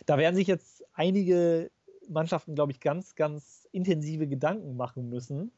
da 0.06 0.18
werden 0.18 0.36
sich 0.36 0.46
jetzt 0.46 0.84
einige 0.92 1.70
Mannschaften, 2.08 2.54
glaube 2.54 2.72
ich, 2.72 2.80
ganz, 2.80 3.14
ganz 3.14 3.66
intensive 3.72 4.26
Gedanken 4.26 4.76
machen 4.76 5.08
müssen, 5.08 5.52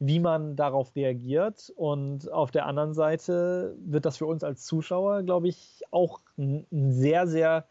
wie 0.00 0.18
man 0.18 0.56
darauf 0.56 0.96
reagiert. 0.96 1.72
Und 1.76 2.32
auf 2.32 2.50
der 2.50 2.66
anderen 2.66 2.94
Seite 2.94 3.76
wird 3.78 4.06
das 4.06 4.16
für 4.16 4.26
uns 4.26 4.42
als 4.42 4.64
Zuschauer, 4.64 5.22
glaube 5.22 5.48
ich, 5.48 5.82
auch 5.90 6.20
ein, 6.36 6.66
sehr, 6.70 7.26
sehr 7.26 7.68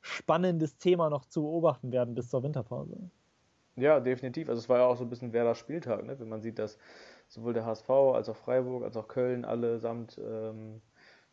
spannendes 0.00 0.78
Thema 0.78 1.10
noch 1.10 1.26
zu 1.26 1.42
beobachten 1.42 1.92
werden 1.92 2.14
bis 2.14 2.30
zur 2.30 2.42
Winterpause. 2.42 3.10
Ja, 3.76 4.00
definitiv. 4.00 4.48
Also 4.48 4.60
es 4.60 4.68
war 4.68 4.78
ja 4.78 4.86
auch 4.86 4.96
so 4.96 5.04
ein 5.04 5.10
bisschen 5.10 5.32
Werder 5.32 5.54
Spieltag, 5.54 6.04
ne? 6.04 6.18
wenn 6.18 6.28
man 6.28 6.40
sieht, 6.40 6.58
dass 6.58 6.78
sowohl 7.28 7.52
der 7.52 7.66
HSV 7.66 7.88
als 7.90 8.28
auch 8.28 8.36
Freiburg 8.36 8.82
als 8.82 8.96
auch 8.96 9.06
Köln 9.06 9.44
allesamt 9.44 10.18
ähm, 10.18 10.80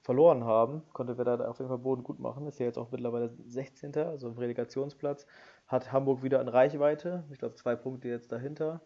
verloren 0.01 0.43
haben, 0.43 0.83
konnte 0.93 1.17
Werder 1.17 1.38
da 1.38 1.47
auf 1.47 1.57
jeden 1.57 1.69
Fall 1.69 1.79
Boden 1.79 2.03
gut 2.03 2.19
machen. 2.19 2.45
Ist 2.45 2.59
ja 2.59 2.65
jetzt 2.65 2.77
auch 2.77 2.91
mittlerweile 2.91 3.33
16. 3.47 3.95
also 3.97 4.27
im 4.27 4.38
Relegationsplatz. 4.38 5.25
Hat 5.65 5.91
Hamburg 5.93 6.21
wieder 6.21 6.41
in 6.41 6.49
Reichweite. 6.49 7.23
Ich 7.31 7.39
glaube, 7.39 7.55
zwei 7.55 7.75
Punkte 7.75 8.09
jetzt 8.09 8.31
dahinter. 8.31 8.81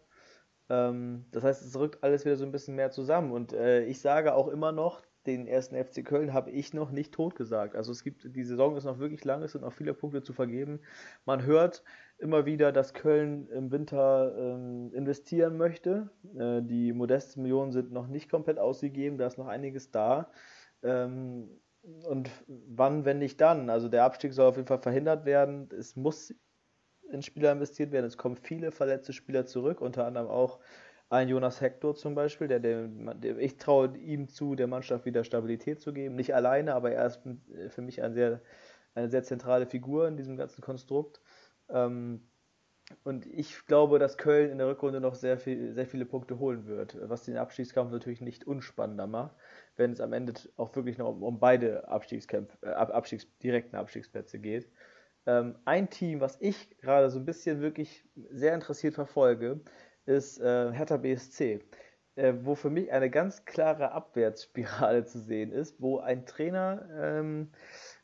Ähm, 0.70 1.26
das 1.32 1.42
heißt, 1.42 1.66
es 1.66 1.78
rückt 1.78 2.02
alles 2.02 2.24
wieder 2.24 2.36
so 2.36 2.44
ein 2.44 2.52
bisschen 2.52 2.76
mehr 2.76 2.90
zusammen. 2.90 3.32
Und 3.32 3.52
äh, 3.52 3.84
ich 3.84 4.00
sage 4.00 4.34
auch 4.34 4.48
immer 4.48 4.72
noch, 4.72 5.02
den 5.26 5.46
ersten 5.46 5.76
FC 5.76 6.04
Köln 6.04 6.32
habe 6.32 6.50
ich 6.50 6.72
noch 6.72 6.90
nicht 6.90 7.12
tot 7.12 7.34
gesagt. 7.34 7.76
Also 7.76 7.92
es 7.92 8.02
gibt, 8.02 8.34
die 8.34 8.44
Saison 8.44 8.76
ist 8.76 8.84
noch 8.84 8.98
wirklich 8.98 9.24
lang, 9.24 9.42
es 9.42 9.52
sind 9.52 9.62
noch 9.62 9.72
viele 9.72 9.92
Punkte 9.92 10.22
zu 10.22 10.32
vergeben. 10.32 10.80
Man 11.26 11.44
hört 11.44 11.82
immer 12.18 12.46
wieder, 12.46 12.72
dass 12.72 12.94
Köln 12.94 13.48
im 13.48 13.70
Winter 13.70 14.34
ähm, 14.38 14.92
investieren 14.94 15.58
möchte. 15.58 16.10
Äh, 16.38 16.62
die 16.62 16.92
modesten 16.92 17.42
Millionen 17.42 17.72
sind 17.72 17.92
noch 17.92 18.06
nicht 18.06 18.30
komplett 18.30 18.58
ausgegeben, 18.58 19.18
da 19.18 19.26
ist 19.26 19.36
noch 19.36 19.48
einiges 19.48 19.90
da. 19.90 20.30
Ähm, 20.82 21.50
und 21.82 22.30
wann, 22.46 23.04
wenn 23.04 23.18
nicht 23.18 23.40
dann? 23.40 23.70
Also 23.70 23.88
der 23.88 24.04
Abstieg 24.04 24.32
soll 24.32 24.46
auf 24.48 24.56
jeden 24.56 24.68
Fall 24.68 24.80
verhindert 24.80 25.24
werden. 25.24 25.68
Es 25.76 25.96
muss 25.96 26.34
in 27.12 27.22
Spieler 27.22 27.52
investiert 27.52 27.92
werden. 27.92 28.06
Es 28.06 28.16
kommen 28.16 28.36
viele 28.36 28.72
verletzte 28.72 29.12
Spieler 29.12 29.46
zurück, 29.46 29.80
unter 29.80 30.06
anderem 30.06 30.28
auch 30.28 30.58
ein 31.10 31.28
Jonas 31.28 31.60
Hector 31.60 31.96
zum 31.96 32.14
Beispiel, 32.14 32.46
der, 32.46 32.60
der, 32.60 32.86
der, 32.86 33.38
ich 33.38 33.56
traue 33.56 33.96
ihm 33.96 34.28
zu, 34.28 34.54
der 34.54 34.68
Mannschaft 34.68 35.04
wieder 35.04 35.24
Stabilität 35.24 35.80
zu 35.80 35.92
geben. 35.92 36.14
Nicht 36.14 36.34
alleine, 36.34 36.74
aber 36.74 36.92
er 36.92 37.06
ist 37.06 37.20
für 37.68 37.82
mich 37.82 38.02
ein 38.02 38.14
sehr, 38.14 38.40
eine 38.94 39.10
sehr 39.10 39.24
zentrale 39.24 39.66
Figur 39.66 40.06
in 40.06 40.16
diesem 40.16 40.36
ganzen 40.36 40.62
Konstrukt. 40.62 41.20
Ähm, 41.68 42.22
und 43.04 43.26
ich 43.26 43.66
glaube, 43.66 43.98
dass 43.98 44.18
Köln 44.18 44.50
in 44.50 44.58
der 44.58 44.68
Rückrunde 44.68 45.00
noch 45.00 45.14
sehr, 45.14 45.38
viel, 45.38 45.72
sehr 45.74 45.86
viele 45.86 46.06
Punkte 46.06 46.38
holen 46.38 46.66
wird, 46.66 46.96
was 47.02 47.24
den 47.24 47.36
Abstiegskampf 47.36 47.92
natürlich 47.92 48.20
nicht 48.20 48.46
unspannender 48.46 49.06
macht, 49.06 49.36
wenn 49.76 49.92
es 49.92 50.00
am 50.00 50.12
Ende 50.12 50.34
auch 50.56 50.74
wirklich 50.74 50.98
noch 50.98 51.08
um, 51.08 51.22
um 51.22 51.38
beide 51.38 51.88
Abstiegskämpfe, 51.88 52.56
äh, 52.62 52.70
Abstiegs, 52.70 53.26
direkten 53.38 53.76
Abstiegsplätze 53.76 54.38
geht. 54.38 54.68
Ähm, 55.26 55.56
ein 55.64 55.90
Team, 55.90 56.20
was 56.20 56.40
ich 56.40 56.78
gerade 56.78 57.10
so 57.10 57.18
ein 57.18 57.26
bisschen 57.26 57.60
wirklich 57.60 58.04
sehr 58.30 58.54
interessiert 58.54 58.94
verfolge, 58.94 59.60
ist 60.06 60.40
äh, 60.40 60.72
Hertha 60.72 60.96
BSC, 60.96 61.60
äh, 62.16 62.34
wo 62.42 62.54
für 62.54 62.70
mich 62.70 62.90
eine 62.92 63.10
ganz 63.10 63.44
klare 63.44 63.92
Abwärtsspirale 63.92 65.04
zu 65.06 65.20
sehen 65.20 65.52
ist, 65.52 65.80
wo 65.80 65.98
ein 65.98 66.26
Trainer 66.26 66.88
ähm, 66.98 67.52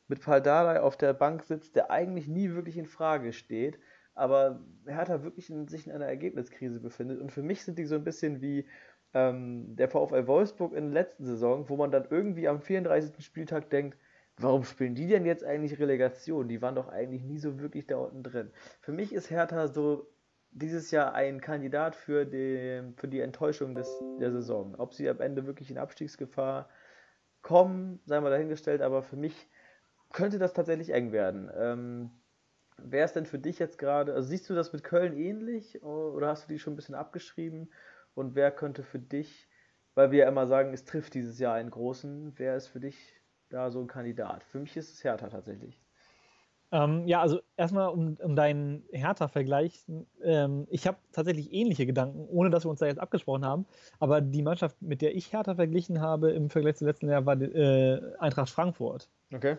mit 0.08 0.22
Paldadei 0.22 0.80
auf 0.80 0.96
der 0.96 1.14
Bank 1.14 1.42
sitzt, 1.42 1.76
der 1.76 1.90
eigentlich 1.90 2.28
nie 2.28 2.50
wirklich 2.50 2.78
in 2.78 2.86
Frage 2.86 3.32
steht, 3.32 3.78
aber 4.14 4.60
Hertha 4.86 5.22
wirklich 5.22 5.50
in, 5.50 5.68
sich 5.68 5.86
in 5.86 5.92
einer 5.92 6.06
Ergebniskrise 6.06 6.80
befindet. 6.80 7.20
Und 7.20 7.32
für 7.32 7.42
mich 7.42 7.64
sind 7.64 7.78
die 7.78 7.84
so 7.86 7.96
ein 7.96 8.04
bisschen 8.04 8.40
wie 8.40 8.66
ähm, 9.14 9.76
der 9.76 9.88
VfL 9.88 10.26
Wolfsburg 10.26 10.74
in 10.74 10.92
der 10.92 11.02
letzten 11.02 11.24
Saison, 11.24 11.68
wo 11.68 11.76
man 11.76 11.90
dann 11.90 12.06
irgendwie 12.10 12.48
am 12.48 12.60
34. 12.60 13.24
Spieltag 13.24 13.70
denkt, 13.70 13.98
warum 14.38 14.64
spielen 14.64 14.94
die 14.94 15.06
denn 15.06 15.24
jetzt 15.24 15.44
eigentlich 15.44 15.78
Relegation? 15.78 16.48
Die 16.48 16.62
waren 16.62 16.74
doch 16.74 16.88
eigentlich 16.88 17.22
nie 17.22 17.38
so 17.38 17.58
wirklich 17.60 17.86
da 17.86 17.96
unten 17.98 18.22
drin. 18.22 18.50
Für 18.80 18.92
mich 18.92 19.12
ist 19.12 19.30
Hertha 19.30 19.68
so 19.68 20.06
dieses 20.50 20.90
Jahr 20.90 21.14
ein 21.14 21.40
Kandidat 21.40 21.96
für 21.96 22.24
die, 22.24 22.82
für 22.96 23.08
die 23.08 23.20
Enttäuschung 23.20 23.74
des, 23.74 23.88
der 24.20 24.32
Saison. 24.32 24.74
Ob 24.76 24.94
sie 24.94 25.08
am 25.08 25.20
Ende 25.20 25.46
wirklich 25.46 25.70
in 25.70 25.78
Abstiegsgefahr 25.78 26.68
kommen, 27.42 28.00
sei 28.06 28.20
mal 28.20 28.30
dahingestellt, 28.30 28.82
aber 28.82 29.02
für 29.02 29.16
mich 29.16 29.48
könnte 30.12 30.38
das 30.38 30.52
tatsächlich 30.52 30.90
eng 30.90 31.12
werden. 31.12 31.50
Ähm, 31.54 32.10
Wer 32.78 33.04
ist 33.04 33.14
denn 33.14 33.26
für 33.26 33.38
dich 33.38 33.58
jetzt 33.58 33.78
gerade, 33.78 34.14
also 34.14 34.28
siehst 34.28 34.50
du 34.50 34.54
das 34.54 34.72
mit 34.72 34.84
Köln 34.84 35.16
ähnlich 35.16 35.82
oder 35.82 36.28
hast 36.28 36.44
du 36.44 36.52
die 36.52 36.58
schon 36.58 36.74
ein 36.74 36.76
bisschen 36.76 36.94
abgeschrieben? 36.94 37.72
Und 38.14 38.34
wer 38.34 38.50
könnte 38.50 38.82
für 38.82 38.98
dich, 38.98 39.48
weil 39.94 40.10
wir 40.10 40.20
ja 40.20 40.28
immer 40.28 40.46
sagen, 40.46 40.74
es 40.74 40.84
trifft 40.84 41.14
dieses 41.14 41.38
Jahr 41.38 41.54
einen 41.54 41.70
großen, 41.70 42.34
wer 42.36 42.56
ist 42.56 42.68
für 42.68 42.80
dich 42.80 43.15
da 43.48 43.70
so 43.70 43.80
ein 43.80 43.86
Kandidat. 43.86 44.44
Für 44.44 44.58
mich 44.58 44.76
ist 44.76 44.92
es 44.92 45.04
Hertha 45.04 45.28
tatsächlich. 45.28 45.80
Ähm, 46.72 47.06
ja, 47.06 47.20
also 47.20 47.40
erstmal 47.56 47.88
um, 47.88 48.16
um 48.20 48.34
deinen 48.34 48.82
Hertha-Vergleich. 48.90 49.84
Ähm, 50.22 50.66
ich 50.68 50.86
habe 50.86 50.98
tatsächlich 51.12 51.52
ähnliche 51.52 51.86
Gedanken, 51.86 52.26
ohne 52.28 52.50
dass 52.50 52.64
wir 52.64 52.70
uns 52.70 52.80
da 52.80 52.86
jetzt 52.86 52.98
abgesprochen 52.98 53.44
haben. 53.44 53.66
Aber 54.00 54.20
die 54.20 54.42
Mannschaft, 54.42 54.80
mit 54.82 55.00
der 55.00 55.14
ich 55.14 55.32
Hertha 55.32 55.54
verglichen 55.54 56.00
habe 56.00 56.32
im 56.32 56.50
Vergleich 56.50 56.76
zum 56.76 56.88
letzten 56.88 57.08
Jahr, 57.08 57.24
war 57.24 57.40
äh, 57.40 58.00
Eintracht 58.18 58.50
Frankfurt. 58.50 59.08
Okay. 59.32 59.56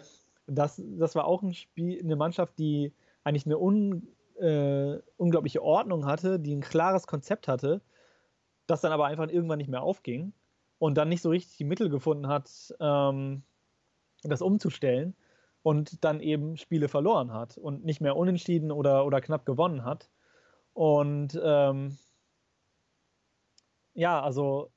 Das, 0.47 0.81
das 0.85 1.15
war 1.15 1.25
auch 1.25 1.43
ein 1.43 1.53
Spiel, 1.53 1.99
eine 1.99 2.15
Mannschaft, 2.15 2.59
die 2.59 2.93
eigentlich 3.23 3.45
eine 3.45 3.57
un, 3.57 4.07
äh, 4.39 4.97
unglaubliche 5.15 5.63
Ordnung 5.63 6.05
hatte, 6.05 6.39
die 6.39 6.55
ein 6.55 6.61
klares 6.61 7.07
Konzept 7.07 7.47
hatte, 7.47 7.81
das 8.65 8.81
dann 8.81 8.91
aber 8.91 9.05
einfach 9.05 9.29
irgendwann 9.29 9.57
nicht 9.59 9.69
mehr 9.69 9.81
aufging 9.81 10.33
und 10.77 10.97
dann 10.97 11.09
nicht 11.09 11.21
so 11.21 11.29
richtig 11.29 11.57
die 11.57 11.63
Mittel 11.63 11.89
gefunden 11.89 12.27
hat, 12.27 12.49
ähm, 12.79 13.43
das 14.23 14.41
umzustellen 14.41 15.15
und 15.63 16.03
dann 16.03 16.19
eben 16.19 16.57
Spiele 16.57 16.87
verloren 16.87 17.33
hat 17.33 17.57
und 17.57 17.85
nicht 17.85 18.01
mehr 18.01 18.15
unentschieden 18.15 18.71
oder, 18.71 19.05
oder 19.05 19.21
knapp 19.21 19.45
gewonnen 19.45 19.83
hat. 19.83 20.09
Und 20.73 21.39
ähm, 21.43 21.97
ja, 23.93 24.21
also 24.21 24.71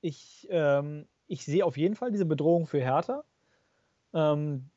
ich, 0.00 0.46
ähm, 0.50 1.08
ich 1.26 1.44
sehe 1.44 1.64
auf 1.64 1.76
jeden 1.76 1.96
Fall 1.96 2.10
diese 2.10 2.26
Bedrohung 2.26 2.66
für 2.66 2.80
Hertha. 2.80 3.24
Ähm, 4.12 4.70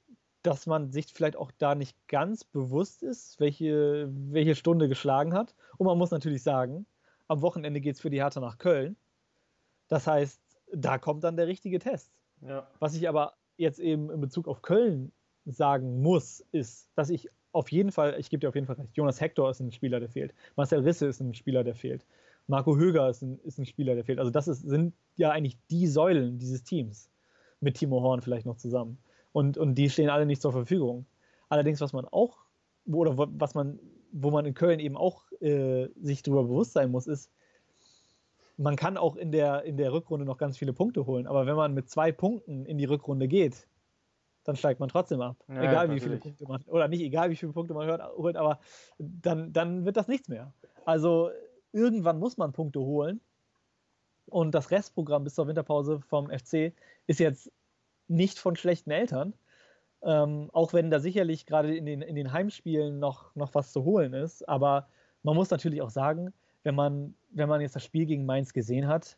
dass 0.44 0.68
man 0.68 0.92
sich 0.92 1.08
vielleicht 1.14 1.38
auch 1.38 1.52
da 1.58 1.74
nicht 1.74 1.98
ganz 2.08 2.44
bewusst 2.44 3.02
ist, 3.02 3.40
welche, 3.40 4.10
welche 4.12 4.56
Stunde 4.56 4.90
geschlagen 4.90 5.34
hat. 5.34 5.56
Und 5.78 5.88
man 5.88 5.98
muss 5.98 6.12
natürlich 6.12 6.44
sagen, 6.44 6.86
am 7.28 7.42
Wochenende 7.42 7.80
geht 7.80 7.96
es 7.96 8.02
für 8.02 8.10
die 8.10 8.22
Hertha 8.22 8.42
nach 8.42 8.58
Köln. 8.58 8.98
Das 9.88 10.06
heißt, 10.06 10.42
da 10.74 10.98
kommt 10.98 11.24
dann 11.24 11.38
der 11.38 11.48
richtige 11.48 11.80
Test. 11.80 12.12
Ja. 12.48 12.68
Was 12.80 12.96
ich 12.96 13.08
aber 13.08 13.34
jetzt 13.58 13.80
eben 13.80 14.10
in 14.10 14.22
Bezug 14.22 14.48
auf 14.48 14.62
Köln 14.62 15.12
sagen 15.46 16.02
muss, 16.02 16.46
ist, 16.52 16.90
dass 16.96 17.10
ich 17.10 17.30
auf 17.52 17.72
jeden 17.72 17.92
Fall, 17.92 18.16
ich 18.20 18.30
gebe 18.30 18.42
dir 18.42 18.50
auf 18.50 18.56
jeden 18.56 18.68
Fall 18.68 18.78
recht, 18.78 18.96
Jonas 18.96 19.22
Hector 19.22 19.50
ist 19.50 19.60
ein 19.60 19.72
Spieler, 19.72 20.00
der 20.00 20.10
fehlt. 20.10 20.34
Marcel 20.56 20.80
Risse 20.80 21.08
ist 21.08 21.20
ein 21.20 21.34
Spieler, 21.36 21.64
der 21.64 21.76
fehlt. 21.76 22.06
Marco 22.48 22.76
Höger 22.76 23.10
ist 23.10 23.22
ein, 23.22 23.40
ist 23.44 23.60
ein 23.60 23.66
Spieler, 23.66 23.96
der 23.96 24.04
fehlt. 24.04 24.20
Also 24.20 24.32
das 24.32 24.48
ist, 24.48 24.62
sind 24.62 24.94
ja 25.16 25.32
eigentlich 25.32 25.58
die 25.70 25.88
Säulen 25.88 26.40
dieses 26.40 26.64
Teams. 26.64 27.10
Mit 27.60 27.76
Timo 27.76 28.02
Horn 28.02 28.22
vielleicht 28.22 28.46
noch 28.46 28.58
zusammen. 28.58 28.98
Und, 29.32 29.58
und 29.58 29.76
die 29.76 29.90
stehen 29.90 30.10
alle 30.10 30.26
nicht 30.26 30.42
zur 30.42 30.52
Verfügung. 30.52 31.06
Allerdings, 31.48 31.80
was 31.80 31.94
man 31.94 32.06
auch, 32.06 32.40
oder 32.86 33.18
was 33.18 33.56
man, 33.56 33.80
wo 34.12 34.32
man 34.32 34.46
in 34.46 34.54
Köln 34.54 34.80
eben 34.80 34.98
auch 34.98 35.32
äh, 35.40 35.88
sich 36.02 36.24
darüber 36.24 36.44
bewusst 36.44 36.74
sein 36.74 36.92
muss, 36.92 37.08
ist, 37.08 37.32
man 38.58 38.76
kann 38.76 38.98
auch 38.98 39.16
in 39.16 39.32
der, 39.32 39.64
in 39.64 39.78
der 39.78 39.92
Rückrunde 39.94 40.26
noch 40.26 40.38
ganz 40.38 40.58
viele 40.58 40.74
Punkte 40.74 41.06
holen. 41.06 41.28
Aber 41.28 41.46
wenn 41.46 41.56
man 41.56 41.74
mit 41.74 41.90
zwei 41.90 42.12
Punkten 42.12 42.66
in 42.66 42.78
die 42.78 42.86
Rückrunde 42.86 43.28
geht, 43.28 43.68
dann 44.44 44.56
steigt 44.56 44.80
man 44.80 44.90
trotzdem 44.90 45.22
ab. 45.22 45.38
Ja, 45.48 45.64
egal 45.64 45.92
wie 45.92 46.00
viele 46.00 46.18
Punkte 46.18 46.46
man, 46.46 46.62
oder 46.64 46.88
nicht 46.88 47.02
egal 47.02 47.30
wie 47.30 47.36
viele 47.36 47.54
Punkte 47.54 47.74
man 47.74 47.88
hört, 47.88 48.04
holt, 48.18 48.36
aber 48.36 48.60
dann, 48.98 49.54
dann 49.54 49.86
wird 49.86 49.98
das 49.98 50.08
nichts 50.08 50.28
mehr. 50.28 50.54
Also 50.86 51.32
irgendwann 51.72 52.20
muss 52.20 52.38
man 52.38 52.52
Punkte 52.52 52.80
holen. 52.80 53.22
Und 54.28 54.56
das 54.56 54.72
Restprogramm 54.72 55.24
bis 55.24 55.36
zur 55.36 55.48
Winterpause 55.48 56.00
vom 56.00 56.30
FC 56.30 56.74
ist 57.08 57.20
jetzt 57.20 57.52
nicht 58.08 58.40
von 58.40 58.56
schlechten 58.56 58.92
Eltern. 58.92 59.34
Ähm, 60.02 60.50
auch 60.52 60.74
wenn 60.74 60.92
da 60.92 61.00
sicherlich 61.00 61.46
gerade 61.46 61.76
in 61.76 61.86
den, 61.86 62.02
in 62.02 62.16
den 62.16 62.34
Heimspielen 62.34 63.00
noch, 63.00 63.34
noch 63.36 63.54
was 63.56 63.72
zu 63.72 63.84
holen 63.86 64.14
ist. 64.14 64.48
Aber 64.48 64.88
man 65.24 65.36
muss 65.36 65.50
natürlich 65.50 65.82
auch 65.82 65.90
sagen, 65.90 66.34
wenn 66.64 66.76
man, 66.76 67.16
wenn 67.34 67.50
man 67.50 67.62
jetzt 67.62 67.76
das 67.76 67.84
Spiel 67.84 68.06
gegen 68.06 68.26
Mainz 68.26 68.54
gesehen 68.54 68.88
hat, 68.88 69.18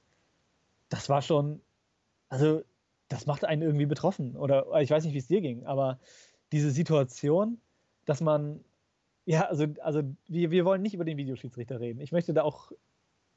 das 0.89 1.09
war 1.09 1.22
schon, 1.22 1.61
also 2.30 2.61
das 3.07 3.26
macht 3.26 3.45
einen 3.45 3.61
irgendwie 3.61 3.86
betroffen. 3.86 4.36
Oder 4.36 4.82
ich 4.82 4.89
weiß 4.89 5.03
nicht, 5.03 5.13
wie 5.13 5.20
es 5.20 5.28
dir 5.28 5.41
ging, 5.41 5.66
aber 5.66 5.99
diese 6.51 6.72
Situation, 6.72 7.59
dass 8.05 8.22
man, 8.22 8.63
ja, 9.26 9.47
also, 9.47 9.68
also 9.82 10.03
wir, 10.28 10.51
wir 10.51 10.66
wollen 10.66 10.82
nicht 10.82 10.93
über 10.93 11.05
den 11.05 11.18
Videoschiedsrichter 11.18 11.80
reden. 11.80 11.99
Ich 11.99 12.11
möchte 12.11 12.34
da 12.34 12.43
auch 12.43 12.72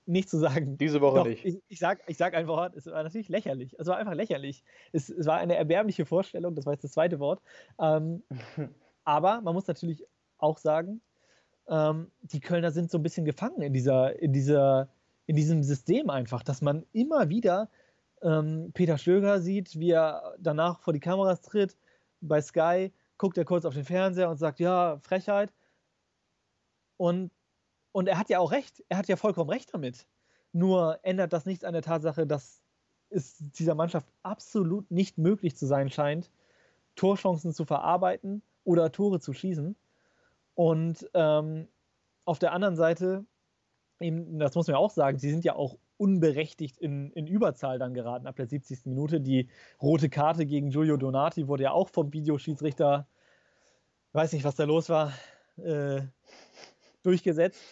nicht 0.07 0.31
zu 0.31 0.39
sagen. 0.39 0.79
Diese 0.79 1.01
Woche 1.01 1.19
Doch, 1.19 1.27
nicht. 1.27 1.45
Ich, 1.45 1.59
ich, 1.69 1.79
sag, 1.79 2.01
ich 2.07 2.17
sag 2.17 2.35
ein 2.35 2.47
Wort, 2.49 2.75
es 2.75 2.87
war 2.87 3.03
natürlich 3.03 3.29
lächerlich. 3.29 3.79
Es 3.79 3.87
war 3.87 3.99
einfach 3.99 4.15
lächerlich. 4.15 4.65
Es, 4.93 5.11
es 5.11 5.27
war 5.27 5.39
eine 5.39 5.57
erbärmliche 5.57 6.07
Vorstellung, 6.07 6.55
das 6.55 6.65
war 6.67 6.73
jetzt 6.73 6.85
das 6.85 6.93
zweite 6.93 7.19
Wort. 7.21 7.43
Ähm, 7.79 8.23
aber 9.05 9.41
man 9.43 9.55
muss 9.55 9.67
natürlich 9.67 10.05
auch 10.39 10.59
sagen, 10.59 11.03
ähm, 11.69 12.11
die 12.23 12.41
Kölner 12.41 12.71
sind 12.71 12.91
so 12.91 12.99
ein 12.99 13.03
bisschen 13.03 13.25
gefangen 13.25 13.63
in 13.63 13.73
dieser, 13.73 14.19
in 14.21 14.33
dieser, 14.33 14.89
in 15.27 15.37
diesem 15.37 15.63
System 15.63 16.11
einfach, 16.11 16.43
dass 16.43 16.63
man 16.63 16.85
immer 16.93 17.29
wieder 17.29 17.69
ähm, 18.23 18.71
Peter 18.75 18.99
Stöger 18.99 19.41
sieht, 19.41 19.79
wie 19.79 19.91
er 19.91 20.35
danach 20.39 20.81
vor 20.81 20.93
die 20.93 21.01
Kameras 21.01 21.43
tritt 21.43 21.77
bei 22.21 22.41
Sky, 22.41 22.93
guckt 23.17 23.39
er 23.39 23.45
kurz 23.45 23.65
auf 23.65 23.75
den 23.75 23.85
Fernseher 23.85 24.31
und 24.31 24.39
sagt, 24.39 24.61
ja, 24.61 24.99
Frechheit. 25.03 25.53
Und, 26.97 27.31
und 27.93 28.09
er 28.09 28.19
hat 28.19 28.29
ja 28.29 28.41
auch 28.41 28.51
recht, 28.51 28.83
er 28.89 28.99
hat 28.99 29.09
ja 29.09 29.17
vollkommen 29.17 29.51
recht 29.51 29.73
damit. 29.73 30.07
Nur 30.53 30.99
ändert 31.03 31.33
das 31.33 31.47
nichts 31.47 31.65
an 31.65 31.75
der 31.75 31.83
Tatsache, 31.83 32.27
dass 32.27 32.63
es 33.11 33.37
dieser 33.39 33.75
Mannschaft 33.75 34.09
absolut 34.23 34.91
nicht 34.91 35.19
möglich 35.19 35.57
zu 35.57 35.67
sein 35.67 35.91
scheint, 35.91 36.31
Torchancen 36.97 37.53
zu 37.53 37.65
verarbeiten 37.65 38.43
oder 38.65 38.91
Tore 38.91 39.21
zu 39.21 39.33
schießen. 39.33 39.77
Und 40.59 41.09
ähm, 41.15 41.69
auf 42.25 42.41
der 42.41 42.53
anderen 42.53 42.75
Seite, 42.75 43.25
eben, 44.01 44.41
das 44.41 44.57
muss 44.57 44.67
man 44.67 44.75
ja 44.75 44.79
auch 44.79 44.91
sagen, 44.91 45.17
sie 45.17 45.31
sind 45.31 45.45
ja 45.45 45.55
auch 45.55 45.79
unberechtigt 45.99 46.79
in, 46.79 47.13
in 47.13 47.29
Überzahl 47.29 47.79
dann 47.79 47.95
geraten 47.95 48.27
ab 48.27 48.35
der 48.35 48.49
70. 48.49 48.87
Minute. 48.87 49.21
Die 49.21 49.49
rote 49.81 50.09
Karte 50.09 50.47
gegen 50.47 50.71
Giulio 50.71 50.97
Donati 50.97 51.47
wurde 51.47 51.63
ja 51.63 51.71
auch 51.71 51.89
vom 51.91 52.13
Videoschiedsrichter, 52.13 53.07
weiß 54.15 54.33
nicht, 54.33 54.43
was 54.43 54.57
da 54.57 54.65
los 54.65 54.89
war, 54.89 55.13
äh, 55.59 56.01
durchgesetzt. 57.05 57.63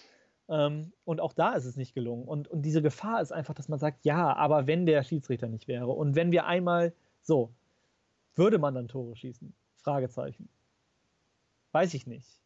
Ähm, 0.49 0.93
und 1.05 1.21
auch 1.21 1.33
da 1.33 1.55
ist 1.55 1.65
es 1.65 1.77
nicht 1.77 1.93
gelungen. 1.93 2.23
Und, 2.23 2.47
und 2.47 2.63
diese 2.63 2.83
Gefahr 2.83 3.21
ist 3.21 3.33
einfach, 3.33 3.55
dass 3.55 3.69
man 3.69 3.81
sagt, 3.81 4.05
ja, 4.05 4.33
aber 4.33 4.69
wenn 4.69 4.87
der 4.87 5.03
Schiedsrichter 5.03 5.49
nicht 5.49 5.67
wäre 5.67 5.89
und 5.89 6.15
wenn 6.15 6.31
wir 6.31 6.47
einmal 6.47 6.95
so, 7.21 7.53
würde 8.37 8.61
man 8.61 8.77
dann 8.77 8.87
Tore 8.87 9.17
schießen? 9.17 9.53
Fragezeichen. 9.75 10.49
Weiß 11.73 11.93
ich 11.95 12.07
nicht. 12.07 12.46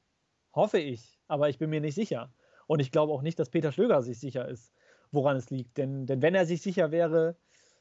Hoffe 0.55 0.79
ich, 0.79 1.19
aber 1.29 1.49
ich 1.49 1.59
bin 1.59 1.71
mir 1.71 1.81
nicht 1.81 1.95
sicher. 1.95 2.33
Und 2.67 2.81
ich 2.81 2.93
glaube 2.93 3.13
auch 3.13 3.23
nicht, 3.23 3.39
dass 3.39 3.51
Peter 3.51 3.73
Schlöger 3.73 4.03
sich 4.03 4.19
sicher 4.19 4.49
ist 4.49 4.73
woran 5.13 5.37
es 5.37 5.51
liegt. 5.51 5.77
Denn, 5.77 6.07
denn 6.07 6.23
wenn 6.23 6.35
er 6.35 6.47
sich 6.47 6.63
sicher 6.63 6.91
wäre, 6.91 7.37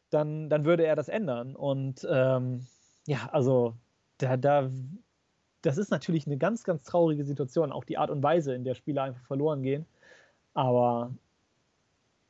dann, 0.09 0.49
dann 0.49 0.65
würde 0.65 0.85
er 0.85 0.95
das 0.95 1.09
ändern. 1.09 1.55
Und 1.55 2.07
ähm, 2.09 2.65
ja, 3.05 3.29
also 3.31 3.75
da, 4.17 4.37
da, 4.37 4.69
das 5.61 5.77
ist 5.77 5.91
natürlich 5.91 6.25
eine 6.25 6.37
ganz, 6.37 6.63
ganz 6.63 6.83
traurige 6.83 7.23
Situation, 7.23 7.71
auch 7.71 7.83
die 7.83 7.97
Art 7.97 8.09
und 8.09 8.23
Weise, 8.23 8.53
in 8.53 8.63
der 8.63 8.75
Spieler 8.75 9.03
einfach 9.03 9.25
verloren 9.25 9.61
gehen. 9.61 9.85
Aber 10.53 11.13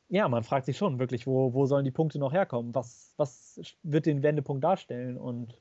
ja, 0.08 0.28
man 0.28 0.44
fragt 0.44 0.66
sich 0.66 0.76
schon 0.76 0.98
wirklich, 0.98 1.26
wo, 1.26 1.54
wo 1.54 1.66
sollen 1.66 1.84
die 1.84 1.90
Punkte 1.90 2.18
noch 2.18 2.32
herkommen? 2.32 2.74
Was, 2.74 3.14
was 3.16 3.60
wird 3.82 4.06
den 4.06 4.22
Wendepunkt 4.22 4.62
darstellen? 4.62 5.16
Und 5.16 5.56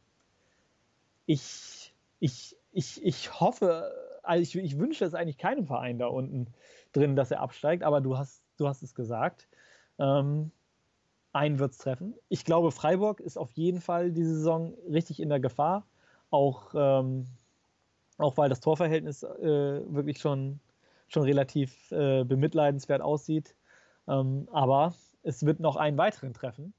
ich, 1.26 1.94
ich, 2.20 2.58
ich, 2.72 3.04
ich 3.06 3.40
hoffe, 3.40 3.94
also 4.30 4.42
ich, 4.44 4.56
ich 4.56 4.78
wünsche 4.78 5.04
es 5.04 5.14
eigentlich 5.14 5.38
keinem 5.38 5.66
Verein 5.66 5.98
da 5.98 6.08
unten 6.08 6.48
drin, 6.94 7.16
dass 7.16 7.32
er 7.32 7.42
absteigt, 7.42 7.84
aber 7.84 8.00
du 8.00 8.18
hast 8.18 8.44
du 8.58 8.68
hast 8.68 8.84
es 8.84 8.94
gesagt. 8.94 9.48
Ähm, 9.98 10.52
einen 11.34 11.60
wird 11.60 11.72
es 11.72 11.78
treffen. 11.78 12.16
Ich 12.28 12.46
glaube, 12.46 12.72
Freiburg 12.72 13.20
ist 13.20 13.38
auf 13.38 13.52
jeden 13.52 13.82
Fall 13.82 14.12
diese 14.12 14.36
Saison 14.36 14.74
richtig 14.90 15.20
in 15.20 15.30
der 15.30 15.40
Gefahr. 15.40 15.86
Auch, 16.32 16.74
ähm, 16.76 17.26
auch 18.18 18.38
weil 18.38 18.50
das 18.50 18.60
Torverhältnis 18.60 19.24
äh, 19.24 19.82
wirklich 19.94 20.20
schon, 20.20 20.60
schon 21.08 21.24
relativ 21.24 21.92
äh, 21.92 22.24
bemitleidenswert 22.24 23.02
aussieht. 23.02 23.56
Ähm, 24.08 24.48
aber 24.52 24.94
es 25.24 25.46
wird 25.46 25.60
noch 25.60 25.76
einen 25.76 25.98
weiteren 25.98 26.34
treffen. 26.34 26.74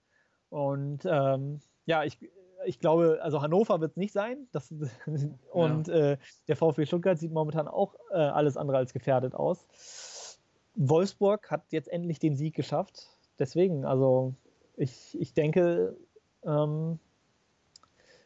Und 0.50 1.04
ähm, 1.04 1.60
ja, 1.86 2.04
ich, 2.04 2.18
ich 2.64 2.78
glaube, 2.78 3.18
also 3.22 3.42
Hannover 3.42 3.80
wird 3.80 3.92
es 3.92 3.96
nicht 3.96 4.12
sein. 4.12 4.48
Das, 4.52 4.72
und 5.52 5.88
ja. 5.88 6.12
äh, 6.12 6.18
der 6.48 6.56
VfB 6.56 6.86
Stuttgart 6.86 7.18
sieht 7.18 7.32
momentan 7.32 7.68
auch 7.68 7.94
äh, 8.10 8.16
alles 8.16 8.56
andere 8.56 8.78
als 8.78 8.92
gefährdet 8.92 9.34
aus. 9.34 10.38
Wolfsburg 10.74 11.50
hat 11.50 11.64
jetzt 11.70 11.88
endlich 11.88 12.18
den 12.18 12.36
Sieg 12.36 12.54
geschafft. 12.54 13.08
Deswegen, 13.38 13.84
also 13.84 14.34
ich, 14.76 15.18
ich 15.18 15.34
denke, 15.34 15.96
ähm, 16.44 16.98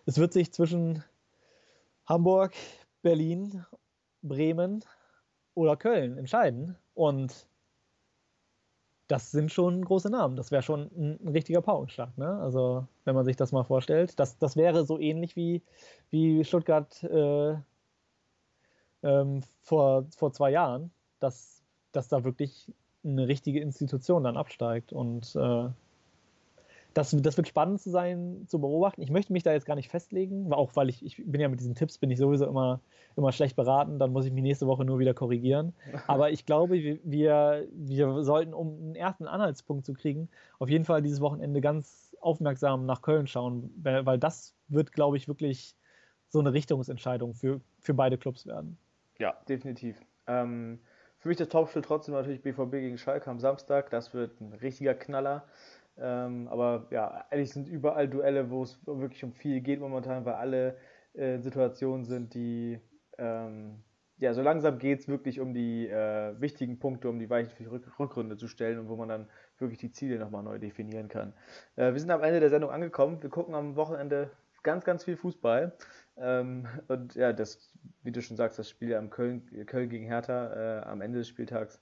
es 0.07 0.19
wird 0.19 0.33
sich 0.33 0.53
zwischen 0.53 1.03
Hamburg, 2.07 2.55
Berlin, 3.03 3.65
Bremen 4.23 4.85
oder 5.55 5.77
Köln 5.77 6.19
entscheiden. 6.19 6.77
Und 6.95 7.47
das 9.09 9.31
sind 9.31 9.53
schon 9.53 9.85
große 9.85 10.11
Namen. 10.11 10.37
Das 10.37 10.51
wäre 10.51 10.63
schon 10.63 10.91
ein, 10.97 11.19
ein, 11.25 11.29
richtiger 11.29 11.61
Paukenschlag. 11.61 12.17
Ne? 12.17 12.39
Also, 12.41 12.87
wenn 13.05 13.15
man 13.15 13.25
sich 13.25 13.37
das 13.37 13.53
mal 13.53 13.65
vorstellt. 13.65 14.19
Das, 14.19 14.39
das 14.39 14.57
wäre 14.57 14.85
so 14.85 14.99
ähnlich 14.99 15.37
wie, 15.37 15.63
wie 16.11 16.45
Stuttgart 16.45 17.03
äh, 17.05 17.57
ähm, 19.03 19.43
vor, 19.63 20.07
vor 20.17 20.33
zwei 20.33 20.51
Jahren. 20.51 20.91
Das 21.21 21.55
dass 21.95 22.09
da 22.09 22.25
wirklich 22.25 22.73
eine 23.05 23.29
richtige 23.29 23.61
Institution 23.61 24.25
dann 24.25 24.37
absteigt. 24.37 24.93
Und 24.93 25.35
äh, 25.37 25.69
das, 26.95 27.15
das 27.19 27.37
wird 27.37 27.49
spannend 27.49 27.81
zu 27.81 27.91
sein, 27.91 28.45
zu 28.47 28.61
beobachten. 28.61 29.03
Ich 29.03 29.11
möchte 29.11 29.33
mich 29.33 29.43
da 29.43 29.53
jetzt 29.53 29.67
gar 29.67 29.75
nicht 29.75 29.91
festlegen, 29.91 30.53
auch 30.53 30.75
weil 30.77 30.89
ich, 30.89 31.05
ich 31.05 31.23
bin 31.27 31.41
ja 31.41 31.49
mit 31.49 31.61
diesen 31.61 31.75
Tipps 31.75 31.99
bin 31.99 32.11
ich 32.11 32.19
sowieso 32.19 32.47
immer, 32.47 32.81
immer 33.17 33.33
schlecht 33.33 33.57
beraten, 33.57 33.99
dann 33.99 34.13
muss 34.13 34.25
ich 34.25 34.33
mich 34.33 34.43
nächste 34.43 34.67
Woche 34.67 34.85
nur 34.85 34.99
wieder 34.99 35.13
korrigieren. 35.13 35.75
Aber 36.07 36.31
ich 36.31 36.47
glaube, 36.47 36.77
wir, 37.03 37.67
wir 37.73 38.23
sollten, 38.23 38.55
um 38.55 38.79
einen 38.79 38.95
ersten 38.95 39.27
Anhaltspunkt 39.27 39.85
zu 39.85 39.93
kriegen, 39.93 40.29
auf 40.59 40.69
jeden 40.69 40.85
Fall 40.85 41.03
dieses 41.03 41.21
Wochenende 41.21 41.61
ganz 41.61 42.17
aufmerksam 42.21 42.87
nach 42.87 43.03
Köln 43.03 43.27
schauen, 43.27 43.71
weil 43.83 44.19
das 44.19 44.55
wird, 44.69 44.93
glaube 44.93 45.17
ich, 45.17 45.29
wirklich 45.29 45.77
so 46.29 46.41
eine 46.41 46.53
Richtungsentscheidung 46.53 47.35
für, 47.35 47.61
für 47.81 47.93
beide 47.93 48.17
Clubs 48.17 48.47
werden. 48.47 48.79
Ja, 49.19 49.37
definitiv. 49.49 50.01
Ähm, 50.27 50.81
für 51.19 51.29
mich 51.29 51.37
das 51.37 51.49
Topspiel 51.49 51.83
trotzdem 51.83 52.15
natürlich 52.15 52.43
BVB 52.43 52.73
gegen 52.73 52.99
Schalke 52.99 53.31
am 53.31 53.41
Samstag. 53.41 53.91
Das 53.91 54.15
wird 54.15 54.41
ein 54.41 54.53
richtiger 54.53 54.95
Knaller. 54.95 55.45
Ähm, 55.97 56.49
aber 56.49 56.87
ja, 56.91 57.25
eigentlich 57.31 57.53
sind 57.53 57.69
überall 57.69 58.09
Duelle, 58.09 58.51
wo 58.51 58.63
es 58.63 58.85
wirklich 58.87 59.23
um 59.25 59.33
viel 59.33 59.61
geht 59.61 59.81
momentan, 59.81 60.25
weil 60.25 60.35
alle 60.35 60.77
äh, 61.15 61.39
Situationen 61.39 62.05
sind, 62.05 62.35
die 62.35 62.81
ähm, 63.19 63.83
ja, 64.19 64.33
so 64.33 64.43
langsam 64.43 64.79
geht 64.79 65.01
es 65.01 65.09
wirklich 65.09 65.41
um 65.41 65.55
die 65.55 65.89
äh, 65.89 66.41
wichtigen 66.41 66.79
Punkte, 66.79 67.09
um 67.09 67.19
die 67.19 67.29
Weichen 67.29 67.51
für 67.51 67.65
die 67.65 67.69
Rück 67.69 67.99
Rückrunde 67.99 68.37
zu 68.37 68.47
stellen 68.47 68.79
und 68.79 68.89
wo 68.89 68.97
man 68.97 69.09
dann 69.09 69.29
wirklich 69.59 69.81
die 69.81 69.91
Ziele 69.91 70.19
nochmal 70.19 70.43
neu 70.43 70.59
definieren 70.59 71.09
kann. 71.09 71.33
Äh, 71.77 71.93
wir 71.93 72.01
sind 72.01 72.11
am 72.11 72.23
Ende 72.23 72.41
der 72.41 72.51
Sendung 72.51 72.71
angekommen. 72.71 73.23
Wir 73.23 73.31
gucken 73.31 73.55
am 73.55 73.77
Wochenende 73.77 74.31
ganz, 74.63 74.85
ganz 74.85 75.05
viel 75.05 75.17
Fußball. 75.17 75.73
Ähm, 76.17 76.67
und 76.89 77.15
ja, 77.17 77.33
das, 77.33 77.73
wie 78.03 78.13
du 78.13 78.23
schon 78.23 78.37
sagst, 78.37 78.59
das 78.59 78.71
Spiel 78.71 78.95
am 78.95 79.11
Köln, 79.11 79.45
Köln 79.67 79.89
gegen 79.89 80.07
Hertha 80.07 80.81
äh, 80.81 80.85
am 80.85 81.01
Ende 81.01 81.19
des 81.19 81.29
Spieltags. 81.29 81.81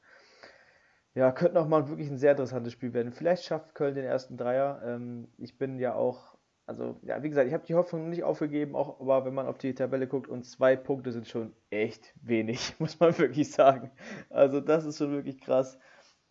Ja, 1.14 1.30
könnte 1.32 1.54
nochmal 1.54 1.88
wirklich 1.88 2.08
ein 2.10 2.16
sehr 2.18 2.30
interessantes 2.32 2.72
Spiel 2.72 2.94
werden. 2.94 3.12
Vielleicht 3.12 3.44
schafft 3.44 3.74
Köln 3.74 3.94
den 3.94 4.04
ersten 4.04 4.36
Dreier. 4.36 4.80
Ähm, 4.84 5.28
ich 5.38 5.58
bin 5.58 5.78
ja 5.78 5.94
auch, 5.94 6.36
also 6.66 6.96
ja, 7.02 7.22
wie 7.22 7.28
gesagt, 7.28 7.48
ich 7.48 7.52
habe 7.54 7.66
die 7.66 7.74
Hoffnung 7.74 8.08
nicht 8.08 8.24
aufgegeben, 8.24 8.74
auch 8.74 8.98
aber 9.00 9.26
wenn 9.26 9.34
man 9.34 9.46
auf 9.46 9.58
die 9.58 9.74
Tabelle 9.74 10.06
guckt 10.06 10.28
und 10.28 10.44
zwei 10.44 10.74
Punkte 10.74 11.12
sind 11.12 11.28
schon 11.28 11.52
echt 11.70 12.14
wenig, 12.22 12.74
muss 12.78 12.98
man 12.98 13.16
wirklich 13.18 13.50
sagen. 13.52 13.90
Also 14.30 14.60
das 14.60 14.86
ist 14.86 14.98
schon 14.98 15.12
wirklich 15.12 15.40
krass. 15.40 15.78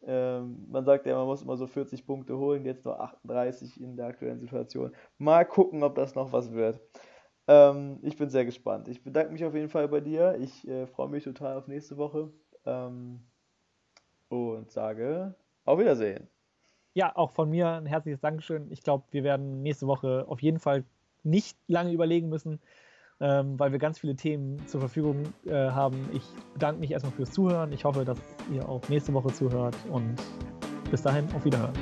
Ähm, 0.04 0.66
man 0.70 0.84
sagt 0.86 1.06
ja, 1.06 1.16
man 1.16 1.28
muss 1.28 1.44
immer 1.44 1.58
so 1.58 1.68
40 1.68 2.08
Punkte 2.08 2.38
holen, 2.38 2.66
jetzt 2.66 2.86
nur 2.86 3.00
38 3.02 3.80
in 3.80 3.98
der 3.98 4.08
aktuellen 4.08 4.40
Situation. 4.40 4.96
Mal 5.20 5.46
gucken, 5.46 5.84
ob 5.84 5.94
das 5.96 6.16
noch 6.16 6.34
was 6.34 6.54
wird. 6.54 6.82
Ähm, 7.48 8.00
ich 8.04 8.18
bin 8.18 8.30
sehr 8.30 8.46
gespannt. 8.46 8.88
Ich 8.88 9.04
bedanke 9.04 9.32
mich 9.34 9.46
auf 9.46 9.54
jeden 9.56 9.70
Fall 9.70 9.88
bei 9.88 10.00
dir. 10.02 10.38
Ich 10.40 10.68
äh, 10.68 10.88
freue 10.88 11.10
mich 11.10 11.24
total 11.24 11.58
auf 11.58 11.68
nächste 11.68 11.98
Woche. 11.98 12.32
Ähm, 12.66 13.31
und 14.32 14.72
sage 14.72 15.36
auf 15.66 15.80
Wiedersehen. 15.80 16.28
Ja, 16.94 17.16
auch 17.16 17.32
von 17.32 17.50
mir 17.50 17.70
ein 17.70 17.86
herzliches 17.86 18.20
Dankeschön. 18.20 18.72
Ich 18.72 18.84
glaube, 18.84 19.06
wir 19.12 19.24
werden 19.24 19.62
nächste 19.62 19.88
Woche 19.88 20.26
auf 20.28 20.42
jeden 20.42 20.60
Fall 20.60 20.84
nicht 21.24 21.58
lange 21.68 21.92
überlegen 21.92 22.30
müssen, 22.30 22.60
ähm, 23.20 23.60
weil 23.60 23.72
wir 23.72 23.80
ganz 23.80 24.00
viele 24.00 24.16
Themen 24.16 24.66
zur 24.68 24.82
Verfügung 24.82 25.34
äh, 25.46 25.54
haben. 25.54 26.10
Ich 26.14 26.24
bedanke 26.54 26.82
mich 26.82 26.92
erstmal 26.92 27.14
fürs 27.14 27.32
Zuhören. 27.32 27.72
Ich 27.72 27.86
hoffe, 27.86 28.04
dass 28.04 28.20
ihr 28.52 28.68
auch 28.68 28.88
nächste 28.90 29.14
Woche 29.14 29.32
zuhört 29.32 29.76
und 29.90 30.16
bis 30.90 31.02
dahin 31.02 31.26
auf 31.34 31.46
Wiederhören. 31.46 31.74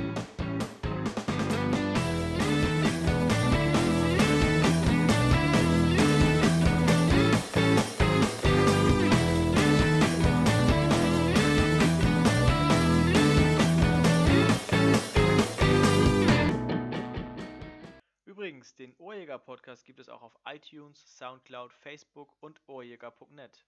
Den 19.10 19.16
Ohrjäger 19.16 19.40
Podcast 19.40 19.84
gibt 19.84 19.98
es 19.98 20.08
auch 20.08 20.22
auf 20.22 20.38
iTunes, 20.46 21.18
Soundcloud, 21.18 21.72
Facebook 21.72 22.32
und 22.38 22.60
ohrjäger.net. 22.68 23.66